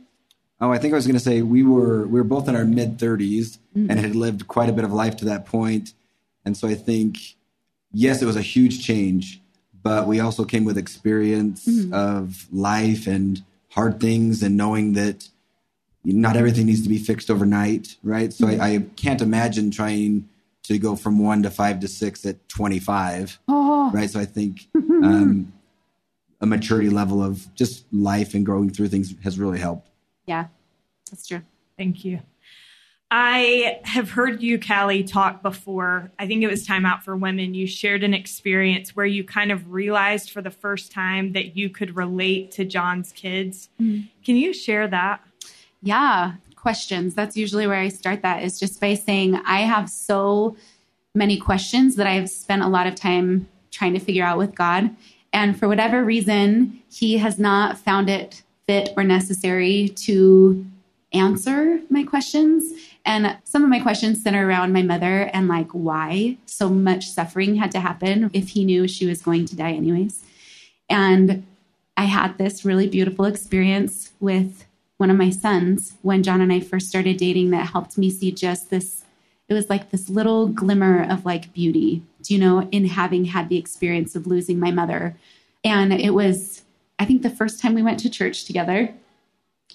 Oh, 0.62 0.72
I 0.72 0.78
think 0.78 0.94
I 0.94 0.96
was 0.96 1.06
going 1.06 1.18
to 1.18 1.20
say 1.24 1.42
we 1.42 1.62
were 1.64 2.08
we 2.08 2.20
were 2.22 2.24
both 2.24 2.48
in 2.48 2.56
our 2.56 2.64
mid 2.66 2.98
30s 2.98 3.60
Mm-hmm. 3.76 3.90
and 3.90 4.00
had 4.00 4.16
lived 4.16 4.48
quite 4.48 4.70
a 4.70 4.72
bit 4.72 4.86
of 4.86 4.94
life 4.94 5.18
to 5.18 5.26
that 5.26 5.48
point, 5.48 5.94
and 6.46 6.56
so 6.56 6.68
I 6.68 6.76
think 6.76 7.18
yes, 7.92 8.22
it 8.22 8.26
was 8.26 8.36
a 8.36 8.42
huge 8.42 8.86
change, 8.86 9.42
but 9.84 10.08
we 10.08 10.20
also 10.20 10.46
came 10.46 10.66
with 10.66 10.78
experience 10.78 11.68
Mm-hmm. 11.68 11.94
of 11.94 12.48
life 12.52 13.06
and 13.08 13.44
hard 13.72 14.00
things, 14.00 14.42
and 14.44 14.56
knowing 14.58 14.94
that 14.94 15.30
not 16.04 16.36
everything 16.36 16.66
needs 16.66 16.84
to 16.84 16.90
be 16.90 16.98
fixed 16.98 17.30
overnight, 17.30 17.96
right? 18.04 18.32
So 18.34 18.48
Mm-hmm. 18.48 18.62
I, 18.62 18.76
I 18.76 18.80
can't 18.96 19.22
imagine 19.22 19.72
trying 19.72 20.30
to 20.64 20.78
go 20.78 20.96
from 20.96 21.20
one 21.20 21.44
to 21.44 21.50
five 21.50 21.80
to 21.82 21.88
six 21.88 22.26
at 22.26 22.48
25, 22.50 23.40
Oh, 23.48 23.92
right? 23.94 24.10
So 24.10 24.20
I 24.20 24.26
think 24.26 24.68
um, 24.76 25.52
a 26.42 26.46
maturity 26.46 26.90
level 26.90 27.22
of 27.24 27.54
just 27.56 27.86
life 27.94 28.34
and 28.34 28.46
growing 28.46 28.70
through 28.70 28.88
things 28.90 29.14
has 29.24 29.38
really 29.40 29.60
helped. 29.60 29.90
yeah, 30.26 30.48
that's 31.10 31.28
true. 31.28 31.42
Thank 31.78 32.06
you. 32.06 32.20
I 33.16 33.80
have 33.84 34.10
heard 34.10 34.42
you, 34.42 34.58
Calee, 34.58 35.06
talk 35.06 35.44
before. 35.44 36.12
I 36.18 36.26
think 36.26 36.42
it 36.42 36.48
was 36.48 36.66
Time 36.66 36.84
Out 36.84 37.04
for 37.04 37.16
Women. 37.16 37.54
You 37.54 37.68
shared 37.68 38.04
an 38.04 38.16
experience 38.16 38.96
where 38.96 39.06
you 39.06 39.24
kind 39.24 39.52
of 39.52 39.72
realized 39.72 40.32
for 40.32 40.42
the 40.42 40.50
first 40.50 40.92
time 40.92 41.34
that 41.34 41.56
you 41.56 41.70
could 41.70 41.96
relate 41.96 42.50
to 42.54 42.66
Jon's 42.66 43.12
kids. 43.12 43.70
Mm-hmm. 43.80 44.08
Can 44.26 44.36
you 44.36 44.52
share 44.52 44.88
that? 44.88 45.24
Yeah, 45.84 46.34
questions. 46.56 47.14
That's 47.14 47.38
usually 47.38 47.68
where 47.68 47.78
I 47.78 47.90
start 47.90 48.24
that 48.24 48.42
is 48.42 48.60
just 48.60 48.82
by 48.82 48.96
saying 48.96 49.36
I 49.46 49.60
have 49.60 49.92
so 49.92 50.58
many 51.14 51.38
questions 51.38 51.96
that 51.98 52.08
I've 52.08 52.32
spent 52.32 52.64
a 52.64 52.68
lot 52.68 52.88
of 52.88 52.96
time 52.96 53.48
trying 53.70 53.94
to 53.94 54.00
figure 54.00 54.26
out 54.26 54.40
with 54.40 54.56
God. 54.56 54.90
And 55.32 55.60
for 55.60 55.68
whatever 55.68 56.04
reason, 56.04 56.82
he 56.90 57.20
has 57.20 57.38
not 57.38 57.78
found 57.78 58.10
it 58.10 58.42
fit 58.66 58.90
or 58.98 59.04
necessary 59.04 59.90
to 59.98 60.66
answer 61.14 61.80
my 61.92 62.04
questions. 62.04 62.74
And 63.06 63.38
some 63.44 63.64
of 63.64 63.70
my 63.70 63.80
questions 63.80 64.24
center 64.24 64.48
around 64.48 64.72
my 64.72 64.82
mother 64.82 65.30
and 65.34 65.48
like 65.48 65.70
why 65.72 66.38
so 66.46 66.70
much 66.70 67.10
suffering 67.10 67.56
had 67.56 67.72
to 67.72 67.80
happen 67.80 68.30
if 68.34 68.50
he 68.50 68.64
knew 68.64 68.88
she 68.88 69.06
was 69.06 69.22
going 69.22 69.46
to 69.48 69.56
die 69.56 69.74
anyways. 69.74 70.24
And 70.90 71.46
I 71.98 72.06
had 72.06 72.38
this 72.38 72.64
really 72.66 72.88
beautiful 72.88 73.26
experience 73.26 74.12
with 74.20 74.66
one 74.98 75.10
of 75.10 75.18
my 75.18 75.30
sons 75.30 75.96
when 76.02 76.24
Jon 76.24 76.42
and 76.42 76.54
I 76.54 76.60
first 76.62 76.88
started 76.88 77.18
dating 77.18 77.50
that 77.50 77.72
helped 77.72 77.98
me 77.98 78.10
see 78.10 78.32
just 78.32 78.70
this. 78.70 79.04
It 79.50 79.54
was 79.54 79.70
like 79.70 79.92
this 79.92 80.10
little 80.10 80.48
glimmer 80.48 81.04
of 81.04 81.26
like 81.26 81.54
beauty, 81.54 82.04
you 82.28 82.38
know, 82.38 82.68
in 82.72 82.86
having 82.86 83.26
had 83.26 83.50
the 83.50 83.58
experience 83.58 84.16
of 84.16 84.28
losing 84.28 84.60
my 84.60 84.72
mother. 84.72 85.18
And 85.64 85.92
it 85.92 86.12
was, 86.12 86.64
I 87.00 87.06
think, 87.06 87.22
the 87.22 87.30
first 87.30 87.60
time 87.60 87.74
we 87.74 87.82
went 87.82 88.00
to 88.00 88.10
church 88.10 88.46
together. 88.46 88.94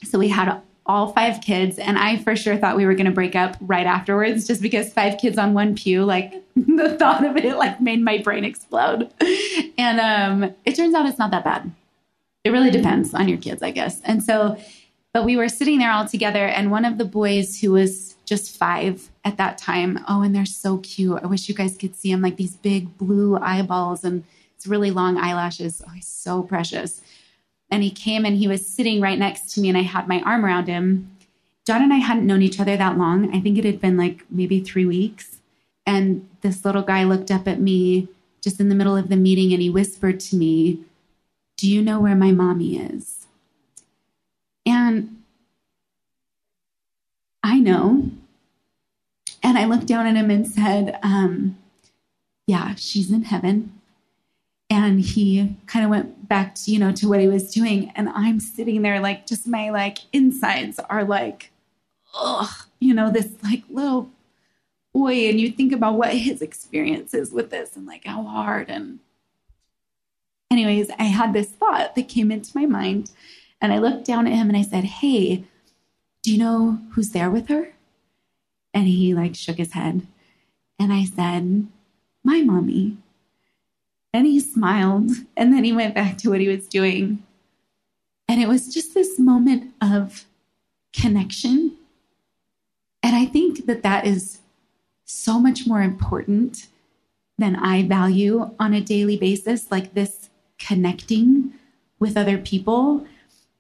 So 0.05 0.18
we 0.18 0.29
had 0.29 0.61
all 0.89 1.12
five 1.12 1.43
kids, 1.43 1.78
and 1.78 1.99
I 1.99 2.16
for 2.16 2.34
sure 2.34 2.57
thought 2.57 2.76
we 2.76 2.86
were 2.86 2.95
going 2.95 3.07
to 3.07 3.12
break 3.12 3.36
up 3.36 3.57
right 3.61 3.86
afterwards, 3.86 4.47
just 4.47 4.62
because 4.62 4.93
five 4.93 5.18
kids 5.18 5.36
on 5.36 5.53
one 5.53 5.74
pew, 5.74 6.05
like 6.05 6.43
the 6.57 6.97
thought 6.99 7.24
of 7.24 7.36
it, 7.36 7.57
like 7.57 7.80
made 7.80 8.03
my 8.03 8.18
brain 8.18 8.45
explode. 8.45 9.12
And 9.76 10.01
um, 10.01 10.55
it 10.64 10.74
turns 10.74 10.95
out 10.95 11.07
it's 11.07 11.18
not 11.18 11.30
that 11.30 11.45
bad. 11.45 11.70
It 12.45 12.51
really 12.51 12.70
depends 12.70 13.12
on 13.12 13.28
your 13.28 13.39
kids, 13.39 13.62
I 13.62 13.70
guess. 13.70 14.01
And 14.03 14.22
so, 14.22 14.59
but 15.12 15.24
we 15.24 15.36
were 15.36 15.49
sitting 15.49 15.78
there 15.78 15.93
all 15.93 16.09
together, 16.09 16.47
and 16.47 16.70
one 16.70 16.84
of 16.84 16.97
the 16.97 17.05
boys 17.05 17.61
who 17.61 17.72
was 17.72 18.16
just 18.24 18.57
five 18.57 19.11
at 19.24 19.36
that 19.36 19.59
time, 19.59 20.05
oh, 20.09 20.22
and 20.22 20.34
they're 20.34 20.47
so 20.47 20.78
cute. 20.78 21.20
I 21.22 21.26
wish 21.26 21.49
you 21.49 21.55
guys 21.55 21.76
could 21.76 21.95
see 21.95 22.11
him, 22.11 22.22
like 22.22 22.36
these 22.36 22.57
big 22.57 22.97
blue 22.99 23.39
eyeballs 23.39 24.05
and 24.05 24.24
it's 24.55 24.66
really 24.66 24.91
long 24.91 25.16
eyelashes. 25.16 25.80
Oh, 25.86 25.91
he's 25.93 26.09
so 26.09 26.43
precious 26.43 27.01
and 27.71 27.83
he 27.83 27.91
came 27.91 28.25
and 28.25 28.37
he 28.37 28.49
was 28.49 28.66
sitting 28.66 29.01
right 29.01 29.19
next 29.19 29.53
to 29.53 29.61
me 29.61 29.69
and 29.69 29.77
I 29.77 29.83
had 29.83 30.09
my 30.09 30.21
arm 30.23 30.45
around 30.45 30.69
him. 30.69 31.11
Jon 31.66 31.83
and 31.83 31.93
I 31.93 31.99
hadn't 31.99 32.27
known 32.27 32.43
each 32.43 32.61
other 32.61 32.77
that 32.77 32.97
long. 32.97 33.35
I 33.35 33.41
think 33.41 33.59
it 33.59 33.64
had 33.64 33.81
been 33.81 33.97
like 33.97 34.25
maybe 34.31 34.61
three 34.61 34.87
weeks. 34.87 35.37
And 35.87 36.29
this 36.41 36.64
little 36.64 36.83
guy 36.83 37.05
looked 37.05 37.31
up 37.31 37.47
at 37.47 37.61
me 37.61 38.09
just 38.43 38.61
in 38.61 38.69
the 38.69 38.75
middle 38.75 38.97
of 38.97 39.09
the 39.09 39.16
meeting 39.16 39.53
and 39.53 39.61
he 39.61 39.69
whispered 39.69 40.21
to 40.21 40.37
me, 40.37 40.81
Do 41.57 41.71
you 41.71 41.83
know 41.83 42.01
where 42.01 42.14
my 42.14 42.33
mommy 42.33 42.79
is? 42.79 43.27
And 44.64 45.23
I 47.43 47.59
know. 47.59 48.11
And 49.43 49.59
I 49.59 49.66
looked 49.66 49.87
down 49.87 50.07
at 50.07 50.16
him 50.16 50.31
and 50.31 50.47
said, 50.47 50.99
um, 51.03 51.59
Yeah, 52.47 52.75
she's 52.77 53.11
in 53.11 53.25
heaven 53.25 53.78
and 54.71 55.01
he 55.01 55.57
kind 55.66 55.85
of 55.85 55.91
went 55.91 56.29
back 56.29 56.55
to 56.55 56.71
you 56.71 56.79
know 56.79 56.93
to 56.93 57.09
what 57.09 57.21
he 57.21 57.29
was 57.29 57.53
doing. 57.53 57.91
And 57.95 58.09
i'm 58.11 58.41
sitting 58.41 58.83
there 58.83 59.01
like 59.01 59.27
just 59.27 59.47
my 59.47 59.71
like 59.71 59.99
insides 60.12 60.79
are 60.79 61.05
like 61.05 61.51
ugh 62.14 62.66
you 62.81 62.95
know 62.95 63.11
this 63.11 63.33
like 63.43 63.64
little 63.71 64.11
boy. 64.93 65.29
And 65.29 65.41
you 65.41 65.51
think 65.51 65.73
about 65.73 65.95
what 65.95 66.14
his 66.14 66.43
experience 66.43 67.14
is 67.14 67.33
with 67.33 67.51
this 67.51 67.77
and 67.77 67.87
like 67.87 68.05
how 68.05 68.23
hard. 68.23 68.69
And 68.69 69.01
anyways 70.51 70.91
i 70.99 71.05
had 71.05 71.33
this 71.33 71.49
thought 71.49 71.95
that 71.95 72.09
came 72.09 72.31
into 72.31 72.57
my 72.57 72.66
mind. 72.66 73.11
And 73.61 73.73
i 73.73 73.79
looked 73.79 74.05
down 74.05 74.27
at 74.27 74.35
him 74.35 74.49
and 74.49 74.57
i 74.57 74.62
said 74.62 74.85
hey 74.85 75.45
do 76.23 76.33
you 76.33 76.39
know 76.39 76.79
who's 76.93 77.11
there 77.11 77.31
with 77.31 77.49
her? 77.49 77.73
And 78.75 78.87
he 78.87 79.14
like 79.14 79.35
shook 79.35 79.57
his 79.57 79.73
head. 79.73 80.07
And 80.79 80.93
i 80.93 81.05
said 81.05 81.66
my 82.23 82.43
mommy 82.43 82.99
and 84.12 84.26
he 84.26 84.40
smiled 84.40 85.11
and 85.36 85.52
then 85.52 85.64
he 85.64 85.72
went 85.72 85.94
back 85.94 86.18
to 86.18 86.30
what 86.30 86.40
he 86.40 86.48
was 86.48 86.66
doing. 86.66 87.22
And 88.26 88.40
it 88.40 88.48
was 88.48 88.72
just 88.72 88.94
this 88.94 89.18
moment 89.18 89.72
of 89.80 90.26
connection. 90.92 91.76
And 93.02 93.16
I 93.16 93.26
think 93.26 93.66
that 93.66 93.82
that 93.82 94.06
is 94.06 94.40
so 95.04 95.38
much 95.38 95.66
more 95.66 95.82
important 95.82 96.66
than 97.38 97.56
I 97.56 97.86
value 97.86 98.50
on 98.59 98.74
a 98.74 98.80
daily 98.80 99.16
basis, 99.16 99.70
like 99.70 99.94
this 99.94 100.28
connecting 100.59 101.54
with 101.98 102.16
other 102.16 102.36
people. 102.36 103.06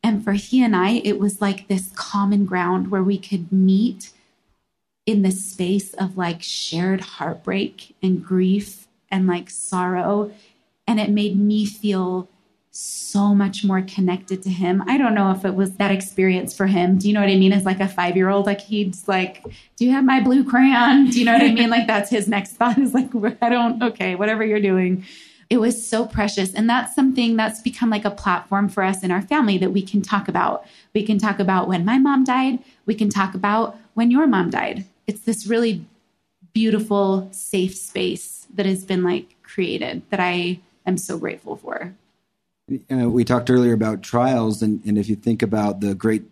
And 0.02 0.22
for 0.22 0.32
he 0.32 0.62
and 0.62 0.74
I, 0.74 1.00
it 1.04 1.18
was 1.18 1.40
like 1.40 1.68
this 1.68 1.90
common 1.94 2.44
ground 2.44 2.90
where 2.90 3.02
we 3.02 3.18
could 3.18 3.52
meet 3.52 4.10
in 5.06 5.22
the 5.22 5.30
space 5.30 5.94
of 5.94 6.18
like 6.18 6.42
shared 6.42 7.00
heartbreak 7.00 7.94
and 8.02 8.22
grief 8.22 8.87
and 9.10 9.26
like 9.26 9.50
sorrow. 9.50 10.32
And 10.86 10.98
it 10.98 11.10
made 11.10 11.38
me 11.38 11.66
feel 11.66 12.28
so 12.70 13.34
much 13.34 13.64
more 13.64 13.82
connected 13.82 14.42
to 14.42 14.50
him. 14.50 14.84
I 14.86 14.98
don't 14.98 15.14
know 15.14 15.32
if 15.32 15.44
it 15.44 15.54
was 15.54 15.72
that 15.74 15.90
experience 15.90 16.54
for 16.54 16.66
him. 16.66 16.96
Do 16.96 17.08
you 17.08 17.14
know 17.14 17.20
what 17.20 17.28
I 17.28 17.34
mean? 17.36 17.52
As 17.52 17.64
like 17.64 17.80
a 17.80 17.88
five 17.88 18.16
year 18.16 18.28
old, 18.28 18.46
like 18.46 18.60
he's 18.60 19.08
like, 19.08 19.42
Do 19.76 19.84
you 19.84 19.90
have 19.90 20.04
my 20.04 20.20
blue 20.20 20.44
crayon? 20.44 21.10
Do 21.10 21.18
you 21.18 21.24
know 21.24 21.32
what 21.32 21.42
I 21.42 21.52
mean? 21.52 21.70
Like 21.70 21.86
that's 21.88 22.10
his 22.10 22.28
next 22.28 22.52
thought 22.52 22.78
is 22.78 22.94
like, 22.94 23.10
I 23.42 23.48
don't, 23.48 23.82
okay, 23.82 24.14
whatever 24.14 24.44
you're 24.44 24.60
doing. 24.60 25.04
It 25.50 25.58
was 25.58 25.84
so 25.84 26.06
precious. 26.06 26.52
And 26.54 26.68
that's 26.68 26.94
something 26.94 27.36
that's 27.36 27.62
become 27.62 27.88
like 27.88 28.04
a 28.04 28.10
platform 28.10 28.68
for 28.68 28.82
us 28.82 29.02
in 29.02 29.10
our 29.10 29.22
family 29.22 29.56
that 29.58 29.72
we 29.72 29.82
can 29.82 30.02
talk 30.02 30.28
about. 30.28 30.64
We 30.94 31.02
can 31.02 31.18
talk 31.18 31.38
about 31.38 31.68
when 31.68 31.86
my 31.86 31.98
mom 31.98 32.22
died. 32.22 32.58
We 32.84 32.94
can 32.94 33.08
talk 33.08 33.34
about 33.34 33.76
when 33.94 34.10
your 34.10 34.26
mom 34.26 34.50
died. 34.50 34.84
It's 35.06 35.22
this 35.22 35.46
really 35.46 35.86
beautiful, 36.52 37.28
safe 37.32 37.74
space 37.74 38.37
that 38.58 38.66
has 38.66 38.84
been 38.84 39.04
like 39.04 39.40
created 39.44 40.02
that 40.10 40.18
I 40.18 40.58
am 40.84 40.98
so 40.98 41.16
grateful 41.16 41.56
for. 41.56 41.94
Uh, 42.90 43.08
we 43.08 43.24
talked 43.24 43.50
earlier 43.50 43.72
about 43.72 44.02
trials, 44.02 44.62
and, 44.62 44.84
and 44.84 44.98
if 44.98 45.08
you 45.08 45.14
think 45.14 45.42
about 45.42 45.80
the 45.80 45.94
great 45.94 46.24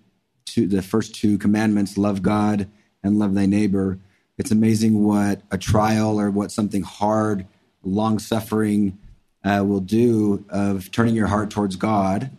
two, 0.45 0.67
the 0.67 0.83
first 0.83 1.15
two 1.15 1.39
commandments, 1.39 1.97
love 1.97 2.23
God 2.23 2.69
and 3.05 3.19
love 3.19 3.35
thy 3.35 3.47
neighbor, 3.47 4.01
it's 4.39 4.51
amazing 4.51 5.05
what 5.05 5.41
a 5.53 5.57
trial 5.57 6.21
or 6.21 6.29
what 6.31 6.51
something 6.51 6.83
hard, 6.83 7.47
long 7.85 8.19
suffering 8.19 8.99
uh, 9.45 9.63
will 9.65 9.81
do 9.81 10.45
of 10.51 10.91
turning 10.91 11.15
your 11.15 11.29
heart 11.29 11.49
towards 11.51 11.77
God, 11.77 12.31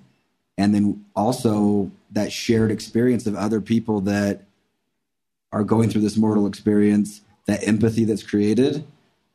and 0.58 0.76
then 0.76 1.06
also 1.16 1.90
that 2.12 2.34
shared 2.34 2.72
experience 2.72 3.26
of 3.26 3.36
other 3.36 3.62
people 3.62 4.02
that 4.02 4.44
are 5.54 5.64
going 5.64 5.90
through 5.90 6.02
this 6.02 6.18
mortal 6.18 6.46
experience, 6.46 7.22
that 7.46 7.66
empathy 7.66 8.04
that's 8.04 8.22
created 8.22 8.86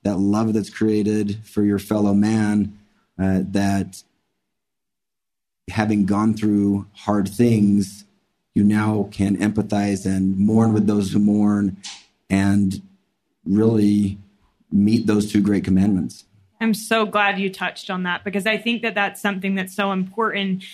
that 0.02 0.18
love 0.18 0.52
that's 0.52 0.70
created 0.70 1.38
for 1.44 1.62
your 1.62 1.78
fellow 1.78 2.14
man, 2.14 2.78
uh, 3.18 3.40
that 3.42 4.02
having 5.70 6.06
gone 6.06 6.34
through 6.34 6.86
hard 6.94 7.28
things, 7.28 8.04
you 8.54 8.64
now 8.64 9.08
can 9.12 9.36
empathize 9.36 10.04
and 10.04 10.36
mourn 10.36 10.72
with 10.72 10.86
those 10.86 11.12
who 11.12 11.18
mourn 11.18 11.76
and 12.28 12.82
really 13.44 14.18
meet 14.70 15.06
those 15.06 15.30
two 15.30 15.40
great 15.40 15.64
commandments. 15.64 16.24
I'm 16.60 16.74
so 16.74 17.06
glad 17.06 17.38
you 17.38 17.50
touched 17.50 17.90
on 17.90 18.04
that 18.04 18.22
because 18.24 18.46
I 18.46 18.56
think 18.56 18.82
that 18.82 18.94
that's 18.94 19.20
something 19.20 19.54
that's 19.54 19.74
so 19.74 19.92
important 19.92 20.64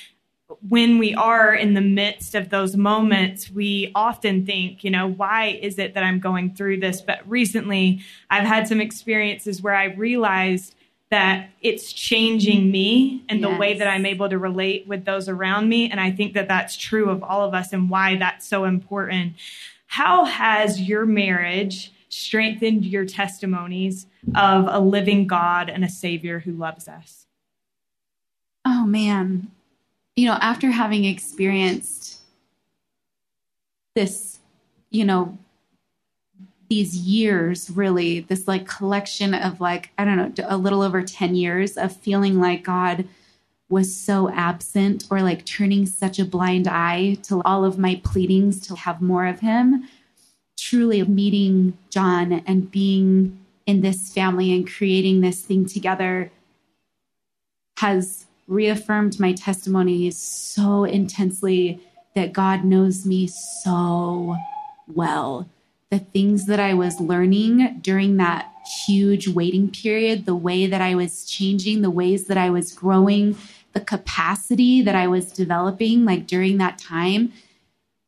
when 0.67 0.99
we 0.99 1.15
are 1.15 1.55
in 1.55 1.75
the 1.75 1.81
midst 1.81 2.35
of 2.35 2.49
those 2.49 2.75
moments, 2.77 3.51
we 3.51 3.93
often 3.95 4.47
think, 4.47 4.83
you 4.83 4.91
know, 4.91 5.07
why 5.07 5.59
is 5.61 5.79
it 5.79 5.95
that 5.95 6.03
I'm 6.03 6.21
going 6.21 6.55
through 6.55 6.81
this? 6.81 7.01
But 7.01 7.29
recently, 7.29 8.01
I've 8.31 8.47
had 8.47 8.67
some 8.67 8.81
experiences 8.81 9.61
where 9.61 9.75
I 9.75 9.85
realized 9.85 10.75
that 11.11 11.51
it's 11.61 11.93
changing 11.93 12.71
me 12.71 13.25
and 13.29 13.41
yes. 13.41 13.51
the 13.51 13.57
way 13.57 13.75
that 13.75 13.89
I'm 13.89 14.07
able 14.07 14.29
to 14.29 14.39
relate 14.39 14.87
with 14.87 15.05
those 15.05 15.29
around 15.29 15.69
me. 15.69 15.91
And 15.91 16.01
I 16.01 16.11
think 16.11 16.35
that 16.35 16.49
that's 16.49 16.77
true 16.77 17.11
of 17.11 17.23
all 17.23 17.47
of 17.47 17.55
us 17.55 17.73
and 17.73 17.89
why 17.89 18.17
that's 18.17 18.47
so 18.47 18.65
important. 18.65 19.35
How 19.87 20.25
has 20.25 20.81
your 20.81 21.07
marriage 21.07 21.93
strengthened 22.11 22.85
your 22.85 23.05
testimonies 23.05 24.07
of 24.35 24.67
a 24.69 24.81
living 24.81 25.27
God 25.27 25.71
and 25.71 25.85
a 25.85 25.89
Savior 25.89 26.41
who 26.41 26.53
loves 26.53 26.89
us? 26.89 27.27
Oh, 28.67 28.85
man 28.85 29.51
you 30.19 30.27
know, 30.27 30.37
after 30.41 30.73
having 30.73 31.05
experienced 31.05 32.19
this, 33.95 34.41
you 34.91 35.05
know, 35.05 35.39
these 36.69 36.97
years 36.97 37.71
really, 37.71 38.21
this 38.21 38.49
like 38.49 38.67
collection 38.67 39.33
of 39.33 39.61
like, 39.61 39.91
I 39.97 40.05
don't 40.05 40.37
know, 40.37 40.45
a 40.49 40.57
little 40.57 40.83
over 40.83 41.05
10 41.05 41.37
years 41.37 41.77
of 41.77 41.95
feeling 41.95 42.41
like 42.41 42.65
God 42.65 43.07
was 43.69 43.97
so 43.97 44.29
absent 44.31 45.07
or 45.09 45.23
like 45.23 45.47
turning 45.47 45.87
such 45.87 46.19
a 46.19 46.25
blind 46.25 46.67
eye 46.67 47.15
to 47.23 47.41
all 47.45 47.65
of 47.65 47.79
my 47.79 48.01
pleadings 48.03 48.67
to 48.67 48.75
have 48.75 49.01
more 49.01 49.25
of 49.25 49.39
him. 49.39 49.89
Truly 50.59 51.05
meeting 51.05 51.79
Jon 51.91 52.43
and 52.45 52.69
being 52.69 53.39
in 53.67 53.83
this 53.83 54.13
family 54.13 54.53
and 54.53 54.69
creating 54.69 55.21
this 55.21 55.43
thing 55.43 55.65
together 55.65 56.33
has 57.77 58.27
reaffirmed 58.49 59.21
my 59.21 59.33
testimony 59.33 60.11
so 60.11 60.83
intensely 60.85 61.81
that 62.17 62.33
God 62.33 62.65
knows 62.65 63.07
me 63.07 63.29
so 63.29 64.37
well. 64.89 65.47
the 65.91 65.99
things 65.99 66.47
that 66.47 66.61
I 66.61 66.75
was 66.75 67.01
learning 67.01 67.81
during 67.81 68.19
that 68.19 68.53
huge 68.87 69.29
waiting 69.29 69.71
period, 69.71 70.27
the 70.27 70.35
way 70.35 70.67
that 70.67 70.81
I 70.83 70.95
was 70.95 71.25
changing, 71.25 71.81
the 71.81 71.91
ways 71.91 72.27
that 72.27 72.37
I 72.37 72.51
was 72.51 72.73
growing, 72.73 73.37
the 73.73 73.81
capacity 73.81 74.83
that 74.83 74.95
I 74.95 75.07
was 75.07 75.33
developing, 75.33 76.05
like 76.05 76.27
during 76.27 76.59
that 76.59 76.79
time, 76.79 77.33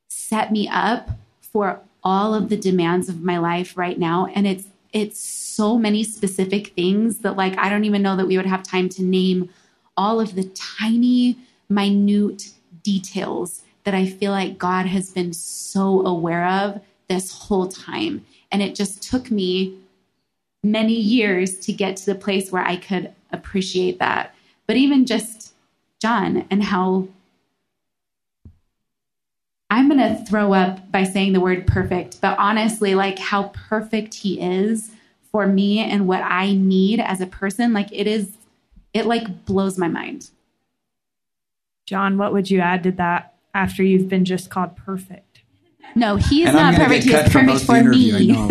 set 0.08 0.52
me 0.52 0.68
up 0.68 1.10
for 1.40 1.80
all 2.02 2.34
of 2.34 2.48
the 2.50 2.56
demands 2.56 3.08
of 3.08 3.22
my 3.22 3.38
life 3.38 3.76
right 3.76 3.98
now. 3.98 4.26
And 4.34 4.46
it's 4.46 4.64
it's 4.92 5.20
so 5.20 5.78
many 5.78 6.02
specific 6.02 6.68
things 6.74 7.18
that 7.18 7.36
like 7.36 7.56
I 7.56 7.68
don't 7.68 7.84
even 7.84 8.02
know 8.02 8.16
that 8.16 8.26
we 8.26 8.36
would 8.36 8.46
have 8.46 8.62
time 8.62 8.88
to 8.90 9.02
name 9.02 9.48
all 10.00 10.18
of 10.18 10.34
the 10.34 10.44
tiny, 10.54 11.36
minute 11.68 12.52
details 12.82 13.62
that 13.84 13.94
I 13.94 14.06
feel 14.06 14.32
like 14.32 14.56
God 14.56 14.86
has 14.86 15.10
been 15.10 15.34
so 15.34 16.06
aware 16.06 16.46
of 16.46 16.80
this 17.08 17.30
whole 17.30 17.68
time. 17.68 18.24
And 18.50 18.62
it 18.62 18.74
just 18.74 19.02
took 19.02 19.30
me 19.30 19.76
many 20.64 20.94
years 20.94 21.58
to 21.60 21.72
get 21.74 21.98
to 21.98 22.06
the 22.06 22.14
place 22.14 22.50
where 22.50 22.64
I 22.64 22.76
could 22.76 23.12
appreciate 23.30 23.98
that. 23.98 24.34
But 24.66 24.76
even 24.76 25.04
just 25.04 25.52
Jon 26.00 26.46
and 26.50 26.64
how 26.64 27.08
I'm 29.68 29.88
going 29.88 30.00
to 30.00 30.24
throw 30.24 30.54
up 30.54 30.90
by 30.90 31.04
saying 31.04 31.34
the 31.34 31.40
word 31.40 31.66
perfect, 31.66 32.22
but 32.22 32.38
honestly, 32.38 32.94
like 32.94 33.18
how 33.18 33.52
perfect 33.68 34.14
he 34.14 34.40
is 34.40 34.92
for 35.30 35.46
me 35.46 35.78
and 35.78 36.08
what 36.08 36.22
I 36.22 36.54
need 36.54 37.00
as 37.00 37.20
a 37.20 37.26
person, 37.26 37.74
like 37.74 37.88
it 37.92 38.06
is, 38.06 38.30
it 38.92 39.06
like 39.06 39.44
blows 39.44 39.78
my 39.78 39.88
mind. 39.88 40.30
Jon, 41.86 42.18
what 42.18 42.32
would 42.32 42.50
you 42.50 42.60
add 42.60 42.82
to 42.84 42.92
that 42.92 43.34
after 43.54 43.82
you've 43.82 44.08
been 44.08 44.24
just 44.24 44.50
called 44.50 44.76
perfect? 44.76 45.42
No, 45.94 46.16
he's 46.16 46.46
and 46.46 46.56
not 46.56 46.74
perfect. 46.74 47.04
He's 47.04 47.14
perfect 47.14 47.60
for 47.64 47.82
me. 47.82 48.32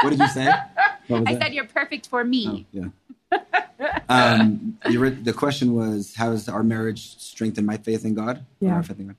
what 0.00 0.10
did 0.10 0.18
you 0.18 0.28
say? 0.28 0.48
I 0.48 0.64
that? 1.08 1.42
said 1.42 1.54
you're 1.54 1.66
perfect 1.66 2.08
for 2.08 2.24
me. 2.24 2.66
Oh, 2.72 2.90
yeah. 3.30 4.00
um, 4.08 4.78
the 4.84 5.34
question 5.36 5.74
was, 5.74 6.14
how 6.16 6.30
does 6.30 6.48
our 6.48 6.62
marriage 6.62 7.18
strengthen 7.20 7.64
my 7.66 7.76
faith 7.76 8.04
in 8.04 8.14
God? 8.14 8.44
Yeah. 8.60 8.82
In 8.98 9.06
God? 9.08 9.16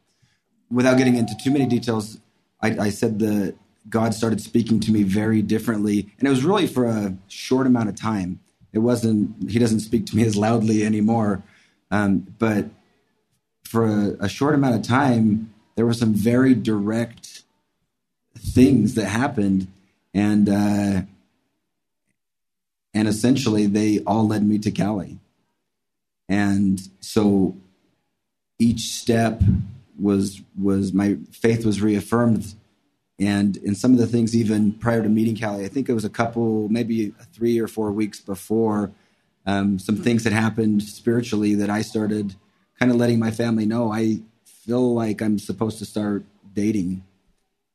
Without 0.72 0.98
getting 0.98 1.16
into 1.16 1.36
too 1.42 1.52
many 1.52 1.66
details, 1.66 2.20
I, 2.62 2.78
I 2.78 2.90
said 2.90 3.20
that 3.20 3.56
God 3.88 4.14
started 4.14 4.42
speaking 4.42 4.80
to 4.82 4.92
me 4.92 5.04
very 5.04 5.42
differently, 5.42 6.12
and 6.18 6.28
it 6.28 6.32
was 6.32 6.44
really 6.44 6.68
for 6.68 6.86
a 6.86 7.16
short 7.28 7.68
amount 7.68 7.90
of 7.90 7.96
time. 7.96 8.40
It 8.76 8.80
wasn't. 8.80 9.50
He 9.50 9.58
doesn't 9.58 9.80
speak 9.80 10.06
to 10.08 10.16
me 10.18 10.24
as 10.26 10.36
loudly 10.36 10.84
anymore, 10.84 11.42
um, 11.92 12.28
but 12.38 12.66
for 13.64 13.86
a, 13.86 14.26
a 14.26 14.30
short 14.30 14.54
amount 14.54 14.76
of 14.76 14.82
time, 14.84 15.54
there 15.76 15.86
were 15.86 15.94
some 15.94 16.14
very 16.14 16.54
direct 16.54 17.44
things 18.38 18.96
that 18.96 19.06
happened, 19.06 19.68
and 20.14 20.50
uh, 20.50 21.02
and 22.94 23.08
essentially 23.08 23.66
they 23.66 24.00
all 24.00 24.28
led 24.28 24.44
me 24.44 24.58
to 24.60 24.72
Calee 24.72 25.20
And 26.28 26.82
so 27.00 27.56
each 28.60 28.92
step 28.92 29.42
was 29.98 30.42
was 30.62 30.92
my 30.92 31.18
faith 31.32 31.66
was 31.66 31.82
reaffirmed 31.82 32.56
and 33.20 33.56
in 33.58 33.76
some 33.76 33.94
of 33.94 33.98
the 33.98 34.08
things 34.08 34.36
even 34.36 34.74
prior 34.74 35.02
to 35.02 35.10
meeting 35.10 35.36
Calee, 35.36 35.64
I 35.64 35.70
think 35.70 35.88
it 35.88 35.94
was 35.94 36.06
a 36.06 36.10
couple, 36.10 36.68
maybe 36.70 37.14
three 37.34 37.60
or 37.60 37.68
four 37.68 37.92
weeks 37.92 38.20
before, 38.20 38.92
um, 39.46 39.80
some 39.80 39.96
things 39.96 40.24
had 40.24 40.34
happened 40.34 40.84
spiritually 40.84 41.56
that 41.56 41.70
I 41.70 41.82
started 41.82 42.36
kind 42.80 42.92
of 42.92 42.98
letting 42.98 43.20
my 43.20 43.32
family 43.32 43.66
know 43.66 43.92
I 43.92 44.20
feel 44.44 44.94
like 44.94 45.22
I'm 45.22 45.40
supposed 45.40 45.78
to 45.80 45.86
start 45.86 46.26
dating. 46.54 47.04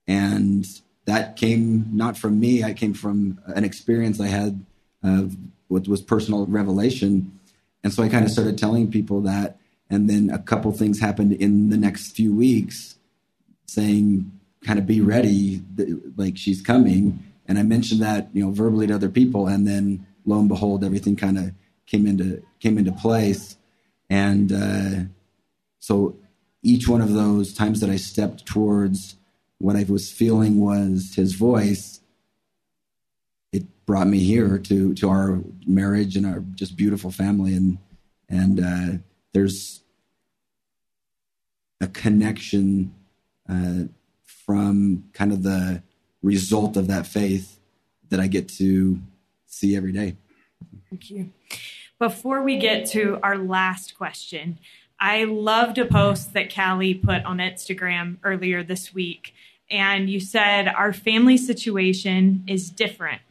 And 0.06 0.66
that 1.06 1.36
came 1.36 1.86
not 1.92 2.18
from 2.18 2.38
me, 2.38 2.64
I 2.64 2.74
came 2.74 2.92
from 2.92 3.40
an 3.46 3.64
experience 3.64 4.20
I 4.20 4.26
had 4.26 4.64
of 5.02 5.36
what 5.68 5.88
was 5.88 6.02
personal 6.02 6.46
revelation. 6.46 7.38
And 7.82 7.92
so 7.94 8.02
I 8.02 8.08
kind 8.08 8.24
of 8.24 8.30
started 8.30 8.58
telling 8.58 8.90
people 8.90 9.22
that. 9.22 9.56
And 9.88 10.10
then 10.10 10.30
a 10.30 10.38
couple 10.38 10.70
things 10.72 11.00
happened 11.00 11.32
in 11.32 11.70
the 11.70 11.76
next 11.76 12.12
few 12.12 12.34
weeks 12.34 12.96
saying, 13.66 14.39
kind 14.64 14.78
of 14.78 14.86
be 14.86 15.00
ready, 15.00 15.62
like 16.16 16.36
she's 16.36 16.60
coming. 16.60 17.22
And 17.46 17.58
I 17.58 17.62
mentioned 17.62 18.00
that, 18.02 18.28
you 18.32 18.44
know, 18.44 18.50
verbally 18.50 18.86
to 18.86 18.94
other 18.94 19.08
people. 19.08 19.46
And 19.46 19.66
then 19.66 20.06
lo 20.26 20.38
and 20.38 20.48
behold, 20.48 20.84
everything 20.84 21.16
kind 21.16 21.38
of 21.38 21.52
came 21.86 22.06
into, 22.06 22.42
came 22.60 22.78
into 22.78 22.92
place. 22.92 23.56
And 24.08 24.52
uh, 24.52 25.04
so 25.78 26.16
each 26.62 26.88
one 26.88 27.00
of 27.00 27.14
those 27.14 27.54
times 27.54 27.80
that 27.80 27.90
I 27.90 27.96
stepped 27.96 28.46
towards 28.46 29.16
what 29.58 29.76
I 29.76 29.84
was 29.88 30.10
feeling 30.10 30.60
was 30.60 31.14
his 31.14 31.34
voice, 31.34 32.00
it 33.52 33.64
brought 33.86 34.06
me 34.06 34.20
here 34.20 34.58
to 34.58 34.94
to 34.94 35.08
our 35.08 35.40
marriage 35.66 36.16
and 36.16 36.26
our 36.26 36.40
just 36.54 36.76
beautiful 36.76 37.10
family 37.10 37.54
and 37.54 37.78
and 38.28 38.60
uh, 38.60 38.98
there's 39.32 39.82
a 41.80 41.88
connection 41.88 42.94
uh, 43.48 43.84
from 44.50 45.04
kind 45.12 45.32
of 45.32 45.44
the 45.44 45.80
result 46.22 46.76
of 46.76 46.88
that 46.88 47.06
faith 47.06 47.60
that 48.08 48.18
I 48.18 48.26
get 48.26 48.48
to 48.48 48.98
see 49.46 49.76
every 49.76 49.92
day. 49.92 50.16
Thank 50.90 51.08
you. 51.08 51.30
Before 52.00 52.42
we 52.42 52.58
get 52.58 52.86
to 52.90 53.20
our 53.22 53.38
last 53.38 53.96
question, 53.96 54.58
I 54.98 55.22
loved 55.22 55.78
a 55.78 55.84
post 55.84 56.32
that 56.32 56.50
Calee 56.50 57.00
put 57.00 57.24
on 57.24 57.38
Instagram 57.38 58.16
earlier 58.24 58.64
this 58.64 58.92
week. 58.92 59.34
And 59.70 60.10
you 60.10 60.18
said, 60.18 60.66
Our 60.66 60.92
family 60.92 61.36
situation 61.36 62.42
is 62.48 62.70
different 62.70 63.22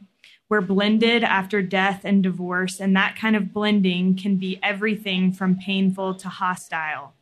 we're 0.50 0.60
blended 0.60 1.22
after 1.22 1.62
death 1.62 2.00
and 2.04 2.24
divorce, 2.24 2.80
and 2.80 2.94
that 2.96 3.14
kind 3.14 3.36
of 3.36 3.54
blending 3.54 4.16
can 4.16 4.34
be 4.34 4.58
everything 4.64 5.32
from 5.32 5.56
painful 5.56 6.16
to 6.16 6.28
hostile. 6.28 7.14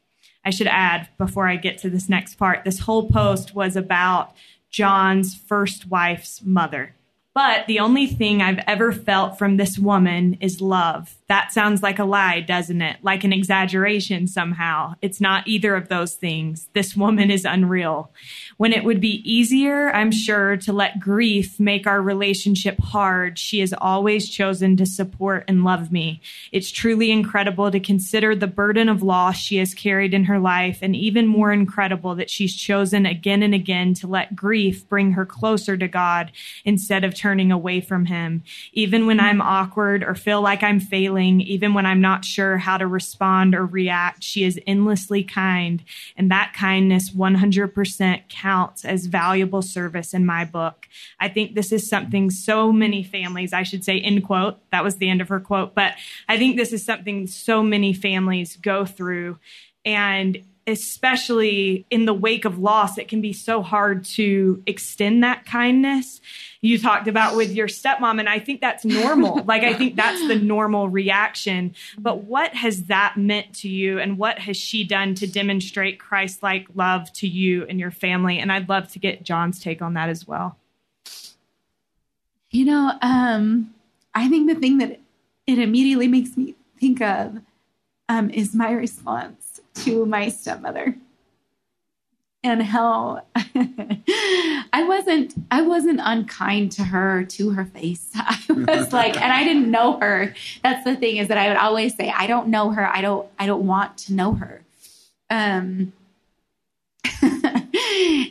I 0.49 0.51
should 0.51 0.67
add, 0.67 1.11
before 1.19 1.47
I 1.47 1.57
get 1.57 1.77
to 1.81 1.91
this 1.91 2.09
next 2.09 2.37
part, 2.37 2.65
this 2.65 2.79
whole 2.79 3.11
post 3.11 3.55
was 3.55 3.77
about 3.77 4.35
Jon's 4.71 5.35
first 5.35 5.89
wife's 5.89 6.41
mother. 6.43 6.95
But 7.39 7.69
the 7.69 7.79
only 7.79 8.09
thing 8.09 8.43
I've 8.43 8.59
ever 8.67 8.91
felt 8.91 9.39
from 9.39 9.59
this 9.59 9.79
woman 9.79 10.39
is 10.41 10.61
love. 10.61 11.15
That 11.29 11.53
sounds 11.53 11.85
like 11.85 12.01
a 12.01 12.05
lie, 12.05 12.41
doesn't 12.41 12.83
it? 12.83 12.97
Like 13.03 13.23
an 13.23 13.33
exaggeration 13.33 14.27
somehow. 14.27 14.95
It's 15.03 15.21
not 15.21 15.47
either 15.47 15.77
of 15.77 15.89
those 15.89 16.15
things. 16.15 16.69
This 16.73 16.97
woman 16.97 17.31
is 17.31 17.45
unreal. 17.45 18.11
When 18.57 18.73
it 18.73 18.83
would 18.83 19.01
be 19.01 19.23
easier, 19.31 19.91
I'm 19.91 20.11
sure, 20.11 20.57
to 20.57 20.73
let 20.73 20.99
grief 20.99 21.61
make 21.61 21.87
our 21.87 22.03
relationship 22.03 22.81
hard, 22.81 23.39
she 23.39 23.61
has 23.61 23.73
always 23.73 24.29
chosen 24.29 24.77
to 24.79 24.87
support 24.87 25.45
and 25.47 25.63
love 25.63 25.93
me. 25.93 26.21
It's 26.51 26.73
truly 26.73 27.13
incredible 27.13 27.71
to 27.71 27.79
consider 27.79 28.35
the 28.35 28.49
burden 28.49 28.89
of 28.89 29.03
loss 29.03 29.37
she 29.37 29.59
has 29.59 29.75
carried 29.75 30.13
in 30.13 30.25
her 30.25 30.41
life, 30.41 30.79
and 30.83 30.97
even 30.97 31.29
more 31.29 31.53
incredible 31.53 32.17
that 32.17 32.31
she's 32.31 32.57
chosen 32.57 33.07
again 33.07 33.45
and 33.45 33.55
again 33.55 33.95
to 33.95 34.09
let 34.09 34.35
grief 34.35 34.89
bring 34.89 35.13
her 35.13 35.27
closer 35.27 35.77
to 35.77 35.87
God 35.87 36.33
instead 36.65 37.05
of 37.05 37.15
turning 37.15 37.28
away 37.29 37.81
from 37.81 38.07
Him. 38.07 38.43
Even 38.73 39.07
when 39.07 39.21
I'm 39.21 39.41
awkward 39.41 40.03
or 40.03 40.15
feel 40.15 40.41
like 40.41 40.63
I'm 40.63 40.81
failing, 40.81 41.41
even 41.43 41.75
when 41.75 41.87
I'm 41.87 42.01
not 42.01 42.25
sure 42.25 42.59
how 42.59 42.79
to 42.79 42.87
respond 42.87 43.55
or 43.55 43.67
react. 43.67 44.23
She 44.25 44.45
is 44.45 44.59
endlessly 44.67 45.23
kind, 45.23 45.85
and 46.17 46.31
that 46.31 46.55
kindness 46.55 47.11
100% 47.11 48.29
counts 48.29 48.85
as 48.85 49.07
valuable 49.07 49.63
service 49.63 50.15
in 50.15 50.25
my 50.25 50.45
book. 50.45 50.89
I 51.21 51.29
think 51.29 51.55
this 51.55 51.73
is 51.73 51.89
something 51.89 52.31
so 52.31 52.73
many 52.73 53.03
families, 53.03 53.53
I 53.53 53.63
should 53.63 53.85
say, 53.85 54.01
end 54.01 54.25
quote, 54.25 54.59
that 54.71 54.85
was 54.85 54.97
the 54.97 55.09
end 55.09 55.21
of 55.21 55.29
her 55.29 55.41
quote, 55.41 55.75
but 55.75 55.95
I 56.29 56.39
think 56.39 56.57
this 56.57 56.73
is 56.73 56.85
something 56.85 57.27
so 57.27 57.63
many 57.63 57.93
families 57.93 58.57
go 58.57 58.85
through. 58.85 59.39
And 59.85 60.43
especially 60.69 61.87
in 61.91 62.05
the 62.05 62.13
wake 62.13 62.45
of 62.45 62.59
loss, 62.59 62.99
it 62.99 63.09
can 63.09 63.23
be 63.23 63.33
so 63.33 63.63
hard 63.63 64.05
to 64.05 64.63
extend 64.67 65.25
that 65.25 65.47
kindness. 65.47 66.21
You 66.61 66.79
talked 66.79 67.09
about 67.09 67.37
with 67.37 67.53
your 67.53 67.69
stepmom, 67.69 68.21
and 68.21 68.29
I 68.29 68.39
think 68.39 68.61
that's 68.61 68.85
normal. 68.85 69.43
like, 69.47 69.63
I 69.63 69.73
think 69.73 69.97
that's 69.97 70.29
the 70.29 70.37
normal 70.37 70.91
reaction. 70.91 71.75
But 71.99 72.25
what 72.25 72.55
has 72.55 72.85
that 72.85 73.17
meant 73.17 73.55
to 73.57 73.69
you, 73.69 73.99
and 73.99 74.19
what 74.19 74.39
has 74.41 74.59
she 74.59 74.85
done 74.85 75.15
to 75.17 75.27
demonstrate 75.27 75.99
Christ 75.99 76.43
like 76.43 76.67
love 76.75 77.11
to 77.15 77.27
you 77.27 77.65
and 77.65 77.81
your 77.81 77.91
family? 77.91 78.39
And 78.39 78.53
I'd 78.53 78.69
love 78.69 78.93
to 78.93 78.99
get 78.99 79.23
Jon's 79.23 79.61
take 79.61 79.81
on 79.81 79.95
that 79.95 80.11
as 80.11 80.29
well. 80.29 80.59
You 82.51 82.67
know, 82.67 82.93
um, 83.01 83.75
I 84.15 84.29
think 84.29 84.49
the 84.49 84.55
thing 84.55 84.79
that 84.79 85.01
it 85.47 85.59
immediately 85.59 86.09
makes 86.09 86.37
me 86.37 86.57
think 86.79 87.01
of 87.01 87.41
um, 88.09 88.31
is 88.31 88.55
my 88.55 88.73
response 88.73 89.61
to 89.75 90.07
my 90.07 90.29
stepmother 90.29 90.97
and 92.45 92.63
how 92.63 93.23
I 93.35 94.85
wasn't 94.87 95.35
I 95.51 95.63
wasn't 95.63 96.01
unkind 96.03 96.73
to 96.73 96.85
her 96.85 97.25
to 97.25 97.51
her 97.51 97.65
face. 97.65 98.11
I 98.15 98.39
was 98.49 98.93
like 98.93 99.21
and 99.21 99.33
I 99.33 99.45
didn't 99.45 99.71
know 99.71 99.99
her. 100.01 100.35
That's 100.63 100.85
the 100.85 100.97
thing 100.97 101.17
is 101.17 101.29
that 101.29 101.39
I 101.39 101.49
would 101.49 101.57
always 101.57 101.97
say 101.97 102.11
I 102.11 102.27
don't 102.27 102.49
know 102.49 102.71
her. 102.71 102.87
I 102.87 103.01
don't 103.01 103.29
I 103.39 103.47
don't 103.47 103.67
want 103.67 103.99
to 103.99 104.15
know 104.15 104.35
her. 104.35 104.63
Um 105.31 105.93
and 107.23 107.45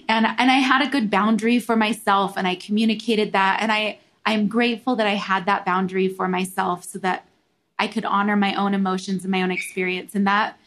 and 0.09 0.25
and 0.25 0.51
I 0.51 0.59
had 0.59 0.81
a 0.81 0.89
good 0.89 1.09
boundary 1.09 1.59
for 1.59 1.75
myself 1.75 2.37
and 2.37 2.47
I 2.47 2.55
communicated 2.55 3.33
that 3.33 3.59
and 3.61 3.71
I 3.71 3.99
I'm 4.25 4.47
grateful 4.47 4.95
that 4.97 5.07
I 5.07 5.15
had 5.15 5.45
that 5.45 5.65
boundary 5.65 6.07
for 6.07 6.27
myself 6.27 6.83
so 6.83 6.99
that 6.99 7.26
I 7.79 7.87
could 7.87 8.05
honor 8.05 8.35
my 8.35 8.53
own 8.55 8.73
emotions 8.73 9.23
and 9.23 9.31
my 9.31 9.41
own 9.41 9.51
experience 9.51 10.15
and 10.15 10.25
that 10.27 10.59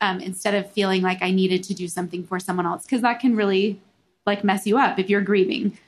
um, 0.00 0.20
instead 0.20 0.54
of 0.54 0.70
feeling 0.70 1.02
like 1.02 1.22
I 1.22 1.30
needed 1.30 1.62
to 1.64 1.74
do 1.74 1.88
something 1.88 2.24
for 2.24 2.38
someone 2.38 2.66
else 2.66 2.84
because 2.84 3.02
that 3.02 3.20
can 3.20 3.36
really 3.36 3.80
like 4.26 4.44
mess 4.44 4.66
you 4.66 4.78
up 4.78 4.98
if 4.98 5.10
you're 5.10 5.20
grieving. 5.20 5.78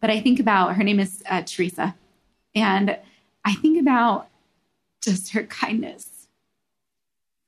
But 0.00 0.10
I 0.10 0.20
think 0.20 0.40
about 0.40 0.76
her 0.76 0.82
name 0.82 1.00
is 1.00 1.22
uh, 1.28 1.42
Teresa 1.42 1.94
and 2.54 2.98
I 3.44 3.54
think 3.54 3.80
about 3.80 4.28
just 5.02 5.32
her 5.32 5.44
kindness 5.44 6.28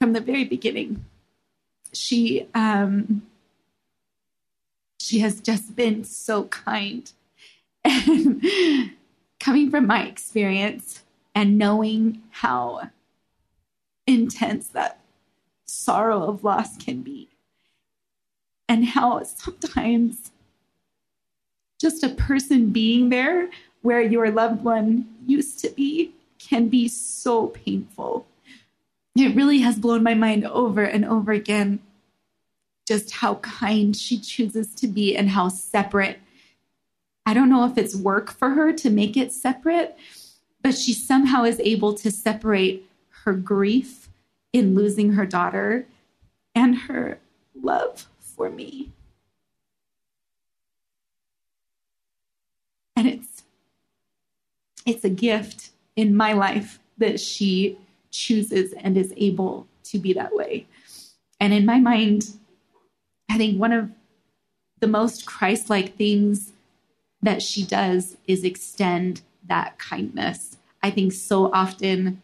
from 0.01 0.13
the 0.13 0.21
very 0.21 0.45
beginning. 0.45 1.05
She 1.93 2.49
um, 2.55 3.23
she 5.01 5.21
has 5.21 5.41
just 5.41 5.77
been 5.77 6.05
so 6.05 6.45
kind. 6.45 7.11
And 7.87 8.43
coming 9.39 9.71
from 9.71 9.87
my 9.87 10.05
experience 10.07 11.04
and 11.35 11.59
knowing 11.59 12.23
how 12.31 12.91
intense 14.07 14.69
that 14.69 15.01
sorrow 15.65 16.23
of 16.25 16.45
loss 16.45 16.77
can 16.77 17.03
be, 17.03 17.29
and 18.69 18.85
how 18.85 19.23
sometimes 19.23 20.31
just 21.81 22.05
a 22.05 22.09
person 22.09 22.71
being 22.71 23.09
there 23.09 23.51
where 23.83 24.01
your 24.01 24.31
loved 24.31 24.63
one 24.63 25.07
used 25.27 25.59
to 25.59 25.71
be 25.71 26.13
can 26.39 26.69
be 26.69 26.89
so 26.89 27.49
painful. 27.49 28.27
It 29.17 29.35
really 29.37 29.59
has 29.59 29.79
blown 29.79 30.03
my 30.03 30.15
mind 30.15 30.45
over 30.47 30.83
and 30.83 31.05
over 31.05 31.33
again 31.33 31.81
just 32.87 33.13
how 33.13 33.37
kind 33.37 33.97
she 33.97 34.19
chooses 34.19 34.75
to 34.75 34.87
be 34.87 35.17
and 35.17 35.31
how 35.31 35.49
separate. 35.49 36.21
I 37.25 37.33
don't 37.33 37.49
know 37.49 37.65
if 37.65 37.79
it's 37.79 37.97
work 37.97 38.31
for 38.31 38.51
her 38.51 38.73
to 38.75 38.91
make 38.91 39.17
it 39.17 39.33
separate, 39.33 39.97
but 40.65 40.75
she 40.75 40.95
somehow 40.95 41.45
is 41.45 41.61
able 41.61 41.93
to 41.93 42.11
separate 42.11 42.89
her 43.25 43.35
grief 43.35 44.09
in 44.53 44.75
losing 44.75 45.13
her 45.13 45.27
daughter 45.27 45.87
and 46.55 46.75
her 46.75 47.19
love 47.63 48.09
for 48.19 48.49
me. 48.49 48.91
And 52.97 53.07
it's 53.07 53.43
it's 54.87 55.05
a 55.05 55.11
gift 55.11 55.71
in 55.97 56.17
my 56.17 56.33
life 56.33 56.79
that 56.97 57.21
she 57.21 57.79
chooses 58.11 58.73
and 58.73 58.97
is 58.97 59.13
able 59.19 59.67
to 59.85 59.99
be 59.99 60.15
that 60.15 60.35
way. 60.35 60.67
And 61.41 61.53
in 61.53 61.67
my 61.67 61.79
mind, 61.79 62.39
I 63.29 63.37
think 63.37 63.61
one 63.61 63.73
of 63.73 63.91
the 64.81 64.87
most 64.87 65.27
Christ 65.27 65.69
like 65.69 65.97
things 65.97 66.53
that 67.21 67.43
she 67.43 67.65
does 67.65 68.17
is 68.27 68.45
extend 68.45 69.21
that 69.49 69.79
kindness. 69.79 70.57
I 70.83 70.91
think 70.91 71.13
so 71.13 71.53
often 71.53 72.23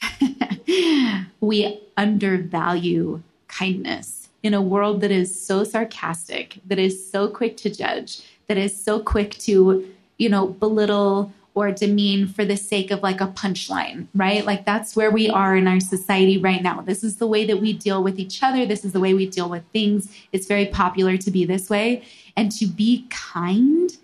we 1.40 1.80
undervalue 1.96 3.22
kindness 3.48 4.28
in 4.42 4.54
a 4.54 4.62
world 4.62 5.00
that 5.02 5.10
is 5.10 5.40
so 5.40 5.62
sarcastic, 5.62 6.58
that 6.66 6.78
is 6.78 7.10
so 7.10 7.28
quick 7.28 7.56
to 7.58 7.70
judge, 7.70 8.22
that 8.48 8.58
is 8.58 8.76
so 8.76 8.98
quick 8.98 9.32
to, 9.38 9.88
you 10.18 10.28
know, 10.28 10.48
belittle 10.48 11.32
or 11.54 11.70
demean 11.70 12.26
for 12.26 12.44
the 12.44 12.56
sake 12.56 12.90
of 12.90 13.02
like 13.02 13.20
a 13.20 13.26
punchline, 13.26 14.06
right? 14.14 14.44
Like 14.46 14.64
that's 14.64 14.96
where 14.96 15.10
we 15.10 15.28
are 15.28 15.54
in 15.54 15.68
our 15.68 15.80
society 15.80 16.38
right 16.38 16.62
now. 16.62 16.80
This 16.80 17.04
is 17.04 17.16
the 17.16 17.26
way 17.26 17.44
that 17.44 17.60
we 17.60 17.74
deal 17.74 18.02
with 18.02 18.18
each 18.18 18.42
other. 18.42 18.64
This 18.64 18.84
is 18.84 18.92
the 18.92 19.00
way 19.00 19.12
we 19.12 19.28
deal 19.28 19.50
with 19.50 19.62
things. 19.72 20.16
It's 20.32 20.46
very 20.46 20.66
popular 20.66 21.16
to 21.18 21.30
be 21.30 21.44
this 21.44 21.68
way. 21.68 22.04
And 22.36 22.50
to 22.52 22.66
be 22.66 23.06
kind, 23.10 23.94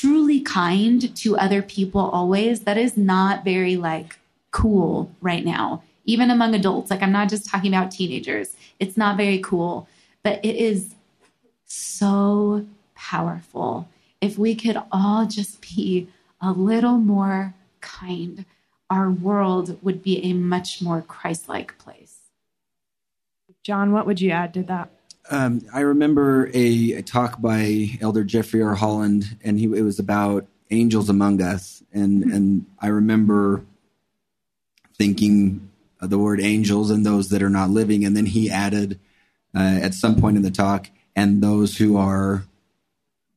truly 0.00 0.40
kind 0.40 1.16
to 1.16 1.36
other 1.36 1.60
people 1.60 2.00
always, 2.00 2.60
that 2.60 2.78
is 2.78 2.96
not 2.96 3.44
very 3.44 3.76
like 3.76 4.16
cool 4.52 5.10
right 5.20 5.44
now, 5.44 5.82
even 6.04 6.30
among 6.30 6.54
adults. 6.54 6.88
Like 6.88 7.02
I'm 7.02 7.10
not 7.10 7.28
just 7.28 7.50
talking 7.50 7.74
about 7.74 7.90
teenagers. 7.90 8.54
It's 8.78 8.96
not 8.96 9.16
very 9.16 9.40
cool, 9.40 9.88
but 10.22 10.44
it 10.44 10.54
is 10.54 10.94
so 11.64 12.64
powerful. 12.94 13.88
If 14.20 14.38
we 14.38 14.54
could 14.54 14.80
all 14.92 15.26
just 15.26 15.60
be 15.60 16.06
a 16.40 16.52
little 16.52 16.98
more 16.98 17.54
kind, 17.80 18.44
our 18.88 19.10
world 19.10 19.82
would 19.82 20.00
be 20.00 20.22
a 20.22 20.32
much 20.32 20.80
more 20.80 21.02
Christ 21.02 21.48
like 21.48 21.76
place. 21.78 22.18
Jon, 23.64 23.90
what 23.90 24.06
would 24.06 24.20
you 24.20 24.30
add 24.30 24.54
to 24.54 24.62
that? 24.64 24.90
Um, 25.30 25.62
I 25.74 25.80
remember 25.80 26.50
a, 26.54 26.92
a, 26.94 27.02
talk 27.02 27.40
by 27.40 27.98
Elder 28.00 28.24
Jeffrey 28.24 28.62
R. 28.62 28.74
Holland, 28.74 29.36
and 29.44 29.58
he, 29.58 29.64
it 29.66 29.82
was 29.82 29.98
about 29.98 30.46
angels 30.70 31.10
among 31.10 31.42
us. 31.42 31.82
And, 31.92 32.24
mm-hmm. 32.24 32.34
and 32.34 32.66
I 32.80 32.88
remember 32.88 33.64
thinking 34.96 35.70
the 36.00 36.18
word 36.18 36.40
angels 36.40 36.90
and 36.90 37.04
those 37.04 37.28
that 37.28 37.42
are 37.42 37.50
not 37.50 37.70
living. 37.70 38.04
And 38.04 38.16
then 38.16 38.26
he 38.26 38.50
added 38.50 38.98
uh, 39.54 39.78
at 39.82 39.94
some 39.94 40.20
point 40.20 40.36
in 40.36 40.42
the 40.42 40.50
talk, 40.50 40.88
and 41.16 41.42
those 41.42 41.76
who 41.76 41.96
are 41.96 42.44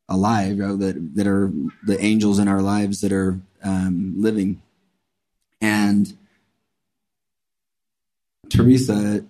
alive, 0.07 0.57
you 0.57 0.67
know, 0.67 0.75
that 0.75 1.15
that 1.15 1.27
are 1.27 1.51
the 1.85 1.99
angels 2.03 2.37
in 2.37 2.47
our 2.47 2.61
lives 2.61 3.01
that 3.01 3.11
are 3.11 3.39
um, 3.63 4.15
living. 4.17 4.61
And 5.61 6.15
Teresa 8.49 9.25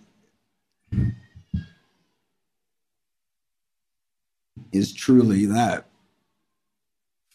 is 4.72 4.94
truly 4.94 5.46
that. 5.46 5.86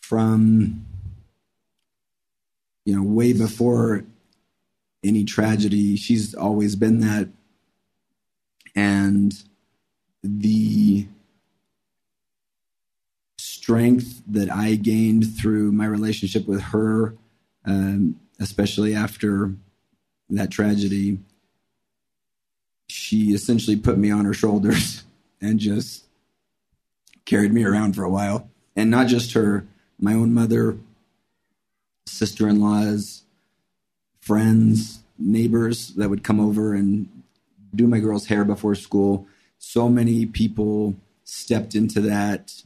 From 0.01 0.87
you 2.85 2.95
know 2.95 3.03
way 3.03 3.33
before 3.33 4.05
any 5.03 5.25
tragedy 5.25 5.97
she's 5.97 6.35
always 6.35 6.77
been 6.77 7.01
that. 7.01 7.29
And 8.75 9.35
the 10.23 11.09
strength 13.39 14.23
that 14.29 14.51
I 14.51 14.77
gained 14.77 15.37
through 15.37 15.73
my 15.73 15.87
relationship 15.87 16.47
with 16.47 16.61
her, 16.61 17.17
um, 17.65 18.21
especially 18.39 18.95
after 18.95 19.55
that 20.31 20.51
tragedy, 20.51 21.19
she 22.89 23.33
essentially 23.33 23.77
put 23.77 23.99
me 23.99 24.11
on 24.11 24.25
her 24.25 24.35
shoulders 24.35 25.05
and 25.41 25.59
just 25.59 26.06
carried 27.27 27.53
me 27.53 27.65
around 27.65 27.95
for 27.95 28.05
a 28.05 28.11
while. 28.11 28.49
And 28.75 28.91
not 28.91 29.09
just 29.09 29.35
her, 29.35 29.67
my 30.01 30.15
own 30.15 30.33
mother, 30.33 30.79
sister 32.07 32.49
in 32.49 32.61
laws, 32.61 33.25
friends, 34.21 35.01
neighbors 35.19 35.95
that 35.95 36.09
would 36.09 36.25
come 36.25 36.41
over 36.41 36.75
and 36.75 37.23
do 37.75 37.87
my 37.87 37.99
girl's 37.99 38.27
hair 38.27 38.45
before 38.45 38.75
school. 38.75 39.27
So 39.59 39.89
many 39.89 40.27
people 40.27 40.97
stepped 41.25 41.75
into 41.75 42.01
that 42.03 42.63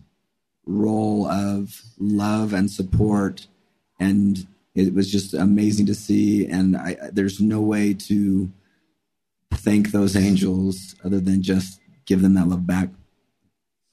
role 0.66 1.26
of 1.26 1.82
love 1.98 2.52
and 2.52 2.70
support 2.70 3.46
and 3.98 4.46
it 4.74 4.94
was 4.94 5.10
just 5.10 5.34
amazing 5.34 5.86
to 5.86 5.94
see 5.94 6.46
and 6.46 6.76
I, 6.76 6.96
there's 7.10 7.40
no 7.40 7.60
way 7.60 7.94
to 7.94 8.52
thank 9.52 9.90
those 9.90 10.14
angels 10.14 10.94
other 11.04 11.18
than 11.18 11.42
just 11.42 11.80
give 12.04 12.22
them 12.22 12.34
that 12.34 12.48
love 12.48 12.66
back 12.66 12.90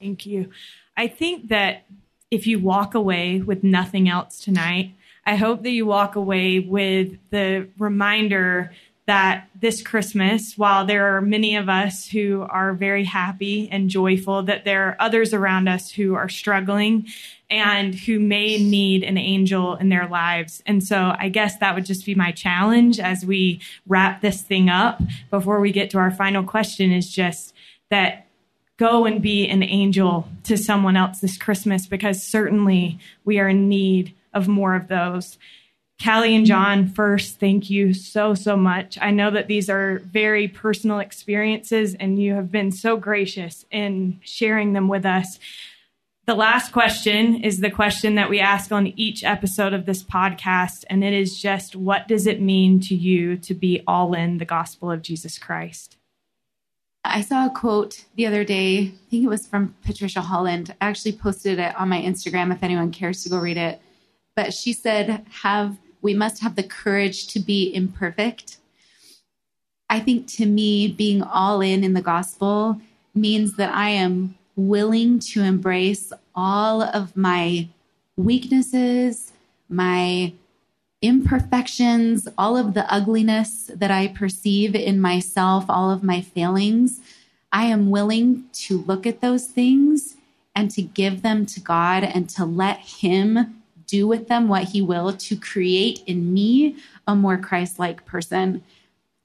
thank 0.00 0.26
you 0.26 0.50
i 0.96 1.06
think 1.06 1.48
that 1.48 1.84
if 2.30 2.46
you 2.46 2.58
walk 2.58 2.94
away 2.94 3.40
with 3.40 3.62
nothing 3.64 4.08
else 4.08 4.40
tonight 4.40 4.94
i 5.26 5.36
hope 5.36 5.62
that 5.62 5.70
you 5.70 5.86
walk 5.86 6.16
away 6.16 6.58
with 6.60 7.16
the 7.30 7.68
reminder 7.78 8.72
that 9.08 9.48
this 9.58 9.80
Christmas, 9.80 10.58
while 10.58 10.84
there 10.84 11.16
are 11.16 11.22
many 11.22 11.56
of 11.56 11.70
us 11.70 12.06
who 12.06 12.42
are 12.50 12.74
very 12.74 13.04
happy 13.04 13.66
and 13.72 13.88
joyful, 13.88 14.42
that 14.42 14.66
there 14.66 14.84
are 14.86 14.96
others 15.00 15.32
around 15.32 15.66
us 15.66 15.90
who 15.90 16.14
are 16.14 16.28
struggling 16.28 17.06
and 17.48 17.94
who 17.94 18.20
may 18.20 18.62
need 18.62 19.02
an 19.02 19.16
angel 19.16 19.76
in 19.76 19.88
their 19.88 20.06
lives. 20.06 20.62
And 20.66 20.84
so 20.84 21.14
I 21.18 21.30
guess 21.30 21.56
that 21.56 21.74
would 21.74 21.86
just 21.86 22.04
be 22.04 22.14
my 22.14 22.32
challenge 22.32 23.00
as 23.00 23.24
we 23.24 23.62
wrap 23.86 24.20
this 24.20 24.42
thing 24.42 24.68
up 24.68 25.00
before 25.30 25.58
we 25.58 25.72
get 25.72 25.88
to 25.92 25.98
our 25.98 26.10
final 26.10 26.44
question 26.44 26.92
is 26.92 27.10
just 27.10 27.54
that 27.88 28.26
go 28.78 29.04
and 29.04 29.20
be 29.20 29.46
an 29.46 29.62
angel 29.62 30.28
to 30.44 30.56
someone 30.56 30.96
else 30.96 31.20
this 31.20 31.36
Christmas 31.36 31.86
because 31.86 32.22
certainly 32.22 32.98
we 33.24 33.38
are 33.38 33.48
in 33.48 33.68
need 33.68 34.14
of 34.32 34.48
more 34.48 34.74
of 34.74 34.88
those. 34.88 35.36
Calee 36.00 36.36
and 36.36 36.46
Jon, 36.46 36.86
first, 36.86 37.40
thank 37.40 37.68
you 37.68 37.92
so, 37.92 38.32
so 38.32 38.56
much. 38.56 38.96
I 39.00 39.10
know 39.10 39.32
that 39.32 39.48
these 39.48 39.68
are 39.68 39.98
very 39.98 40.46
personal 40.46 41.00
experiences, 41.00 41.94
and 41.94 42.22
you 42.22 42.34
have 42.34 42.52
been 42.52 42.70
so 42.70 42.96
gracious 42.96 43.66
in 43.72 44.20
sharing 44.22 44.74
them 44.74 44.86
with 44.86 45.04
us. 45.04 45.40
The 46.26 46.36
last 46.36 46.70
question 46.70 47.42
is 47.42 47.58
the 47.58 47.70
question 47.70 48.14
that 48.14 48.30
we 48.30 48.38
ask 48.38 48.70
on 48.70 48.92
each 48.96 49.24
episode 49.24 49.72
of 49.72 49.86
this 49.86 50.04
podcast, 50.04 50.84
and 50.88 51.02
it 51.02 51.14
is 51.14 51.40
just 51.40 51.74
what 51.74 52.06
does 52.06 52.28
it 52.28 52.40
mean 52.40 52.78
to 52.80 52.94
you 52.94 53.36
to 53.38 53.54
be 53.54 53.82
all 53.84 54.14
in 54.14 54.38
the 54.38 54.44
gospel 54.44 54.92
of 54.92 55.02
Jesus 55.02 55.36
Christ? 55.36 55.97
I 57.08 57.22
saw 57.22 57.46
a 57.46 57.50
quote 57.50 58.04
the 58.16 58.26
other 58.26 58.44
day. 58.44 58.78
I 58.78 59.10
think 59.10 59.24
it 59.24 59.28
was 59.28 59.46
from 59.46 59.74
Patricia 59.84 60.20
Holland. 60.20 60.74
I 60.80 60.86
actually 60.86 61.12
posted 61.12 61.58
it 61.58 61.74
on 61.74 61.88
my 61.88 62.00
Instagram 62.00 62.52
if 62.52 62.62
anyone 62.62 62.92
cares 62.92 63.22
to 63.22 63.30
go 63.30 63.38
read 63.38 63.56
it. 63.56 63.80
But 64.36 64.52
she 64.52 64.72
said, 64.72 65.24
"Have 65.42 65.78
we 66.02 66.14
must 66.14 66.42
have 66.42 66.54
the 66.54 66.62
courage 66.62 67.26
to 67.28 67.40
be 67.40 67.74
imperfect." 67.74 68.58
I 69.90 70.00
think 70.00 70.26
to 70.36 70.46
me, 70.46 70.86
being 70.86 71.22
all 71.22 71.62
in 71.62 71.82
in 71.82 71.94
the 71.94 72.02
gospel 72.02 72.80
means 73.14 73.56
that 73.56 73.74
I 73.74 73.88
am 73.90 74.36
willing 74.54 75.18
to 75.18 75.42
embrace 75.42 76.12
all 76.34 76.82
of 76.82 77.16
my 77.16 77.68
weaknesses, 78.16 79.32
my 79.68 80.34
imperfections, 81.00 82.26
all 82.36 82.56
of 82.56 82.74
the 82.74 82.92
ugliness 82.92 83.70
that 83.74 83.90
I 83.90 84.08
perceive 84.08 84.74
in 84.74 85.00
myself, 85.00 85.64
all 85.68 85.90
of 85.90 86.02
my 86.02 86.20
failings, 86.20 87.00
I 87.52 87.64
am 87.64 87.90
willing 87.90 88.44
to 88.52 88.78
look 88.78 89.06
at 89.06 89.20
those 89.20 89.46
things 89.46 90.16
and 90.54 90.70
to 90.72 90.82
give 90.82 91.22
them 91.22 91.46
to 91.46 91.60
God 91.60 92.02
and 92.02 92.28
to 92.30 92.44
let 92.44 92.78
Him 92.78 93.62
do 93.86 94.06
with 94.06 94.28
them 94.28 94.48
what 94.48 94.64
He 94.64 94.82
will 94.82 95.12
to 95.12 95.36
create 95.36 96.02
in 96.06 96.34
me 96.34 96.76
a 97.06 97.14
more 97.14 97.38
Christ 97.38 97.78
like 97.78 98.04
person. 98.04 98.62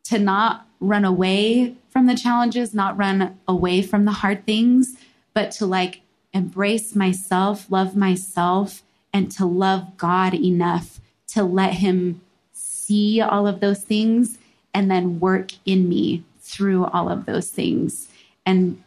To 0.06 0.20
not 0.20 0.68
run 0.80 1.06
away 1.06 1.76
from 1.90 2.08
the 2.08 2.16
challenges, 2.16 2.74
not 2.74 2.98
run 2.98 3.40
away 3.48 3.82
from 3.82 4.06
the 4.06 4.12
hard 4.12 4.46
things, 4.46 4.96
but 5.34 5.50
to 5.52 5.66
like 5.66 6.02
embrace 6.34 6.96
myself, 6.96 7.72
love 7.72 7.96
myself, 7.96 8.84
and 9.14 9.32
to 9.32 9.46
love 9.46 9.98
God 9.98 10.34
enough 10.34 11.00
to 11.34 11.44
let 11.44 11.74
Him 11.74 12.22
see 12.52 13.22
all 13.22 13.48
of 13.48 13.60
those 13.60 13.82
things 13.82 14.38
and 14.74 14.90
then 14.90 15.20
work 15.20 15.52
in 15.66 15.88
me 15.88 16.24
through 16.42 16.86
all 16.86 17.10
of 17.10 17.26
those 17.26 17.50
things. 17.50 18.10
And 18.46 18.84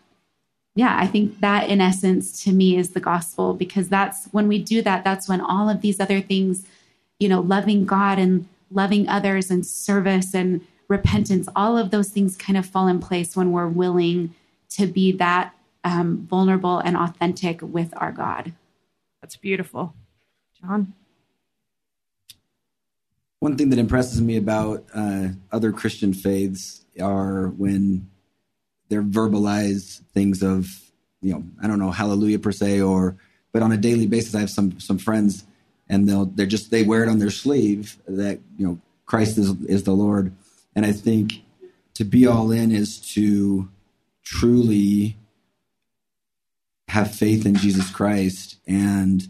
yeah, 0.74 0.96
I 1.00 1.06
think 1.06 1.40
that 1.40 1.68
in 1.68 1.80
essence 1.80 2.44
to 2.44 2.52
me 2.52 2.76
is 2.76 2.90
the 2.90 3.00
gospel 3.00 3.54
because 3.54 3.88
that's 3.88 4.26
when 4.26 4.46
we 4.46 4.62
do 4.62 4.82
that, 4.82 5.04
that's 5.04 5.28
when 5.28 5.40
all 5.40 5.70
of 5.70 5.80
these 5.80 6.00
other 6.00 6.20
things, 6.20 6.66
you 7.18 7.28
know, 7.28 7.40
loving 7.40 7.86
God 7.86 8.18
and 8.18 8.46
loving 8.70 9.08
others 9.08 9.50
and 9.50 9.64
service 9.64 10.34
and 10.34 10.60
repentance, 10.88 11.48
all 11.56 11.78
of 11.78 11.90
those 11.90 12.10
things 12.10 12.36
kind 12.36 12.56
of 12.58 12.66
fall 12.66 12.88
in 12.88 13.00
place 13.00 13.34
when 13.34 13.52
we're 13.52 13.68
willing 13.68 14.34
to 14.70 14.86
be 14.86 15.12
that 15.12 15.54
um, 15.84 16.26
vulnerable 16.28 16.78
and 16.78 16.96
authentic 16.96 17.62
with 17.62 17.92
our 17.96 18.12
God. 18.12 18.52
That's 19.22 19.36
beautiful. 19.36 19.94
Jon? 20.60 20.92
One 23.40 23.56
thing 23.56 23.70
that 23.70 23.78
impresses 23.78 24.20
me 24.20 24.36
about 24.36 24.84
uh, 24.94 25.28
other 25.52 25.72
Christian 25.72 26.14
faiths 26.14 26.84
are 27.00 27.48
when 27.48 28.10
they're 28.88 29.02
verbalized 29.02 30.00
things 30.14 30.42
of, 30.42 30.68
you 31.20 31.32
know, 31.32 31.44
I 31.62 31.66
don't 31.66 31.78
know, 31.78 31.90
hallelujah 31.90 32.38
per 32.38 32.52
se, 32.52 32.80
or, 32.80 33.16
but 33.52 33.62
on 33.62 33.72
a 33.72 33.76
daily 33.76 34.06
basis, 34.06 34.34
I 34.34 34.40
have 34.40 34.50
some, 34.50 34.80
some 34.80 34.98
friends 34.98 35.44
and 35.88 36.08
they'll, 36.08 36.26
they're 36.26 36.46
just, 36.46 36.70
they 36.70 36.82
wear 36.82 37.02
it 37.02 37.08
on 37.08 37.18
their 37.18 37.30
sleeve 37.30 37.96
that, 38.06 38.40
you 38.58 38.66
know, 38.66 38.80
Christ 39.04 39.38
is, 39.38 39.50
is 39.64 39.84
the 39.84 39.92
Lord. 39.92 40.34
And 40.74 40.84
I 40.84 40.92
think 40.92 41.42
to 41.94 42.04
be 42.04 42.26
all 42.26 42.50
in 42.50 42.70
is 42.72 42.98
to 43.14 43.68
truly 44.22 45.16
have 46.88 47.14
faith 47.14 47.46
in 47.46 47.54
Jesus 47.54 47.90
Christ 47.90 48.56
and 48.66 49.26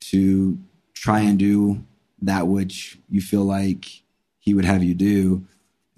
to 0.00 0.58
try 0.94 1.20
and 1.20 1.38
do 1.38 1.84
that 2.22 2.46
which 2.46 2.98
you 3.08 3.20
feel 3.20 3.44
like 3.44 4.02
he 4.38 4.54
would 4.54 4.64
have 4.64 4.82
you 4.82 4.94
do. 4.94 5.46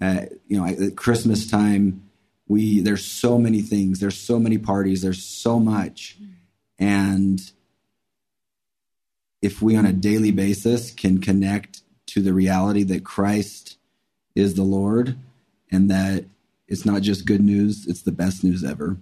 Uh, 0.01 0.25
you 0.47 0.57
know, 0.57 0.65
at 0.65 0.95
Christmas 0.95 1.49
time, 1.49 2.09
we 2.47 2.81
there's 2.81 3.05
so 3.05 3.37
many 3.37 3.61
things, 3.61 3.99
there's 3.99 4.17
so 4.17 4.37
many 4.39 4.57
parties, 4.57 5.01
there's 5.01 5.23
so 5.23 5.59
much, 5.59 6.17
and 6.77 7.51
if 9.41 9.61
we 9.61 9.75
on 9.75 9.85
a 9.85 9.93
daily 9.93 10.31
basis 10.31 10.91
can 10.91 11.19
connect 11.19 11.81
to 12.07 12.21
the 12.21 12.33
reality 12.33 12.83
that 12.83 13.03
Christ 13.03 13.77
is 14.35 14.55
the 14.55 14.63
Lord 14.63 15.17
and 15.71 15.89
that 15.89 16.25
it's 16.67 16.85
not 16.85 17.01
just 17.01 17.25
good 17.25 17.41
news, 17.41 17.85
it's 17.87 18.01
the 18.01 18.11
best 18.11 18.43
news 18.43 18.63
ever. 18.63 18.97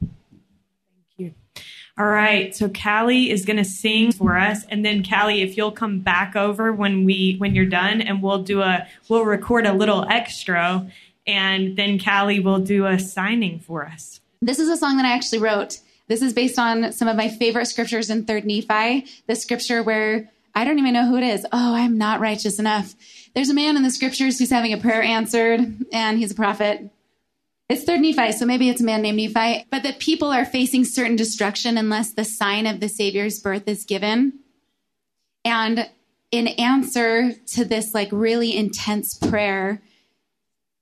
All 2.02 2.08
right. 2.08 2.56
So 2.56 2.68
Calee 2.68 3.30
is 3.30 3.46
going 3.46 3.58
to 3.58 3.64
sing 3.64 4.12
for 4.12 4.36
us. 4.36 4.66
And 4.70 4.84
then 4.84 5.04
Calee, 5.04 5.44
if 5.44 5.56
you'll 5.56 5.72
come 5.72 6.00
back 6.00 6.36
over 6.36 6.74
when 6.74 7.06
we, 7.06 7.36
when 7.38 7.54
you're 7.54 7.68
done 7.68 8.02
and 8.02 8.24
we'll 8.24 8.42
do 8.42 8.64
a, 8.64 8.88
we'll 9.08 9.24
record 9.24 9.68
a 9.68 9.74
little 9.74 10.10
extra 10.10 10.90
and 11.28 11.78
then 11.78 12.00
Calee 12.00 12.44
will 12.44 12.58
do 12.58 12.88
a 12.88 12.98
signing 12.98 13.60
for 13.60 13.86
us. 13.86 14.20
This 14.42 14.58
is 14.58 14.68
a 14.68 14.78
song 14.78 14.98
that 14.98 15.06
I 15.06 15.12
actually 15.12 15.38
wrote. 15.38 15.80
This 16.08 16.24
is 16.24 16.34
based 16.34 16.58
on 16.58 16.92
some 16.92 17.08
of 17.08 17.16
my 17.16 17.30
favorite 17.30 17.68
scriptures 17.68 18.10
in 18.10 18.26
third 18.26 18.46
Nephi, 18.46 19.06
the 19.28 19.36
scripture 19.36 19.84
where 19.84 20.28
I 20.56 20.64
don't 20.64 20.80
even 20.80 20.94
know 20.94 21.06
who 21.06 21.18
it 21.18 21.24
is. 21.24 21.46
Oh, 21.52 21.76
I'm 21.76 22.00
not 22.00 22.20
righteous 22.20 22.58
enough. 22.58 22.96
There's 23.36 23.52
a 23.52 23.54
man 23.54 23.78
in 23.78 23.84
the 23.84 23.92
scriptures 23.92 24.40
who's 24.40 24.50
having 24.50 24.74
a 24.74 24.80
prayer 24.80 25.04
answered 25.04 25.86
and 25.94 26.18
he's 26.18 26.32
a 26.32 26.36
prophet 26.36 26.90
it's 27.72 27.86
third 27.86 28.02
Nephi, 28.02 28.34
so 28.34 28.46
maybe 28.46 28.68
it's 28.68 28.82
a 28.82 28.84
man 28.84 29.02
named 29.02 29.18
Nephi. 29.18 29.66
But 29.72 29.84
that 29.84 30.00
people 30.00 30.30
are 30.30 30.44
facing 30.44 30.84
certain 30.84 31.16
destruction 31.16 31.78
unless 31.78 32.12
the 32.12 32.26
sign 32.26 32.68
of 32.68 32.82
the 32.82 32.90
Savior's 32.90 33.40
birth 33.40 33.66
is 33.66 33.86
given. 33.86 34.40
And 35.46 35.90
in 36.32 36.48
answer 36.48 37.32
to 37.54 37.64
this 37.64 37.94
like 37.94 38.10
really 38.12 38.56
intense 38.56 39.14
prayer, 39.14 39.82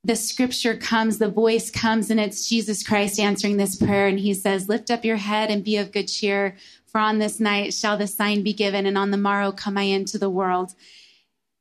the 0.04 0.16
scripture 0.16 0.76
comes, 0.76 1.20
the 1.20 1.30
voice 1.30 1.70
comes, 1.70 2.10
and 2.10 2.20
it's 2.20 2.50
Jesus 2.50 2.82
Christ 2.82 3.20
answering 3.20 3.58
this 3.58 3.76
prayer. 3.76 4.08
And 4.08 4.20
he 4.20 4.34
says, 4.34 4.68
Lift 4.68 4.90
up 4.90 5.06
your 5.06 5.18
head 5.18 5.52
and 5.52 5.64
be 5.64 5.78
of 5.78 5.92
good 5.92 6.08
cheer, 6.08 6.58
for 6.88 7.00
on 7.00 7.20
this 7.20 7.40
night 7.40 7.74
shall 7.74 7.98
the 7.98 8.08
sign 8.08 8.42
be 8.42 8.54
given, 8.54 8.88
and 8.88 8.98
on 8.98 9.12
the 9.12 9.18
morrow 9.18 9.52
come 9.52 9.78
I 9.78 9.84
into 9.84 10.18
the 10.18 10.30
world. 10.30 10.74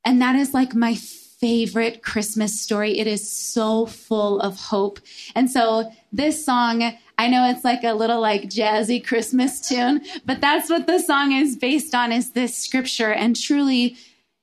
And 0.07 0.23
that 0.23 0.37
is 0.37 0.55
like 0.55 0.75
my 0.75 0.97
favorite 1.41 2.03
Christmas 2.03 2.61
story. 2.61 2.99
It 2.99 3.07
is 3.07 3.31
so 3.31 3.87
full 3.87 4.41
of 4.41 4.57
hope. 4.57 4.99
And 5.35 5.51
so 5.51 5.91
this 6.13 6.45
song, 6.45 6.97
I 7.17 7.29
know 7.29 7.49
it's 7.49 7.65
like 7.65 7.85
a 7.85 7.95
little 7.95 8.21
like 8.21 8.45
jazzy 8.45 9.05
Christmas 9.05 9.67
tune, 9.67 10.03
but 10.25 10.41
that's 10.41 10.69
what 10.69 10.87
the 10.87 10.99
song 10.99 11.33
is 11.33 11.57
based 11.57 11.95
on 11.95 12.13
is 12.13 12.33
this 12.33 12.57
scripture. 12.57 13.13
And 13.13 13.37
truly, 13.37 13.97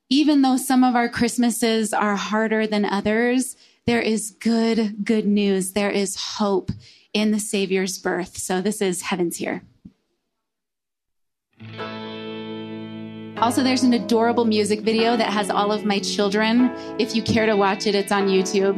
even 0.10 0.42
though 0.42 0.58
some 0.58 0.84
of 0.84 0.96
our 0.96 1.10
Christmases 1.10 1.94
are 1.94 2.16
harder 2.16 2.68
than 2.68 2.86
others, 2.86 3.58
there 3.86 4.02
is 4.02 4.32
good, 4.32 5.04
good 5.04 5.26
news. 5.26 5.74
There 5.74 5.92
is 5.92 6.16
hope 6.16 6.72
in 7.14 7.32
the 7.32 7.40
Savior's 7.40 7.98
birth. 7.98 8.38
So 8.38 8.62
this 8.62 8.82
is 8.82 9.04
Heaven's 9.04 9.38
Here. 9.38 9.64
Also, 13.38 13.64
there's 13.64 13.84
an 13.84 13.94
adorable 13.94 14.46
music 14.46 14.80
video 14.80 15.18
that 15.18 15.32
has 15.32 15.50
all 15.50 15.72
of 15.72 15.84
my 15.84 16.00
children. 16.00 16.72
If 16.98 17.16
you 17.16 17.22
care 17.22 17.46
to 17.46 17.56
watch 17.58 17.86
it, 17.86 17.94
it's 17.94 18.12
on 18.12 18.28
YouTube. 18.28 18.76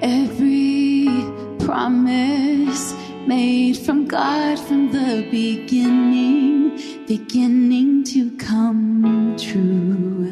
Every 0.00 1.08
promise 1.66 2.94
made 3.26 3.76
from 3.78 4.06
God 4.06 4.56
from 4.60 4.92
the 4.92 5.26
beginning, 5.28 7.04
beginning 7.06 8.04
to 8.04 8.36
come 8.36 9.36
true. 9.36 10.30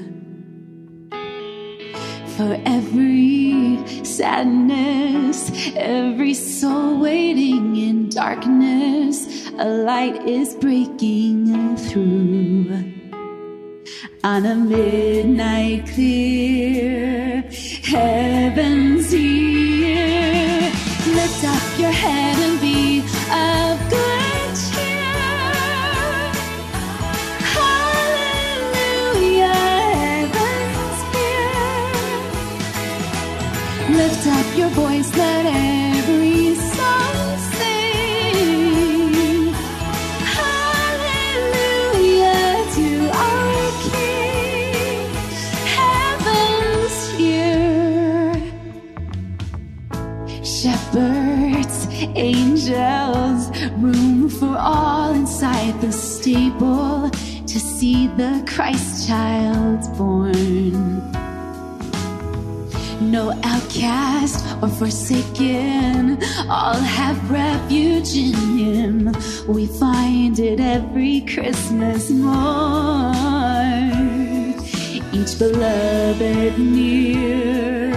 For 2.36 2.60
every 2.64 2.79
sadness, 4.20 5.50
every 5.76 6.34
soul 6.34 7.00
waiting 7.00 7.74
in 7.74 8.10
darkness, 8.10 9.48
a 9.58 9.64
light 9.64 10.14
is 10.28 10.54
breaking 10.56 11.74
through. 11.78 12.68
On 14.22 14.44
a 14.44 14.54
midnight 14.56 15.86
clear, 15.94 17.40
heaven's 17.82 19.10
here. 19.10 20.70
Lift 21.18 21.42
up 21.54 21.78
your 21.78 21.96
head 22.04 22.36
and 22.46 22.59
stable 56.20 57.08
to 57.46 57.58
see 57.58 58.06
the 58.08 58.44
Christ 58.46 59.08
child 59.08 59.80
born. 59.96 61.00
no 63.00 63.32
outcast 63.42 64.44
or 64.62 64.68
forsaken. 64.68 66.22
All 66.48 66.74
have 66.98 67.18
refuge 67.30 68.14
in 68.14 68.34
Him. 68.58 69.16
We 69.48 69.66
find 69.66 70.38
it 70.38 70.60
every 70.60 71.22
Christmas 71.22 72.10
morn. 72.10 73.16
Each 75.16 75.38
beloved 75.38 76.58
near, 76.58 77.89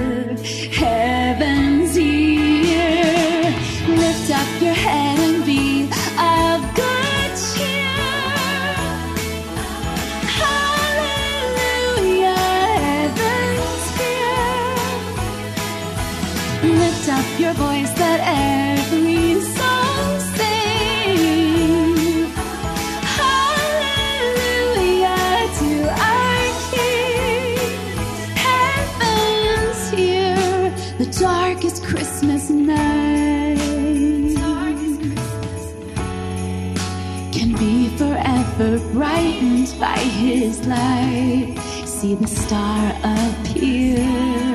The 31.03 31.19
darkest 31.19 31.83
Christmas 31.83 32.49
night 32.49 33.57
can 37.33 37.53
be 37.57 37.89
forever 37.97 38.79
brightened 38.93 39.75
by 39.79 39.97
his 39.97 40.65
light. 40.65 41.55
See 41.85 42.15
the 42.15 42.27
star 42.27 42.95
appear. 43.03 44.52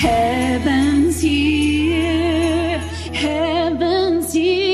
Heaven's 0.00 1.20
here, 1.20 2.78
heaven's 3.12 4.32
here. 4.32 4.67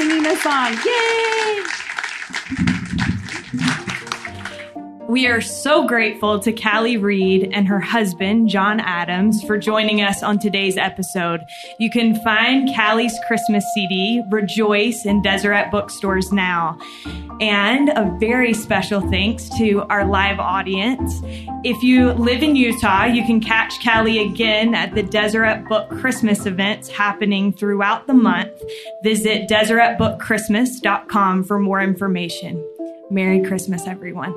Singing 0.00 0.22
this 0.22 0.42
song. 0.42 0.72
Yay! 0.82 1.62
We 5.10 5.26
are 5.26 5.42
so 5.42 5.86
grateful 5.86 6.40
to 6.40 6.54
Calee 6.54 6.96
Reed 6.96 7.50
and 7.52 7.68
her 7.68 7.80
husband, 7.80 8.48
Jon 8.48 8.80
Adams, 8.80 9.44
for 9.44 9.58
joining 9.58 10.00
us 10.00 10.22
on 10.22 10.38
today's 10.38 10.78
episode. 10.78 11.44
You 11.78 11.90
can 11.90 12.14
find 12.24 12.70
Calee's 12.70 13.14
Christmas 13.28 13.62
CD, 13.74 14.22
Rejoice, 14.30 15.04
in 15.04 15.20
Deseret 15.20 15.70
bookstores 15.70 16.32
now. 16.32 16.78
And 17.40 17.88
a 17.88 18.14
very 18.20 18.52
special 18.52 19.00
thanks 19.10 19.48
to 19.58 19.82
our 19.88 20.04
live 20.04 20.38
audience. 20.38 21.22
If 21.64 21.82
you 21.82 22.12
live 22.12 22.42
in 22.42 22.54
Utah, 22.54 23.04
you 23.04 23.24
can 23.24 23.40
catch 23.40 23.80
Calee 23.80 24.30
again 24.30 24.74
at 24.74 24.94
the 24.94 25.02
Deseret 25.02 25.66
Book 25.66 25.88
Christmas 25.88 26.44
events 26.44 26.88
happening 26.88 27.52
throughout 27.52 28.06
the 28.06 28.14
month. 28.14 28.52
Visit 29.02 29.48
deseretbookchristmas.com 29.48 31.44
for 31.44 31.58
more 31.58 31.80
information. 31.80 32.62
Merry 33.10 33.42
Christmas, 33.42 33.86
everyone. 33.86 34.34